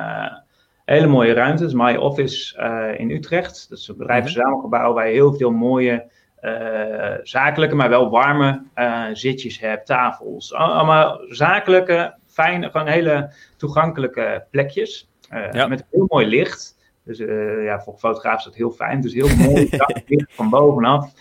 hele 0.84 1.06
mooie 1.06 1.32
ruimte. 1.32 1.62
Dat 1.62 1.70
is 1.70 1.78
My 1.78 1.96
Office 1.96 2.58
in 2.98 3.10
Utrecht. 3.10 3.66
Dat 3.68 3.78
is 3.78 3.88
een 3.88 3.96
bedrijfsverzamelgebouw 3.96 4.86
mhm. 4.86 4.94
waar 4.94 5.06
je 5.06 5.12
heel 5.12 5.34
veel 5.34 5.50
mooie 5.50 6.10
uh, 6.42 7.14
zakelijke, 7.22 7.74
maar 7.74 7.88
wel 7.88 8.10
warme 8.10 8.62
uh, 8.74 9.04
zitjes 9.12 9.60
hebt, 9.60 9.86
tafels. 9.86 10.54
Allemaal 10.54 11.20
zakelijke, 11.28 12.14
fijne, 12.26 12.70
gewoon 12.70 12.86
hele 12.86 13.32
toegankelijke 13.56 14.44
plekjes. 14.50 15.10
Uh, 15.32 15.66
Met 15.66 15.86
heel 15.90 16.04
mooi 16.08 16.26
licht. 16.26 16.78
Dus 17.04 17.18
ja, 17.64 17.80
voor 17.80 17.94
fotograaf 17.98 18.38
is 18.38 18.44
dat 18.44 18.54
heel 18.54 18.70
fijn. 18.70 19.00
Dus 19.00 19.12
heel 19.12 19.36
mooi 19.36 19.68
licht 20.06 20.34
van 20.34 20.50
bovenaf. 20.50 21.12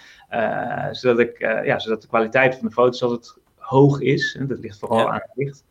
Zodat, 0.91 1.19
ik, 1.19 1.39
ja, 1.39 1.79
zodat 1.79 2.01
de 2.01 2.07
kwaliteit 2.07 2.55
van 2.55 2.67
de 2.67 2.73
foto's 2.73 3.03
altijd 3.03 3.37
hoog 3.57 4.01
is. 4.01 4.35
En 4.39 4.47
dat 4.47 4.59
ligt 4.59 4.79
vooral 4.79 5.11
aan 5.11 5.21
het 5.25 5.31
licht. 5.35 5.65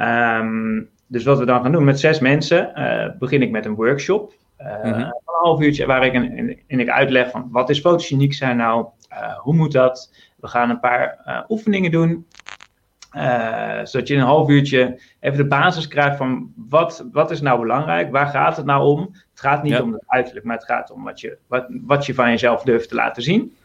Um, 0.00 0.88
dus 1.06 1.24
wat 1.24 1.38
we 1.38 1.44
dan 1.44 1.62
gaan 1.62 1.72
doen 1.72 1.84
met 1.84 2.00
zes 2.00 2.18
mensen, 2.20 2.72
begin 3.18 3.42
ik 3.42 3.50
met 3.50 3.66
een 3.66 3.74
workshop. 3.74 4.32
Uh, 4.60 4.78
Een 4.82 5.12
half 5.24 5.60
uurtje 5.60 5.86
waar 5.86 6.04
ik 6.04 6.12
in, 6.12 6.62
in, 6.66 6.80
ik 6.80 6.88
uitleg 6.88 7.30
van 7.30 7.48
wat 7.50 7.70
is 7.70 7.80
fotogeniek 7.80 8.34
zijn 8.34 8.56
nou, 8.56 8.86
uh, 9.12 9.38
hoe 9.38 9.54
moet 9.54 9.72
dat? 9.72 10.14
We 10.36 10.48
gaan 10.48 10.70
een 10.70 10.80
paar 10.80 11.22
uh, 11.26 11.40
oefeningen 11.48 11.90
doen, 11.90 12.26
zodat 13.82 14.08
je 14.08 14.14
in 14.14 14.20
een 14.20 14.26
half 14.26 14.48
uurtje 14.48 15.00
even 15.20 15.38
de 15.38 15.46
basis 15.46 15.88
krijgt 15.88 16.16
van 16.16 16.52
wat, 16.68 17.06
wat 17.12 17.30
is 17.30 17.40
nou 17.40 17.60
belangrijk, 17.60 18.10
waar 18.10 18.26
gaat 18.26 18.56
het 18.56 18.66
nou 18.66 18.84
om? 18.84 19.00
Het 19.30 19.40
gaat 19.40 19.62
niet 19.62 19.80
om 19.80 19.92
het 19.92 20.04
uiterlijk, 20.06 20.46
maar 20.46 20.56
het 20.56 20.64
gaat 20.64 20.90
om 20.90 21.04
wat 21.04 21.20
je, 21.20 21.38
wat, 21.46 21.66
wat 21.68 22.06
je 22.06 22.14
van 22.14 22.30
jezelf 22.30 22.62
durft 22.62 22.88
te 22.88 22.94
laten 22.94 23.22
zien. 23.22 23.56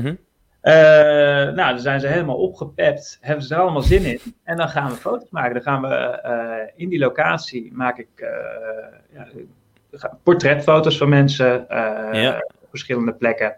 Mm 0.00 0.18
nou, 1.54 1.54
dan 1.54 1.78
zijn 1.78 2.00
ze 2.00 2.06
helemaal 2.06 2.36
opgepept, 2.36 3.18
hebben 3.20 3.44
ze 3.44 3.54
er 3.54 3.60
allemaal 3.60 3.82
zin 3.82 4.04
in. 4.04 4.20
En 4.44 4.56
dan 4.56 4.68
gaan 4.68 4.90
we 4.90 4.96
foto's 4.96 5.30
maken. 5.30 5.54
Dan 5.54 5.62
gaan 5.62 5.82
we 5.82 6.72
in 6.76 6.88
die 6.88 6.98
locatie, 6.98 7.72
maak 7.72 7.98
ik, 7.98 8.08
ja, 9.12 9.26
portretfoto's 10.22 10.98
van 10.98 11.08
mensen 11.08 11.60
op 12.62 12.68
verschillende 12.68 13.12
plekken. 13.12 13.56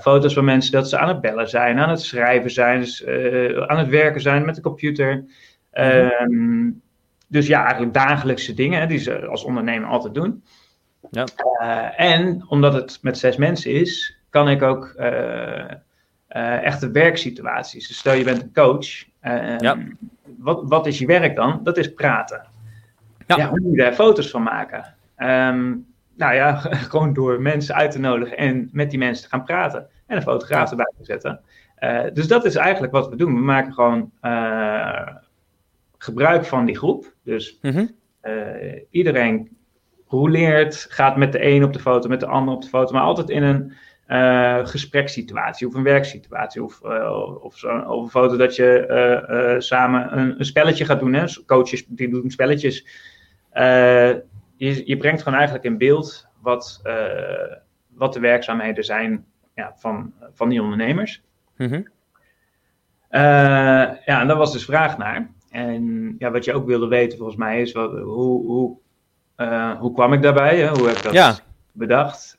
Foto's 0.00 0.34
van 0.34 0.44
mensen 0.44 0.72
dat 0.72 0.88
ze 0.88 0.98
aan 0.98 1.08
het 1.08 1.20
bellen 1.20 1.48
zijn, 1.48 1.78
aan 1.78 1.88
het 1.90 2.00
schrijven 2.00 2.50
zijn, 2.50 2.80
dus, 2.80 3.06
aan 3.66 3.78
het 3.78 3.88
werken 3.88 4.20
zijn 4.20 4.44
met 4.44 4.54
de 4.54 4.60
computer. 4.60 5.24
Um, 5.72 6.82
dus 7.28 7.46
ja, 7.46 7.62
eigenlijk 7.62 7.94
dagelijkse 7.94 8.54
dingen 8.54 8.80
hè, 8.80 8.86
die 8.86 8.98
ze 8.98 9.26
als 9.26 9.44
ondernemer 9.44 9.88
altijd 9.88 10.14
doen. 10.14 10.44
Ja. 11.10 11.26
en 11.96 12.44
omdat 12.48 12.74
het 12.74 12.98
met 13.02 13.18
zes 13.18 13.36
mensen 13.36 13.72
is, 13.72 14.18
kan 14.34 14.48
ik 14.48 14.62
ook 14.62 14.94
echte 16.62 16.90
werksituaties. 16.90 17.88
Dus 17.88 17.98
stel 17.98 18.14
je 18.14 18.24
bent 18.24 18.42
een 18.42 18.52
coach. 18.52 19.04
Ja. 19.58 19.78
wat, 20.38 20.62
wat 20.64 20.86
is 20.86 20.98
je 20.98 21.06
werk 21.06 21.36
dan? 21.36 21.60
Dat 21.62 21.76
is 21.76 21.94
praten. 21.94 22.46
Ja. 23.26 23.36
ja 23.36 23.48
hoe 23.48 23.60
moet 23.60 23.70
je 23.70 23.82
daar 23.82 23.92
foto's 23.92 24.30
van 24.30 24.42
maken? 24.42 24.94
Um, 25.18 25.86
nou 26.16 26.34
ja, 26.34 26.54
gewoon 26.90 27.12
door 27.12 27.40
mensen 27.40 27.74
uit 27.74 27.90
te 27.90 27.98
nodigen 27.98 28.36
en 28.36 28.68
met 28.72 28.90
die 28.90 28.98
mensen 28.98 29.24
te 29.24 29.30
gaan 29.30 29.44
praten. 29.44 29.86
En 30.06 30.16
een 30.16 30.22
fotograaf 30.22 30.70
erbij 30.70 30.92
te 30.98 31.04
zetten. 31.04 31.40
Uh, 31.78 32.02
dus 32.12 32.28
dat 32.28 32.44
is 32.44 32.54
eigenlijk 32.54 32.92
wat 32.92 33.08
we 33.08 33.16
doen. 33.16 33.34
We 33.34 33.40
maken 33.40 33.72
gewoon 33.72 34.10
uh, 34.22 35.08
gebruik 35.98 36.44
van 36.44 36.64
die 36.64 36.76
groep. 36.76 37.14
Dus 37.22 37.58
uh, 37.62 37.82
iedereen 38.90 39.56
rouleert, 40.08 40.86
gaat 40.88 41.16
met 41.16 41.32
de 41.32 41.44
een 41.44 41.64
op 41.64 41.72
de 41.72 41.78
foto, 41.78 42.08
met 42.08 42.20
de 42.20 42.26
ander 42.26 42.54
op 42.54 42.62
de 42.62 42.68
foto, 42.68 42.92
maar 42.92 43.02
altijd 43.02 43.30
in 43.30 43.42
een 43.42 43.72
gesprekssituatie 44.64 45.66
of 45.66 45.74
een 45.74 45.82
werksituatie. 45.82 46.62
Of, 46.62 46.80
of, 47.40 47.58
zo, 47.58 47.78
of 47.78 48.02
een 48.02 48.10
foto 48.10 48.36
dat 48.36 48.56
je 48.56 49.56
samen 49.58 50.18
een, 50.18 50.38
een, 50.38 50.44
spelletje 50.44 50.84
gaat 50.84 51.00
doen. 51.00 51.12
Hè? 51.12 51.24
Coaches 51.46 51.86
die 51.86 52.10
doen 52.10 52.30
spelletjes 52.30 52.86
je, 54.56 54.82
je 54.86 54.96
brengt 54.96 55.22
gewoon 55.22 55.38
eigenlijk 55.38 55.66
in 55.66 55.78
beeld 55.78 56.28
wat, 56.40 56.80
uh, 56.84 57.56
wat 57.88 58.12
de 58.12 58.20
werkzaamheden 58.20 58.84
zijn 58.84 59.24
ja, 59.54 59.72
van, 59.76 60.12
van 60.32 60.48
die 60.48 60.62
ondernemers. 60.62 61.22
Mm 61.56 61.68
-hmm. 61.68 61.88
uh, 63.10 63.20
ja, 64.04 64.20
en 64.20 64.26
daar 64.26 64.36
was 64.36 64.52
dus 64.52 64.64
vraag 64.64 64.98
naar. 64.98 65.30
En 65.50 66.14
ja, 66.18 66.30
wat 66.30 66.44
je 66.44 66.52
ook 66.52 66.66
wilde 66.66 66.86
weten 66.86 67.18
volgens 67.18 67.38
mij 67.38 67.60
is, 67.60 67.72
wat, 67.72 67.92
hoe, 67.92 68.46
hoe, 68.46 68.76
uh, 69.36 69.78
hoe 69.78 69.92
kwam 69.92 70.12
ik 70.12 70.22
daarbij? 70.22 70.58
Hè? 70.58 70.68
Hoe 70.68 70.86
heb 70.86 70.96
ik 70.96 71.02
dat 71.02 71.12
ja. 71.12 71.34
Bedacht? 71.74 72.36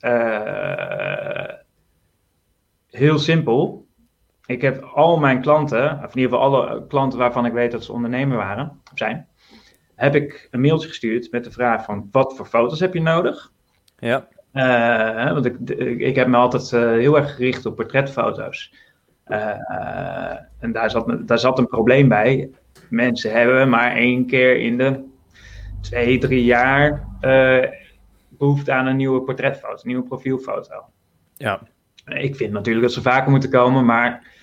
heel 2.89 3.19
simpel. 3.19 3.87
ik 4.45 4.61
heb 4.61 4.83
al 4.83 5.17
mijn 5.17 5.41
klanten, 5.41 5.91
of 6.03 6.15
in 6.15 6.21
ieder 6.21 6.37
geval 6.37 6.39
alle 6.39 6.87
klanten 6.87 7.19
waarvan 7.19 7.45
ik 7.45 7.53
weet 7.53 7.71
dat 7.71 7.83
ze 7.83 7.91
ondernemer 7.91 8.37
waren, 8.37 8.81
of 8.91 8.97
zijn, 8.97 9.27
heb 9.95 10.15
ik 10.15 10.47
een 10.51 10.61
mailtje 10.61 10.87
gestuurd 10.87 11.31
met 11.31 11.43
de 11.43 11.51
vraag 11.51 11.85
van 11.85 12.07
wat 12.11 12.35
voor 12.35 12.45
foto's 12.45 12.79
heb 12.79 12.93
je 12.93 13.01
nodig? 13.01 13.51
Ja. 13.97 14.27
Uh, 14.53 15.33
want 15.33 15.45
ik, 15.45 15.69
ik 15.99 16.15
heb 16.15 16.27
me 16.27 16.37
altijd 16.37 16.71
uh, 16.71 16.81
heel 16.81 17.17
erg 17.17 17.35
gericht 17.35 17.65
op 17.65 17.75
portretfoto's. 17.75 18.73
En 20.59 20.71
daar 20.71 20.89
zat, 20.89 21.27
daar 21.27 21.39
zat 21.39 21.59
een 21.59 21.67
probleem 21.67 22.07
bij. 22.07 22.49
Mensen 22.89 23.31
hebben 23.31 23.69
maar 23.69 23.91
één 23.91 24.25
keer 24.25 24.57
in 24.57 24.77
de 24.77 25.03
twee, 25.81 26.17
drie 26.17 26.43
jaar 26.43 27.07
behoefte 28.37 28.71
aan 28.71 28.85
een 28.85 28.95
nieuwe 28.95 29.21
portretfoto, 29.21 29.73
een 29.73 29.81
nieuwe 29.83 30.03
profielfoto. 30.03 30.85
Ja. 31.33 31.61
Ik 32.05 32.35
vind 32.35 32.51
natuurlijk 32.51 32.85
dat 32.85 32.93
ze 32.93 33.01
vaker 33.01 33.31
moeten 33.31 33.49
komen, 33.49 33.85
maar 33.85 34.33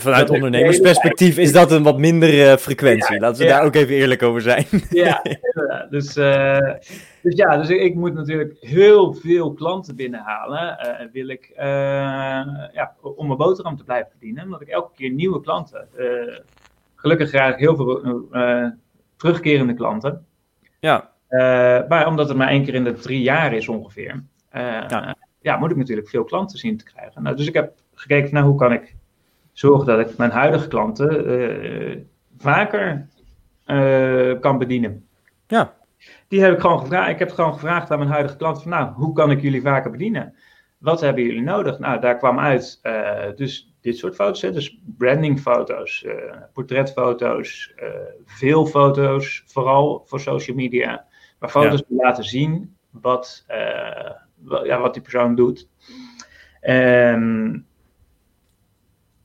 Vanuit 0.00 0.30
ondernemersperspectief 0.30 1.38
is 1.38 1.52
dat 1.52 1.72
een 1.72 1.82
wat 1.82 1.98
mindere 1.98 2.58
frequentie. 2.58 3.20
Laten 3.20 3.42
we 3.42 3.48
daar 3.48 3.64
ook 3.64 3.74
even 3.74 3.94
eerlijk 3.94 4.22
over 4.22 4.40
zijn. 4.40 4.66
Ja, 4.90 5.22
dus, 5.90 6.16
uh, 6.16 6.74
dus 7.22 7.36
ja, 7.36 7.56
dus 7.56 7.68
ik, 7.68 7.94
moet 7.94 8.14
natuurlijk 8.14 8.56
heel 8.60 9.12
veel 9.14 9.52
klanten 9.52 9.96
binnenhalen. 9.96 10.78
Uh, 10.82 11.12
wil 11.12 11.28
ik, 11.28 11.50
uh, 11.56 11.64
ja, 12.72 12.94
om 13.00 13.26
mijn 13.26 13.38
boterham 13.38 13.76
te 13.76 13.84
blijven 13.84 14.10
verdienen. 14.10 14.44
Omdat 14.44 14.60
ik 14.60 14.68
elke 14.68 14.94
keer 14.94 15.10
nieuwe 15.10 15.40
klanten. 15.40 15.88
gelukkig 16.94 17.28
graag 17.28 17.56
heel 17.56 17.76
veel 17.76 18.28
terugkerende 19.16 19.74
klanten. 19.74 20.26
Ja. 20.80 21.10
Maar 21.88 22.06
omdat 22.06 22.28
het 22.28 22.36
maar 22.36 22.48
één 22.48 22.64
keer 22.64 22.74
in 22.74 22.84
de 22.84 22.94
drie 22.94 23.22
jaar 23.22 23.52
is 23.52 23.68
ongeveer. 23.68 24.24
Ja. 24.52 25.16
ja. 25.40 25.56
moet 25.56 25.70
ik 25.70 25.76
natuurlijk 25.76 26.08
veel 26.08 26.24
klanten 26.24 26.58
zien 26.58 26.76
te 26.76 26.84
krijgen. 26.84 27.22
Nou, 27.22 27.36
dus 27.36 27.46
ik 27.46 27.54
heb 27.54 27.72
gekeken 27.94 28.34
naar 28.34 28.42
hoe 28.42 28.58
kan 28.58 28.72
ik 28.72 28.94
zorgen 29.52 29.86
dat 29.86 29.98
ik 30.10 30.16
mijn 30.16 30.30
huidige 30.30 30.68
klanten 30.68 31.30
uh, 31.30 31.98
vaker 32.38 33.08
kan 34.40 34.58
bedienen. 34.58 35.06
Ja. 35.46 35.74
Die 36.28 36.42
heb 36.42 36.54
ik 36.54 36.60
gewoon 36.60 36.80
gevraagd. 36.80 37.10
Ik 37.10 37.18
heb 37.18 37.30
gewoon 37.30 37.52
gevraagd 37.52 37.90
aan 37.90 37.98
mijn 37.98 38.10
huidige 38.10 38.36
klanten 38.36 38.62
van, 38.62 38.70
nou, 38.70 38.92
hoe 38.92 39.12
kan 39.12 39.30
ik 39.30 39.40
jullie 39.40 39.62
vaker 39.62 39.90
bedienen? 39.90 40.34
Wat 40.78 41.00
hebben 41.00 41.24
jullie 41.24 41.42
nodig? 41.42 41.78
Nou, 41.78 42.00
daar 42.00 42.16
kwam 42.16 42.38
uit, 42.38 42.80
uh, 42.82 43.36
dus 43.36 43.74
dit 43.80 43.96
soort 43.98 44.14
foto's, 44.14 44.42
hè? 44.42 44.52
dus 44.52 44.78
brandingfoto's, 44.98 46.06
portretfoto's, 46.52 47.74
veel 48.24 48.66
foto's, 48.66 49.42
vooral 49.46 50.02
voor 50.06 50.20
social 50.20 50.56
media, 50.56 51.04
maar 51.40 51.50
foto's 51.50 51.82
die 51.88 51.96
laten 51.96 52.24
zien 52.24 52.76
wat, 52.90 53.44
ja, 54.64 54.80
wat 54.80 54.92
die 54.92 55.02
persoon 55.02 55.34
doet. 55.34 55.68
En 56.60 57.66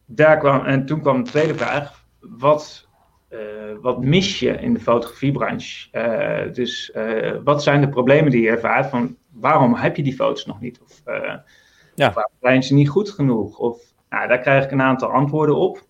daar 0.05 0.37
kwam, 0.37 0.65
en 0.65 0.85
toen 0.85 1.01
kwam 1.01 1.23
de 1.23 1.29
tweede 1.29 1.55
vraag: 1.55 2.05
wat, 2.19 2.87
uh, 3.29 3.39
wat 3.81 4.03
mis 4.03 4.39
je 4.39 4.51
in 4.51 4.73
de 4.73 4.79
fotografiebranche? 4.79 5.87
Uh, 5.91 6.53
dus 6.53 6.91
wat 7.43 7.63
zijn 7.63 7.81
de 7.81 7.89
problemen 7.89 8.31
die 8.31 8.41
je 8.41 8.49
ervaart? 8.49 8.89
Van 8.89 9.17
waarom 9.31 9.75
heb 9.75 9.95
je 9.95 10.03
die 10.03 10.15
foto's 10.15 10.45
nog 10.45 10.61
niet? 10.61 10.81
Of, 10.81 11.01
ja. 11.95 12.07
of 12.07 12.27
zijn 12.41 12.63
ze 12.63 12.73
niet 12.73 12.89
goed 12.89 13.09
genoeg? 13.09 13.57
Of, 13.57 13.81
nou, 14.09 14.27
daar 14.27 14.39
krijg 14.39 14.63
ik 14.63 14.71
een 14.71 14.81
aantal 14.81 15.09
antwoorden 15.09 15.55
op. 15.55 15.83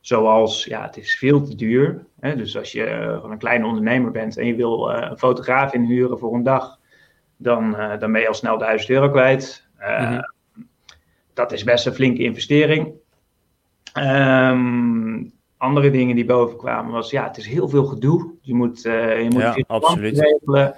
zoals, 0.00 0.64
ja, 0.64 0.82
het 0.82 0.96
is 0.96 1.18
veel 1.18 1.42
te 1.42 1.54
duur. 1.54 2.06
Hè? 2.20 2.36
Dus 2.36 2.56
als 2.56 2.72
je 2.72 3.18
van 3.20 3.30
een 3.30 3.38
kleine 3.38 3.66
ondernemer 3.66 4.10
bent 4.10 4.36
en 4.36 4.46
je 4.46 4.54
wil 4.54 4.90
een 4.90 5.18
fotograaf 5.18 5.74
inhuren 5.74 6.18
voor 6.18 6.34
een 6.34 6.42
dag, 6.42 6.78
dan, 7.36 7.76
dan 7.98 8.12
ben 8.12 8.20
je 8.20 8.28
al 8.28 8.34
snel 8.34 8.58
1000 8.58 8.90
euro 8.90 9.10
kwijt. 9.10 9.68
Mm 9.78 10.22
dat 11.40 11.52
is 11.52 11.64
best 11.64 11.86
een 11.86 11.94
flinke 11.94 12.22
investering. 12.22 12.92
Um, 13.98 15.32
andere 15.56 15.90
dingen 15.90 16.14
die 16.14 16.24
boven 16.24 16.56
kwamen 16.56 16.92
was, 16.92 17.10
ja, 17.10 17.26
het 17.26 17.36
is 17.36 17.46
heel 17.46 17.68
veel 17.68 17.84
gedoe. 17.84 18.34
Je 18.40 18.54
moet, 18.54 18.82
je 18.82 19.26
moet 19.30 19.42
ja, 19.42 19.64
absoluut. 19.66 20.18
regelen. 20.18 20.74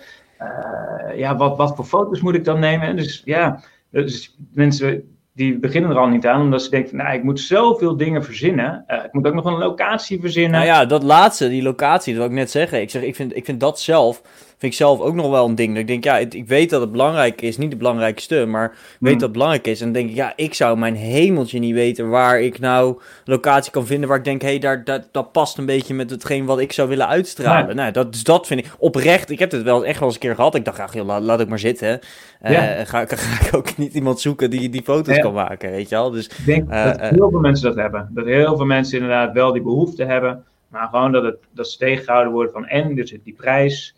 Ja, 1.16 1.36
wat, 1.36 1.56
wat 1.56 1.76
voor 1.76 1.84
foto's 1.84 2.20
moet 2.20 2.34
ik 2.34 2.44
dan 2.44 2.60
nemen? 2.60 2.96
Dus 2.96 3.22
ja, 3.24 3.62
dus 3.90 4.36
mensen 4.52 5.16
die 5.34 5.58
beginnen 5.58 5.90
er 5.90 5.98
al 5.98 6.08
niet 6.08 6.26
aan, 6.26 6.40
omdat 6.40 6.62
ze 6.62 6.70
denken, 6.70 6.96
nou, 6.96 7.14
ik 7.14 7.22
moet 7.22 7.40
zoveel 7.40 7.96
dingen 7.96 8.24
verzinnen. 8.24 8.84
Uh, 8.88 9.04
ik 9.04 9.12
moet 9.12 9.26
ook 9.26 9.34
nog 9.34 9.44
een 9.44 9.58
locatie 9.58 10.20
verzinnen. 10.20 10.50
Nou 10.50 10.64
ja, 10.64 10.86
dat 10.86 11.02
laatste, 11.02 11.48
die 11.48 11.62
locatie, 11.62 12.12
dat 12.12 12.22
wil 12.22 12.30
ik 12.30 12.38
net 12.38 12.50
zeggen. 12.50 12.80
Ik, 12.80 12.90
zeg, 12.90 13.02
ik, 13.02 13.14
vind, 13.14 13.36
ik 13.36 13.44
vind 13.44 13.60
dat 13.60 13.80
zelf 13.80 14.22
vind 14.62 14.74
ik 14.74 14.80
zelf 14.80 15.00
ook 15.00 15.14
nog 15.14 15.30
wel 15.30 15.48
een 15.48 15.54
ding. 15.54 15.70
Dat 15.70 15.78
ik 15.78 15.86
denk, 15.86 16.04
ja, 16.04 16.18
ik 16.18 16.46
weet 16.46 16.70
dat 16.70 16.80
het 16.80 16.90
belangrijk 16.92 17.42
is, 17.42 17.56
niet 17.56 17.68
het 17.68 17.78
belangrijkste, 17.78 18.46
maar 18.46 18.64
ik 18.64 18.72
weet 18.72 18.98
hmm. 18.98 19.12
dat 19.12 19.20
het 19.20 19.32
belangrijk 19.32 19.66
is. 19.66 19.80
En 19.80 19.84
dan 19.84 19.94
denk 19.94 20.10
ik, 20.10 20.16
ja, 20.16 20.32
ik 20.36 20.54
zou 20.54 20.78
mijn 20.78 20.94
hemeltje 20.94 21.58
niet 21.58 21.74
weten 21.74 22.08
waar 22.08 22.40
ik 22.40 22.58
nou 22.58 23.00
locatie 23.24 23.72
kan 23.72 23.86
vinden 23.86 24.08
waar 24.08 24.18
ik 24.18 24.24
denk, 24.24 24.42
hé, 24.42 24.48
hey, 24.48 24.58
daar, 24.58 24.84
dat, 24.84 25.08
dat 25.10 25.32
past 25.32 25.58
een 25.58 25.66
beetje 25.66 25.94
met 25.94 26.10
hetgeen 26.10 26.44
wat 26.44 26.60
ik 26.60 26.72
zou 26.72 26.88
willen 26.88 27.08
uitstralen. 27.08 27.76
Nou, 27.76 27.92
dat, 27.92 28.12
dus 28.12 28.24
dat 28.24 28.46
vind 28.46 28.60
ik 28.60 28.72
oprecht. 28.78 29.30
Ik 29.30 29.38
heb 29.38 29.50
het 29.50 29.62
wel 29.62 29.84
echt 29.84 29.98
wel 29.98 30.08
eens 30.08 30.14
een 30.14 30.20
keer 30.20 30.34
gehad. 30.34 30.54
Ik 30.54 30.64
dacht, 30.64 30.78
ach, 30.78 30.94
joh, 30.94 31.06
laat, 31.06 31.22
laat 31.22 31.40
ik 31.40 31.48
maar 31.48 31.58
zitten. 31.58 32.00
Uh, 32.42 32.50
ga, 32.50 32.84
ga, 33.08 33.46
ik 33.46 33.54
ook 33.54 33.76
niet 33.76 33.94
iemand 33.94 34.20
zoeken 34.20 34.50
die 34.50 34.68
die 34.68 34.82
foto's 34.82 35.18
kan 35.18 35.34
maken, 35.34 35.70
weet 35.70 35.88
je 35.88 35.94
wel. 35.94 36.10
Dus, 36.10 36.26
ik 36.26 36.44
denk 36.46 36.70
uh, 36.70 36.84
dat 36.84 37.00
heel 37.00 37.30
veel 37.30 37.40
mensen 37.40 37.68
dat 37.68 37.76
hebben. 37.76 38.08
Dat 38.10 38.24
heel 38.24 38.56
veel 38.56 38.66
mensen 38.66 38.98
inderdaad 38.98 39.32
wel 39.32 39.52
die 39.52 39.62
behoefte 39.62 40.04
hebben. 40.04 40.44
Maar 40.68 40.88
gewoon 40.88 41.12
dat, 41.12 41.24
het, 41.24 41.36
dat 41.50 41.68
ze 41.68 41.78
tegengehouden 41.78 42.32
worden 42.32 42.52
van 42.52 42.66
en 42.66 42.94
dus 42.94 43.14
die 43.24 43.34
prijs 43.34 43.94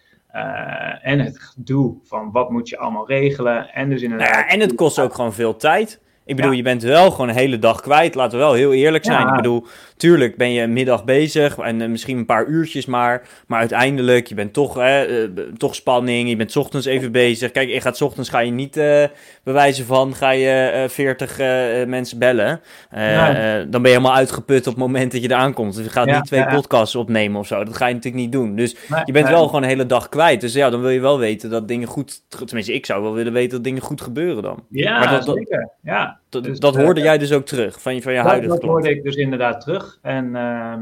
en 1.03 1.19
het 1.19 1.39
gedoe 1.39 1.97
van 2.03 2.31
wat 2.31 2.51
moet 2.51 2.69
je 2.69 2.79
allemaal 2.79 3.07
regelen. 3.07 3.73
En 3.73 3.89
dus 3.89 4.03
inderdaad. 4.03 4.31
Nou 4.31 4.41
ja, 4.41 4.49
en 4.49 4.61
het 4.61 4.75
kost 4.75 4.99
ook 4.99 5.15
gewoon 5.15 5.33
veel 5.33 5.57
tijd. 5.57 6.01
Ik 6.27 6.37
bedoel, 6.37 6.53
je 6.53 6.63
bent 6.63 6.83
wel 6.83 7.11
gewoon 7.11 7.29
een 7.29 7.35
hele 7.35 7.59
dag 7.59 7.81
kwijt. 7.81 8.15
Laten 8.15 8.39
we 8.39 8.45
wel 8.45 8.53
heel 8.53 8.73
eerlijk 8.73 9.05
zijn. 9.05 9.29
Ik 9.29 9.35
bedoel, 9.35 9.67
tuurlijk 9.97 10.37
ben 10.37 10.53
je 10.53 10.63
een 10.63 10.73
middag 10.73 11.05
bezig 11.05 11.59
en 11.59 11.81
uh, 11.81 11.89
misschien 11.89 12.19
een 12.19 12.27
paar 12.27 12.47
uurtjes 12.47 12.87
maar. 12.87 13.29
Maar 13.47 13.59
uiteindelijk, 13.59 14.27
je 14.27 14.35
bent 14.35 14.53
toch, 14.53 14.79
uh, 14.79 15.01
toch 15.57 15.75
spanning. 15.75 16.29
Je 16.29 16.37
bent 16.37 16.57
ochtends 16.57 16.87
even 16.87 17.13
bezig. 17.13 17.51
Kijk, 17.51 17.69
je 17.69 17.81
gaat 17.81 18.03
ochtends 18.03 18.29
ga 18.29 18.39
je 18.39 18.51
niet 18.51 18.77
uh, 18.77 19.05
bewijzen 19.43 19.87
van, 19.87 20.15
ga 20.15 20.31
je 20.31 20.85
40 20.89 21.39
mensen 21.87 22.19
bellen. 22.19 22.61
dan 23.71 23.83
ben 23.83 23.83
je 23.83 23.89
helemaal 23.89 24.15
uitgeput 24.15 24.67
op 24.67 24.73
het 24.73 24.83
moment 24.83 25.13
dat 25.13 25.23
je 25.23 25.29
er 25.29 25.35
aankomt. 25.35 25.75
Dus 25.75 25.85
je 25.85 25.91
gaat 25.91 26.07
niet 26.07 26.25
twee 26.25 26.47
podcasts 26.47 26.95
opnemen 26.95 27.41
of 27.41 27.47
zo. 27.47 27.65
Dat 27.65 27.77
ga 27.77 27.87
je 27.87 27.95
natuurlijk 27.95 28.23
niet 28.23 28.33
doen. 28.33 28.57
Dus 28.57 28.77
je 29.05 29.13
bent 29.13 29.29
wel 29.29 29.47
gewoon 29.47 29.63
een 29.63 29.69
hele 29.69 29.87
dag 29.87 30.09
kwijt. 30.09 30.41
Dus 30.41 30.53
ja, 30.53 30.71
dan 30.71 30.81
wil 30.81 30.91
je 30.91 31.01
wel 31.01 31.19
weten 31.19 31.51
dat 31.51 31.69
dingen 31.69 31.89
goed... 31.89 32.23
Tenminste, 32.29 32.75
ik 32.75 32.87
zou 32.87 33.03
wel 33.03 33.13
willen 33.13 33.33
weten 33.33 33.51
dat 33.51 33.65
dingen 33.65 33.83
goed 33.83 34.01
gebeuren 34.01 34.43
dan. 34.43 34.65
Ja, 34.71 34.99
maar 34.99 35.11
dat, 35.11 35.25
zeker. 35.25 35.71
Ja. 35.83 36.14
Dat, 36.29 36.45
dus, 36.45 36.59
dat 36.59 36.77
hoorde 36.77 37.01
jij 37.01 37.19
dus 37.19 37.33
ook 37.33 37.47
terug 37.47 37.83
van 37.83 37.95
je, 37.95 38.03
van 38.03 38.13
je 38.13 38.19
dat, 38.19 38.27
huidige 38.27 38.55
Dat 38.55 38.63
hoorde 38.63 38.91
ik 38.91 39.03
dus 39.03 39.17
inderdaad 39.17 39.61
terug. 39.61 39.99
En, 40.03 40.25
uh, 40.27 40.75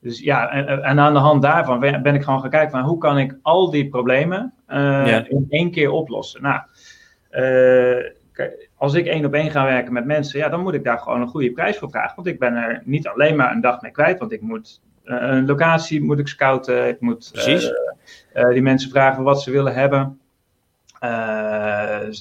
dus 0.00 0.20
ja, 0.20 0.50
en, 0.50 0.82
en, 0.82 0.98
aan 0.98 1.12
de 1.12 1.18
hand 1.18 1.42
daarvan 1.42 1.80
ben 1.80 2.14
ik 2.14 2.22
gewoon 2.22 2.40
gaan 2.40 2.50
kijken 2.50 2.70
van 2.70 2.80
hoe 2.80 2.98
kan 2.98 3.18
ik 3.18 3.38
al 3.42 3.70
die 3.70 3.88
problemen 3.88 4.52
uh, 4.68 4.76
ja. 5.06 5.24
in 5.28 5.46
één 5.48 5.70
keer 5.70 5.90
oplossen. 5.90 6.42
Nou, 6.42 6.60
uh, 7.30 8.46
als 8.76 8.94
ik 8.94 9.06
één 9.06 9.24
op 9.24 9.34
één 9.34 9.50
ga 9.50 9.64
werken 9.64 9.92
met 9.92 10.04
mensen, 10.04 10.38
ja, 10.38 10.48
dan 10.48 10.62
moet 10.62 10.74
ik 10.74 10.84
daar 10.84 10.98
gewoon 10.98 11.20
een 11.20 11.28
goede 11.28 11.52
prijs 11.52 11.78
voor 11.78 11.90
vragen. 11.90 12.16
Want 12.16 12.28
ik 12.28 12.38
ben 12.38 12.54
er 12.54 12.82
niet 12.84 13.08
alleen 13.08 13.36
maar 13.36 13.52
een 13.52 13.60
dag 13.60 13.80
mee 13.80 13.92
kwijt, 13.92 14.18
want 14.18 14.32
ik 14.32 14.40
moet 14.40 14.80
een 15.04 15.46
locatie 15.46 16.02
moet 16.02 16.18
ik 16.18 16.28
scouten, 16.28 16.88
ik 16.88 17.00
moet 17.00 17.44
die 18.32 18.62
mensen 18.62 18.90
vragen 18.90 19.22
wat 19.22 19.42
ze 19.42 19.50
willen 19.50 19.74
hebben. 19.74 20.20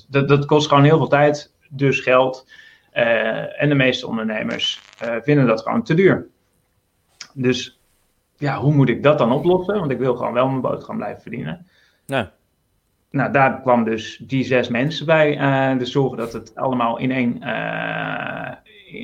dat, 0.07 0.27
dat 0.27 0.45
kost 0.45 0.67
gewoon 0.67 0.83
heel 0.83 0.97
veel 0.97 1.07
tijd 1.07 1.53
dus 1.75 1.99
geld. 1.99 2.47
Uh, 2.93 3.61
en 3.61 3.69
de 3.69 3.75
meeste 3.75 4.07
ondernemers 4.07 4.81
uh, 5.03 5.15
vinden 5.21 5.47
dat 5.47 5.61
gewoon 5.61 5.83
te 5.83 5.93
duur. 5.93 6.27
Dus 7.33 7.79
ja, 8.37 8.57
hoe 8.57 8.73
moet 8.73 8.89
ik 8.89 9.03
dat 9.03 9.17
dan 9.17 9.31
oplossen? 9.31 9.79
Want 9.79 9.91
ik 9.91 9.97
wil 9.97 10.15
gewoon 10.15 10.33
wel 10.33 10.47
mijn 10.47 10.61
boterham 10.61 10.97
blijven 10.97 11.21
verdienen. 11.21 11.67
Ja. 12.05 12.31
Nou, 13.09 13.31
daar 13.31 13.61
kwam 13.61 13.83
dus 13.83 14.17
die 14.17 14.43
zes 14.43 14.67
mensen 14.67 15.05
bij. 15.05 15.39
Uh, 15.39 15.79
dus 15.79 15.91
zorgen 15.91 16.17
dat 16.17 16.33
het 16.33 16.55
allemaal 16.55 16.97
in 16.97 17.11
één, 17.11 17.41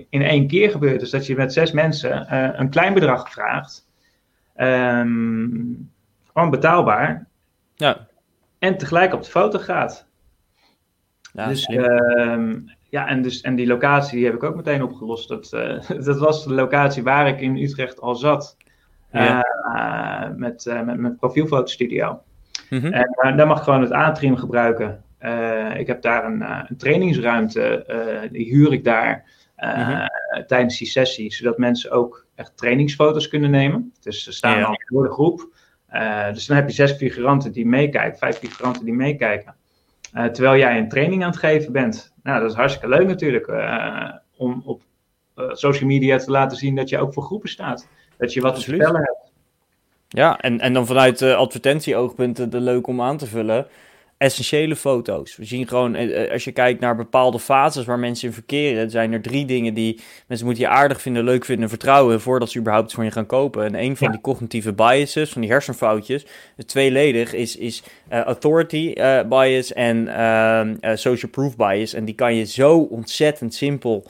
in 0.09 0.21
één 0.21 0.47
keer 0.47 0.71
gebeurt. 0.71 0.99
Dus 0.99 1.09
dat 1.09 1.25
je 1.25 1.35
met 1.35 1.53
zes 1.53 1.71
mensen 1.71 2.35
een 2.59 2.69
klein 2.69 2.93
bedrag 2.93 3.31
vraagt. 3.31 3.89
Um, 4.57 5.91
gewoon 6.33 6.49
betaalbaar. 6.49 7.27
Ja. 7.75 8.07
En 8.59 8.77
tegelijk 8.77 9.13
op 9.13 9.23
de 9.23 9.29
foto 9.29 9.59
gaat. 9.59 10.07
Ja, 11.33 11.47
dus, 11.47 11.67
uh, 11.67 12.53
ja, 12.89 13.07
en, 13.07 13.21
dus, 13.21 13.41
en 13.41 13.55
die 13.55 13.67
locatie 13.67 14.15
die 14.17 14.25
heb 14.25 14.35
ik 14.35 14.43
ook 14.43 14.55
meteen 14.55 14.83
opgelost. 14.83 15.27
Dat, 15.27 15.51
uh, 15.53 15.79
dat 16.05 16.19
was 16.19 16.43
de 16.43 16.53
locatie 16.53 17.03
waar 17.03 17.27
ik 17.27 17.41
in 17.41 17.57
Utrecht 17.57 18.01
al 18.01 18.15
zat. 18.15 18.57
Ja. 19.11 19.45
Uh, 19.75 20.37
met, 20.37 20.65
uh, 20.65 20.81
met 20.81 20.97
mijn 20.97 21.15
profielfotostudio. 21.15 22.21
Mm 22.69 22.79
-hmm. 22.79 22.93
En 22.93 23.37
daar 23.37 23.47
mag 23.47 23.57
ik 23.57 23.63
gewoon 23.63 23.81
het 23.81 23.91
atrium 23.91 24.37
gebruiken. 24.37 25.03
ik 25.77 25.87
heb 25.87 26.01
daar 26.01 26.25
een, 26.25 26.41
een 26.41 26.77
trainingsruimte, 26.77 28.29
die 28.31 28.45
huur 28.45 28.73
ik 28.73 28.83
daar 28.83 29.23
mm 29.57 29.69
-hmm. 29.69 30.09
tijdens 30.47 30.77
die 30.77 30.87
sessie, 30.87 31.33
zodat 31.33 31.57
mensen 31.57 31.91
ook 31.91 32.25
echt 32.35 32.57
trainingsfoto's 32.57 33.27
kunnen 33.27 33.51
nemen. 33.51 33.93
Dus 34.01 34.23
ze 34.23 34.31
staan 34.31 34.57
ja. 34.57 34.65
dan 34.65 34.81
voor 34.85 35.03
de 35.03 35.11
groep. 35.11 35.47
dus 36.33 36.45
dan 36.45 36.57
heb 36.57 36.67
je 36.67 36.73
zes 36.73 36.91
figuranten 36.91 37.51
die 37.51 37.65
meekijken, 37.65 38.17
vijf 38.17 38.37
figuranten 38.37 38.85
die 38.85 38.93
meekijken. 38.93 39.55
Uh, 40.13 40.25
terwijl 40.25 40.57
jij 40.57 40.77
een 40.77 40.89
training 40.89 41.23
aan 41.23 41.29
het 41.29 41.39
geven 41.39 41.71
bent. 41.71 42.13
Nou, 42.23 42.41
dat 42.41 42.49
is 42.49 42.55
hartstikke 42.55 42.87
leuk 42.87 43.07
natuurlijk. 43.07 43.47
Uh, 43.47 44.09
om 44.37 44.61
op 44.65 44.81
social 45.51 45.89
media 45.89 46.17
te 46.17 46.31
laten 46.31 46.57
zien 46.57 46.75
dat 46.75 46.89
je 46.89 46.97
ook 46.97 47.13
voor 47.13 47.23
groepen 47.23 47.49
staat. 47.49 47.87
Dat 48.17 48.33
je 48.33 48.41
wat 48.41 48.55
te 48.55 48.61
vertellen 48.61 49.01
hebt. 49.01 49.31
Ja, 50.07 50.39
en, 50.39 50.59
en 50.59 50.73
dan 50.73 50.85
vanuit 50.85 51.21
advertentieoogpunten 51.21 52.49
de 52.49 52.59
leuk 52.59 52.87
om 52.87 53.01
aan 53.01 53.17
te 53.17 53.27
vullen 53.27 53.67
essentiële 54.21 54.75
foto's. 54.75 55.35
We 55.35 55.45
zien 55.45 55.67
gewoon, 55.67 55.95
eh, 55.95 56.23
eh, 56.23 56.31
als 56.31 56.43
je 56.43 56.51
kijkt 56.51 56.79
naar 56.79 56.95
bepaalde 56.95 57.39
fases 57.39 57.85
waar 57.85 57.99
mensen 57.99 58.27
in 58.27 58.33
verkeren, 58.33 58.89
zijn 58.89 59.13
er 59.13 59.21
drie 59.21 59.45
dingen 59.45 59.73
die 59.73 59.99
mensen 60.27 60.47
moeten 60.47 60.63
je 60.63 60.69
aardig 60.69 61.01
vinden, 61.01 61.23
leuk 61.23 61.45
vinden, 61.45 61.69
vertrouwen 61.69 62.21
voordat 62.21 62.49
ze 62.49 62.59
überhaupt 62.59 62.93
van 62.93 63.05
je 63.05 63.11
gaan 63.11 63.25
kopen. 63.25 63.65
En 63.65 63.83
een 63.83 63.97
van 63.97 64.11
die 64.11 64.21
cognitieve 64.21 64.73
biases, 64.73 65.31
van 65.31 65.41
die 65.41 65.49
hersenfoutjes, 65.49 66.25
het 66.55 66.67
tweeledig, 66.67 67.33
is, 67.33 67.55
is 67.55 67.83
uh, 68.11 68.19
authority 68.19 68.93
uh, 68.95 69.21
bias 69.29 69.73
en 69.73 69.97
uh, 70.07 70.95
social 70.95 71.31
proof 71.31 71.55
bias. 71.55 71.93
En 71.93 72.05
die 72.05 72.15
kan 72.15 72.35
je 72.35 72.45
zo 72.45 72.77
ontzettend 72.77 73.53
simpel 73.53 74.05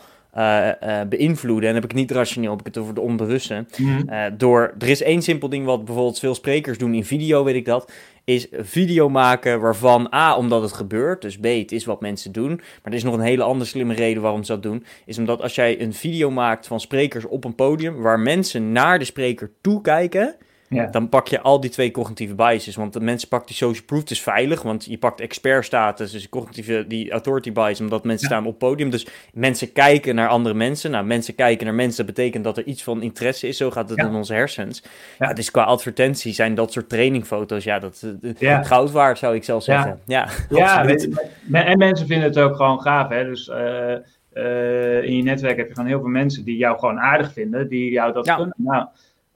beïnvloeden. 1.10 1.68
En 1.68 1.74
dan 1.74 1.82
heb 1.82 1.92
ik 1.92 1.98
niet 1.98 2.12
rationeel, 2.12 2.50
heb 2.50 2.60
ik 2.60 2.66
het 2.66 2.78
over 2.78 2.94
de 2.94 3.02
onbewuste. 3.02 3.66
Mhm. 3.78 4.38
door, 4.38 4.74
er 4.80 4.90
is 4.90 5.02
één 5.02 5.22
simpel 5.22 5.50
ding 5.50 5.66
wat 5.66 5.86
bijvoorbeeld 5.86 6.20
veel 6.20 6.36
sprekers 6.36 6.78
doen 6.78 6.94
in 6.94 7.06
video, 7.06 7.44
weet 7.44 7.56
ik 7.56 7.66
dat 7.66 7.92
is 8.24 8.48
video 8.52 9.10
maken 9.10 9.62
waarvan 9.62 10.14
A, 10.14 10.38
omdat 10.38 10.62
het 10.62 10.74
gebeurt, 10.74 11.22
dus 11.22 11.38
B, 11.38 11.44
het 11.44 11.72
is 11.72 11.86
wat 11.86 12.02
mensen 12.02 12.32
doen. 12.32 12.56
Maar 12.56 12.80
er 12.84 12.94
is 12.94 13.04
nog 13.04 13.14
een 13.14 13.20
hele 13.20 13.44
andere 13.44 13.70
slimme 13.70 13.94
reden 13.94 14.22
waarom 14.22 14.44
ze 14.44 14.52
dat 14.52 14.64
doen. 14.64 14.86
Is 15.06 15.18
omdat 15.18 15.42
als 15.42 15.56
jij 15.56 15.82
een 15.82 15.94
video 15.94 16.32
maakt 16.32 16.68
van 16.68 16.80
sprekers 16.80 17.26
op 17.26 17.44
een 17.44 17.56
podium 17.56 18.02
waar 18.02 18.20
mensen 18.20 18.72
naar 18.72 19.00
de 19.00 19.06
spreker 19.06 19.52
toekijken 19.62 20.36
ja. 20.72 20.86
Dan 20.86 21.10
pak 21.10 21.28
je 21.28 21.42
al 21.42 21.60
die 21.60 21.70
twee 21.70 21.92
cognitieve 21.92 22.36
biases. 22.36 22.76
Want 22.76 22.94
de 22.94 23.00
mensen 23.00 23.28
pakken 23.28 23.48
die 23.48 23.58
social 23.58 23.86
proof, 23.86 24.10
is 24.10 24.22
veilig. 24.22 24.62
Want 24.62 24.86
je 24.86 24.98
pakt 24.98 25.20
expert 25.20 25.66
status, 25.66 26.12
dus 26.12 26.30
cognitieve, 26.30 26.86
die 26.88 27.12
authority 27.12 27.52
bias, 27.52 27.80
omdat 27.80 28.04
mensen 28.04 28.26
staan 28.28 28.46
op 28.46 28.60
podium. 28.60 28.90
Dus 28.90 29.08
mensen 29.34 29.72
kijken 29.72 30.16
naar 30.16 30.28
andere 30.28 30.56
mensen. 30.56 30.92
Nou, 30.92 31.06
mensen 31.06 31.36
kijken 31.36 31.66
naar 31.66 31.76
mensen, 31.76 32.06
dat 32.06 32.16
betekent 32.16 32.44
dat 32.44 32.58
er 32.58 32.64
iets 32.64 32.84
van 32.84 33.02
interesse 33.02 33.48
is. 33.48 33.58
Zo 33.58 33.72
gaat 33.72 33.90
het 33.90 34.00
in 34.00 34.16
onze 34.16 34.34
hersens. 34.34 34.84
Ja. 35.20 35.34
dus 35.34 35.52
qua 35.52 35.64
advertentie 35.64 36.34
zijn 36.34 36.56
dat 36.56 36.72
soort 36.72 36.90
trainingfoto's, 36.90 37.64
ja, 37.64 37.80
dat 37.80 38.06
uh, 38.40 38.64
goud 38.64 38.92
waard 38.92 39.18
zou 39.18 39.36
ik 39.36 39.44
zelf 39.44 39.64
zeggen. 39.64 40.00
Ja, 40.06 40.28
ja, 40.50 40.86
en 41.52 41.78
mensen 41.78 42.08
vinden 42.08 42.28
het 42.28 42.40
ook 42.40 42.56
gewoon 42.56 42.82
gaaf, 42.82 43.10
hè. 43.10 43.26
Dus... 43.26 43.48
Uh, 43.48 45.04
in 45.04 45.16
je 45.16 45.24
netwerk 45.24 45.58
heb 45.58 45.68
je 45.68 45.74
gewoon 45.74 45.90
heel 45.90 46.00
veel 46.00 46.10
mensen 46.10 46.44
die 46.44 46.58
jou 46.58 46.80
gewoon 46.80 47.00
aardig 47.00 47.34
vinden, 47.34 47.68
die 47.68 47.92
jou 47.92 48.14
dat 48.14 48.34
kunnen. 48.36 48.56
Nou, 48.58 48.86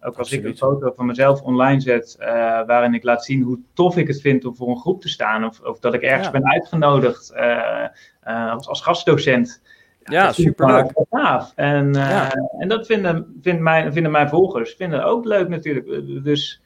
ook 0.06 0.18
als 0.18 0.32
ik 0.32 0.44
een 0.44 0.58
foto 0.58 0.94
van 0.96 1.06
mezelf 1.06 1.42
online 1.42 1.80
zet, 1.80 2.18
uh, 2.20 2.28
waarin 2.66 2.94
ik 2.94 3.04
laat 3.04 3.26
zien 3.26 3.42
hoe 3.42 3.60
tof 3.74 3.98
ik 3.98 4.08
het 4.08 4.22
vind 4.22 4.46
om 4.46 4.56
voor 4.56 4.70
een 4.70 4.80
groep 4.80 5.02
te 5.02 5.10
staan, 5.10 5.46
of, 5.46 5.60
of 5.60 5.80
dat 5.80 5.94
ik 5.94 6.02
ergens 6.02 6.32
ben 6.32 6.52
uitgenodigd 6.52 7.34
uh, 7.36 7.86
uh, 8.28 8.52
als, 8.52 8.68
als, 8.68 8.82
gastdocent. 8.82 9.62
Ja, 10.04 10.32
super 10.32 10.68
leuk. 10.68 10.92
Gaaf. 11.10 11.52
En, 11.56 11.94
ja. 11.94 12.32
en 12.60 12.68
dat 12.68 12.86
vinden, 12.86 13.38
vinden, 13.42 13.64
mijn, 13.64 13.94
vinden 13.94 14.12
mijn 14.12 14.30
volgers 14.30 14.74
vinden 14.74 15.04
ook 15.04 15.26
leuk 15.26 15.48
natuurlijk. 15.48 15.86
Dus 16.24 16.62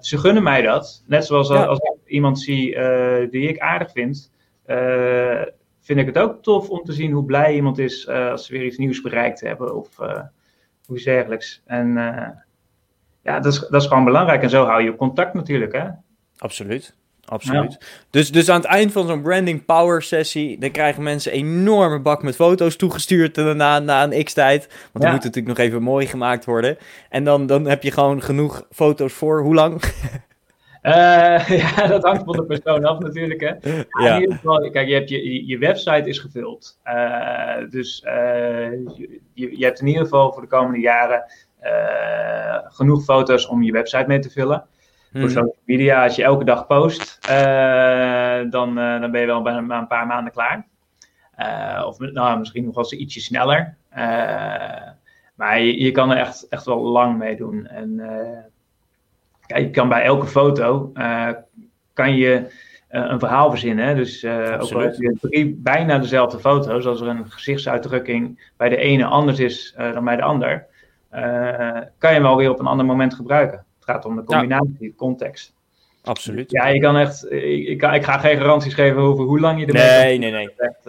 ze 0.00 0.18
gunnen 0.18 0.42
mij 0.42 0.62
dat. 0.62 1.04
Net 1.06 1.24
zoals 1.24 1.50
als 1.50 1.78
ik 1.78 1.94
iemand 2.06 2.40
zie 2.40 2.78
die 3.30 3.48
ik 3.48 3.58
aardig 3.58 3.90
vind, 3.90 4.32
vind 5.80 5.98
ik 5.98 6.06
het 6.06 6.18
ook 6.18 6.42
tof 6.42 6.70
om 6.70 6.84
te 6.84 6.92
zien 6.92 7.12
hoe 7.12 7.24
blij 7.24 7.54
iemand 7.54 7.78
is 7.78 8.08
als 8.08 8.46
ze 8.46 8.52
weer 8.52 8.64
iets 8.64 8.78
nieuws 8.78 9.00
bereikt 9.00 9.40
hebben. 9.40 9.76
Of, 9.76 9.88
hoe 10.86 11.02
dergelijks. 11.02 11.62
En 11.64 11.88
uh, 11.88 12.28
ja, 13.22 13.40
dat 13.40 13.52
is, 13.52 13.58
dat 13.58 13.82
is 13.82 13.88
gewoon 13.88 14.04
belangrijk. 14.04 14.42
En 14.42 14.50
zo 14.50 14.64
hou 14.64 14.82
je 14.82 14.96
contact 14.96 15.34
natuurlijk, 15.34 15.72
hè? 15.72 15.84
Absoluut. 16.38 16.94
Absoluut. 17.28 17.78
Dus, 18.10 18.32
dus 18.32 18.48
aan 18.48 18.60
het 18.60 18.64
eind 18.64 18.92
van 18.92 19.06
zo'n 19.06 19.22
branding 19.22 19.64
power 19.64 20.02
sessie, 20.02 20.58
dan 20.58 20.70
krijgen 20.70 21.02
mensen 21.02 21.32
een 21.34 21.38
enorme 21.38 22.00
bak 22.00 22.22
met 22.22 22.34
foto's 22.34 22.76
toegestuurd 22.76 23.36
na, 23.36 23.78
na 23.78 24.02
een 24.02 24.24
x-tijd. 24.24 24.66
Want 24.66 24.72
ja. 24.92 25.00
die 25.00 25.10
moeten 25.10 25.28
natuurlijk 25.28 25.58
nog 25.58 25.66
even 25.66 25.82
mooi 25.82 26.06
gemaakt 26.06 26.44
worden. 26.44 26.78
En 27.10 27.24
dan, 27.24 27.46
dan 27.46 27.64
heb 27.64 27.82
je 27.82 27.90
gewoon 27.90 28.22
genoeg 28.22 28.66
foto's 28.70 29.12
voor 29.12 29.42
hoe 29.42 29.54
lang? 29.54 29.82
Uh, 30.86 31.48
ja, 31.62 31.86
dat 31.86 32.02
hangt 32.02 32.24
van 32.24 32.36
de 32.36 32.44
persoon 32.44 32.84
af 32.84 32.98
natuurlijk. 32.98 33.40
Hè. 33.40 33.70
Ja. 34.04 34.14
In 34.14 34.20
ieder 34.20 34.36
geval, 34.36 34.70
kijk, 34.70 34.88
je, 34.88 34.94
hebt 34.94 35.08
je, 35.08 35.46
je 35.46 35.58
website 35.58 36.08
is 36.08 36.18
gevuld. 36.18 36.80
Uh, 36.84 37.70
dus 37.70 38.04
uh, 38.06 38.70
je, 39.34 39.58
je 39.58 39.64
hebt 39.64 39.80
in 39.80 39.86
ieder 39.86 40.02
geval 40.02 40.32
voor 40.32 40.42
de 40.42 40.48
komende 40.48 40.80
jaren 40.80 41.24
genoeg 42.68 43.04
foto's 43.04 43.46
om 43.46 43.62
je 43.62 43.72
website 43.72 44.04
mee 44.06 44.18
te 44.18 44.30
vullen. 44.30 44.66
Hmm. 45.10 45.20
Voor 45.20 45.30
social 45.30 45.56
media, 45.64 46.02
als 46.02 46.16
je 46.16 46.22
elke 46.22 46.44
dag 46.44 46.66
post, 46.66 47.18
dan, 48.50 48.74
dan 48.74 49.10
ben 49.10 49.20
je 49.20 49.26
wel 49.26 49.42
bijna 49.42 49.78
een 49.78 49.86
paar 49.86 50.06
maanden 50.06 50.32
klaar. 50.32 50.66
of 51.86 51.98
nou, 51.98 52.38
misschien 52.38 52.64
nog 52.64 52.74
wel 52.74 52.84
eens 52.84 52.92
ietsje 52.92 53.20
sneller. 53.20 53.76
maar 55.34 55.60
je, 55.60 55.80
je, 55.80 55.90
kan 55.90 56.10
er 56.10 56.16
echt, 56.16 56.46
echt 56.48 56.64
wel 56.64 56.80
lang 56.80 57.18
mee 57.18 57.36
doen. 57.36 57.66
En 57.66 58.00
je 59.46 59.70
kan 59.70 59.88
bij 59.88 60.02
elke 60.02 60.26
foto 60.26 60.90
uh, 60.94 61.30
kan 61.92 62.16
je 62.16 62.40
uh, 62.90 63.04
een 63.08 63.18
verhaal 63.18 63.50
verzinnen. 63.50 63.96
Dus 63.96 64.22
uh, 64.22 64.58
ook 64.60 64.72
al 64.72 64.80
heb 64.80 64.94
je 64.94 65.16
drie 65.20 65.54
bijna 65.54 65.98
dezelfde 65.98 66.38
foto's, 66.38 66.86
als 66.86 67.00
er 67.00 67.08
een 67.08 67.30
gezichtsuitdrukking 67.30 68.50
bij 68.56 68.68
de 68.68 68.76
ene 68.76 69.04
anders 69.04 69.38
is 69.38 69.74
dan 69.76 70.04
bij 70.04 70.16
de 70.16 70.22
ander, 70.22 70.66
kan 71.98 72.10
je 72.10 72.16
hem 72.16 72.22
wel 72.22 72.36
weer 72.36 72.50
op 72.50 72.58
een 72.58 72.66
ander 72.66 72.86
moment 72.86 73.14
gebruiken. 73.14 73.58
Het 73.58 73.84
gaat 73.84 74.04
om 74.04 74.16
de 74.16 74.24
combinatie, 74.24 74.74
ja. 74.78 74.92
context. 74.96 75.54
Absoluut. 76.02 76.50
Ja, 76.50 76.66
je 76.66 76.80
kan 76.80 76.96
echt, 76.96 77.32
ik, 77.32 77.66
ik, 77.66 77.82
ik, 77.82 78.04
ga 78.04 78.18
geen 78.18 78.38
garanties 78.38 78.74
geven 78.74 79.02
over 79.02 79.24
hoe 79.24 79.40
lang 79.40 79.60
je 79.60 79.66
ermee 79.66 80.18
Nee, 80.18 80.18
nee, 80.18 80.30
nee. 80.30 80.54
Echt, 80.56 80.84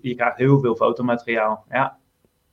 je 0.00 0.14
krijgt 0.14 0.36
heel 0.36 0.60
veel 0.60 0.76
fotomateriaal. 0.76 1.64
Ja. 1.70 1.98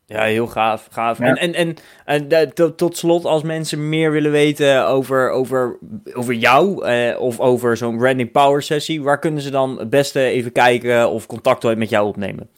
Ja, 0.06 0.24
heel 0.24 0.48
gaaf. 0.48 0.88
gaaf. 0.92 1.20
En, 1.20 1.36
en, 1.36 1.54
en, 1.54 1.76
en 2.06 2.54
tot, 2.54 2.78
tot, 2.78 2.98
slot, 2.98 3.26
als 3.26 3.44
mensen 3.44 3.90
meer 3.90 4.12
willen 4.12 4.32
weten 4.32 4.88
over, 4.88 5.30
over, 5.30 5.80
over 6.14 6.34
jou 6.34 6.86
eh, 6.86 7.20
of 7.20 7.40
over 7.40 7.78
zo'n 7.78 7.98
branding 7.98 8.32
power 8.32 8.62
sessie, 8.62 9.04
waar 9.04 9.20
kunnen 9.20 9.42
ze 9.42 9.50
dan 9.50 9.80
het 9.80 9.90
beste 9.90 10.20
even 10.20 10.52
kijken 10.52 11.10
of 11.10 11.26
contact 11.26 11.76
met 11.76 11.90
jou 11.90 12.08
opnemen? 12.08 12.50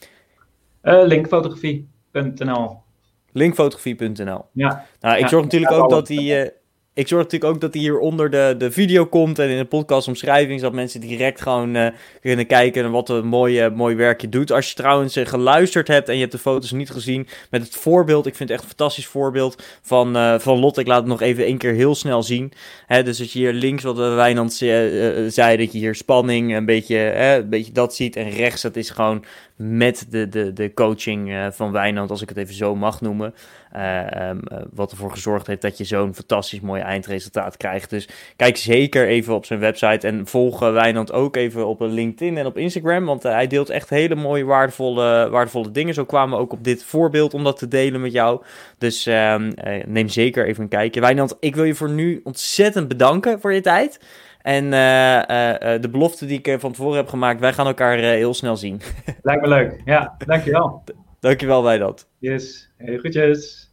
Uh, 0.84 1.02
linkfotografie.nl 1.06 2.84
Linkfotografie.nl 3.32 4.46
Ja. 4.52 4.86
Nou, 5.00 5.18
ik 5.18 5.28
zorg 5.28 5.44
natuurlijk 5.44 5.72
ook 5.72 5.90
dat 5.90 6.08
die... 6.08 6.44
Uh, 6.44 6.48
ik 6.96 7.08
zorg 7.08 7.24
natuurlijk 7.24 7.54
ook 7.54 7.62
dat 7.62 7.74
hij 7.74 7.82
hier 7.82 7.98
onder 7.98 8.30
de, 8.30 8.56
de 8.58 8.72
video 8.72 9.06
komt 9.06 9.40
en 9.40 9.50
in 9.50 9.58
de 9.58 9.66
podcastomschrijving, 9.66 10.60
zodat 10.60 10.76
mensen 10.76 11.00
direct 11.00 11.42
gewoon 11.42 11.76
uh, 11.76 11.88
kunnen 12.22 12.48
kijken 12.48 12.84
naar 12.84 12.92
wat 12.92 13.10
een 13.10 13.28
mooi, 13.28 13.70
mooi 13.70 13.96
werk 13.96 14.22
je 14.22 14.30
doet. 14.30 14.52
Als 14.52 14.70
je 14.70 14.76
trouwens 14.76 15.18
uh, 15.18 15.26
geluisterd 15.26 15.88
hebt 15.88 16.08
en 16.08 16.14
je 16.14 16.20
hebt 16.20 16.32
de 16.32 16.38
foto's 16.38 16.72
niet 16.72 16.90
gezien, 16.90 17.28
met 17.50 17.64
het 17.64 17.76
voorbeeld, 17.76 18.26
ik 18.26 18.36
vind 18.36 18.50
het 18.50 18.58
echt 18.58 18.70
een 18.70 18.76
fantastisch 18.76 19.08
voorbeeld 19.08 19.64
van, 19.82 20.18
uh, 20.18 20.40
van 20.40 20.60
Lot. 20.60 20.78
Ik 20.78 20.88
laat 20.88 20.98
het 20.98 21.08
nog 21.08 21.22
even 21.22 21.46
één 21.46 21.58
keer 21.58 21.74
heel 21.74 21.96
snel 21.96 22.24
zien. 22.24 22.52
Hè, 22.86 23.04
dus 23.04 23.20
als 23.20 23.34
je 23.34 23.40
hier 23.40 23.54
links, 23.54 23.84
wat 23.84 23.98
Wijnand 23.98 24.54
zei, 24.54 25.58
dat 25.58 25.72
je 25.72 25.78
hier 25.78 25.96
spanning, 25.96 26.56
een 26.56 26.66
beetje, 26.66 27.16
een 27.16 27.50
beetje 27.50 27.72
dat 27.72 27.96
ziet. 27.96 28.16
En 28.16 28.30
rechts, 28.30 28.62
dat 28.62 28.76
is 28.76 28.90
gewoon 28.90 29.26
met 29.56 30.08
de, 30.10 30.30
de, 30.30 30.54
de 30.54 30.74
coaching 30.74 31.50
van 31.52 31.72
Wijnand, 31.72 32.10
als 32.10 32.22
ik 32.22 32.30
het 32.30 32.38
even 32.38 32.56
zo 32.56 32.76
mag 32.76 33.02
noemen. 33.02 33.34
Uh, 33.76 34.30
um, 34.30 34.40
wat 34.74 34.92
ervoor 34.92 35.12
gezorgd 35.12 35.48
heeft 35.48 35.62
dat 35.62 35.78
je 35.78 35.84
zo'n 35.84 36.14
fantastisch 36.14 36.60
mooi 36.60 36.82
eindresultaat 36.82 37.58
krijgt. 37.58 37.90
Dus 37.90 38.08
kijk 38.36 38.58
zeker 38.58 39.08
even 39.08 39.34
op 39.34 39.46
zijn 39.46 39.60
website 39.60 40.08
en 40.08 40.28
volg 40.28 40.60
Wijnand 40.60 41.12
ook 41.12 41.36
even 41.36 41.68
op 41.68 41.82
LinkedIn 41.82 42.38
en 42.38 42.46
op 42.46 42.58
Instagram. 42.58 43.06
Want 43.06 43.26
uh, 43.26 43.32
hij 43.32 43.48
deelt 43.48 43.70
echt 43.70 43.90
hele 43.90 44.16
mooie, 44.16 44.44
waardevolle, 44.44 45.30
waardevolle 45.30 45.72
dingen. 45.72 45.94
Zo 45.94 46.06
kwamen 46.06 46.38
we 46.38 46.44
ook 46.44 46.52
op 46.52 46.64
dit 46.64 46.84
voorbeeld 46.84 47.34
om 47.34 47.44
dat 47.44 47.58
te 47.58 47.68
delen 47.68 48.02
met 48.02 48.12
jou. 48.12 48.44
Dus 48.78 49.08
uh, 49.08 49.36
neem 49.86 50.08
zeker 50.10 50.46
even 50.46 50.64
een 50.64 50.70
kijkje. 50.70 51.02
Wijnand, 51.02 51.38
ik 51.40 51.56
wil 51.56 51.64
je 51.64 51.76
voor 51.76 51.90
nu 51.90 52.22
ontzettend 52.24 52.88
bedanken 52.88 53.40
voor 53.40 53.54
je 53.54 53.62
tijd. 53.62 54.00
En 54.42 54.70
de 55.82 55.90
belofte 55.92 56.26
die 56.26 56.42
ik 56.44 56.60
van 56.60 56.72
tevoren 56.72 56.98
heb 56.98 57.08
gemaakt, 57.08 57.40
wij 57.40 57.54
gaan 57.54 57.68
elkaar 57.68 57.98
heel 57.98 58.34
snel 58.34 58.58
zien. 58.58 58.82
Lijkt 59.22 59.42
me 59.42 59.48
leuk. 59.48 59.82
Ja, 59.86 60.16
dankjewel. 60.26 60.84
Dankjewel, 61.20 61.64
Wijnand. 61.64 62.08
Yes, 62.20 62.70
hey, 62.78 62.98
goedjes. 62.98 63.65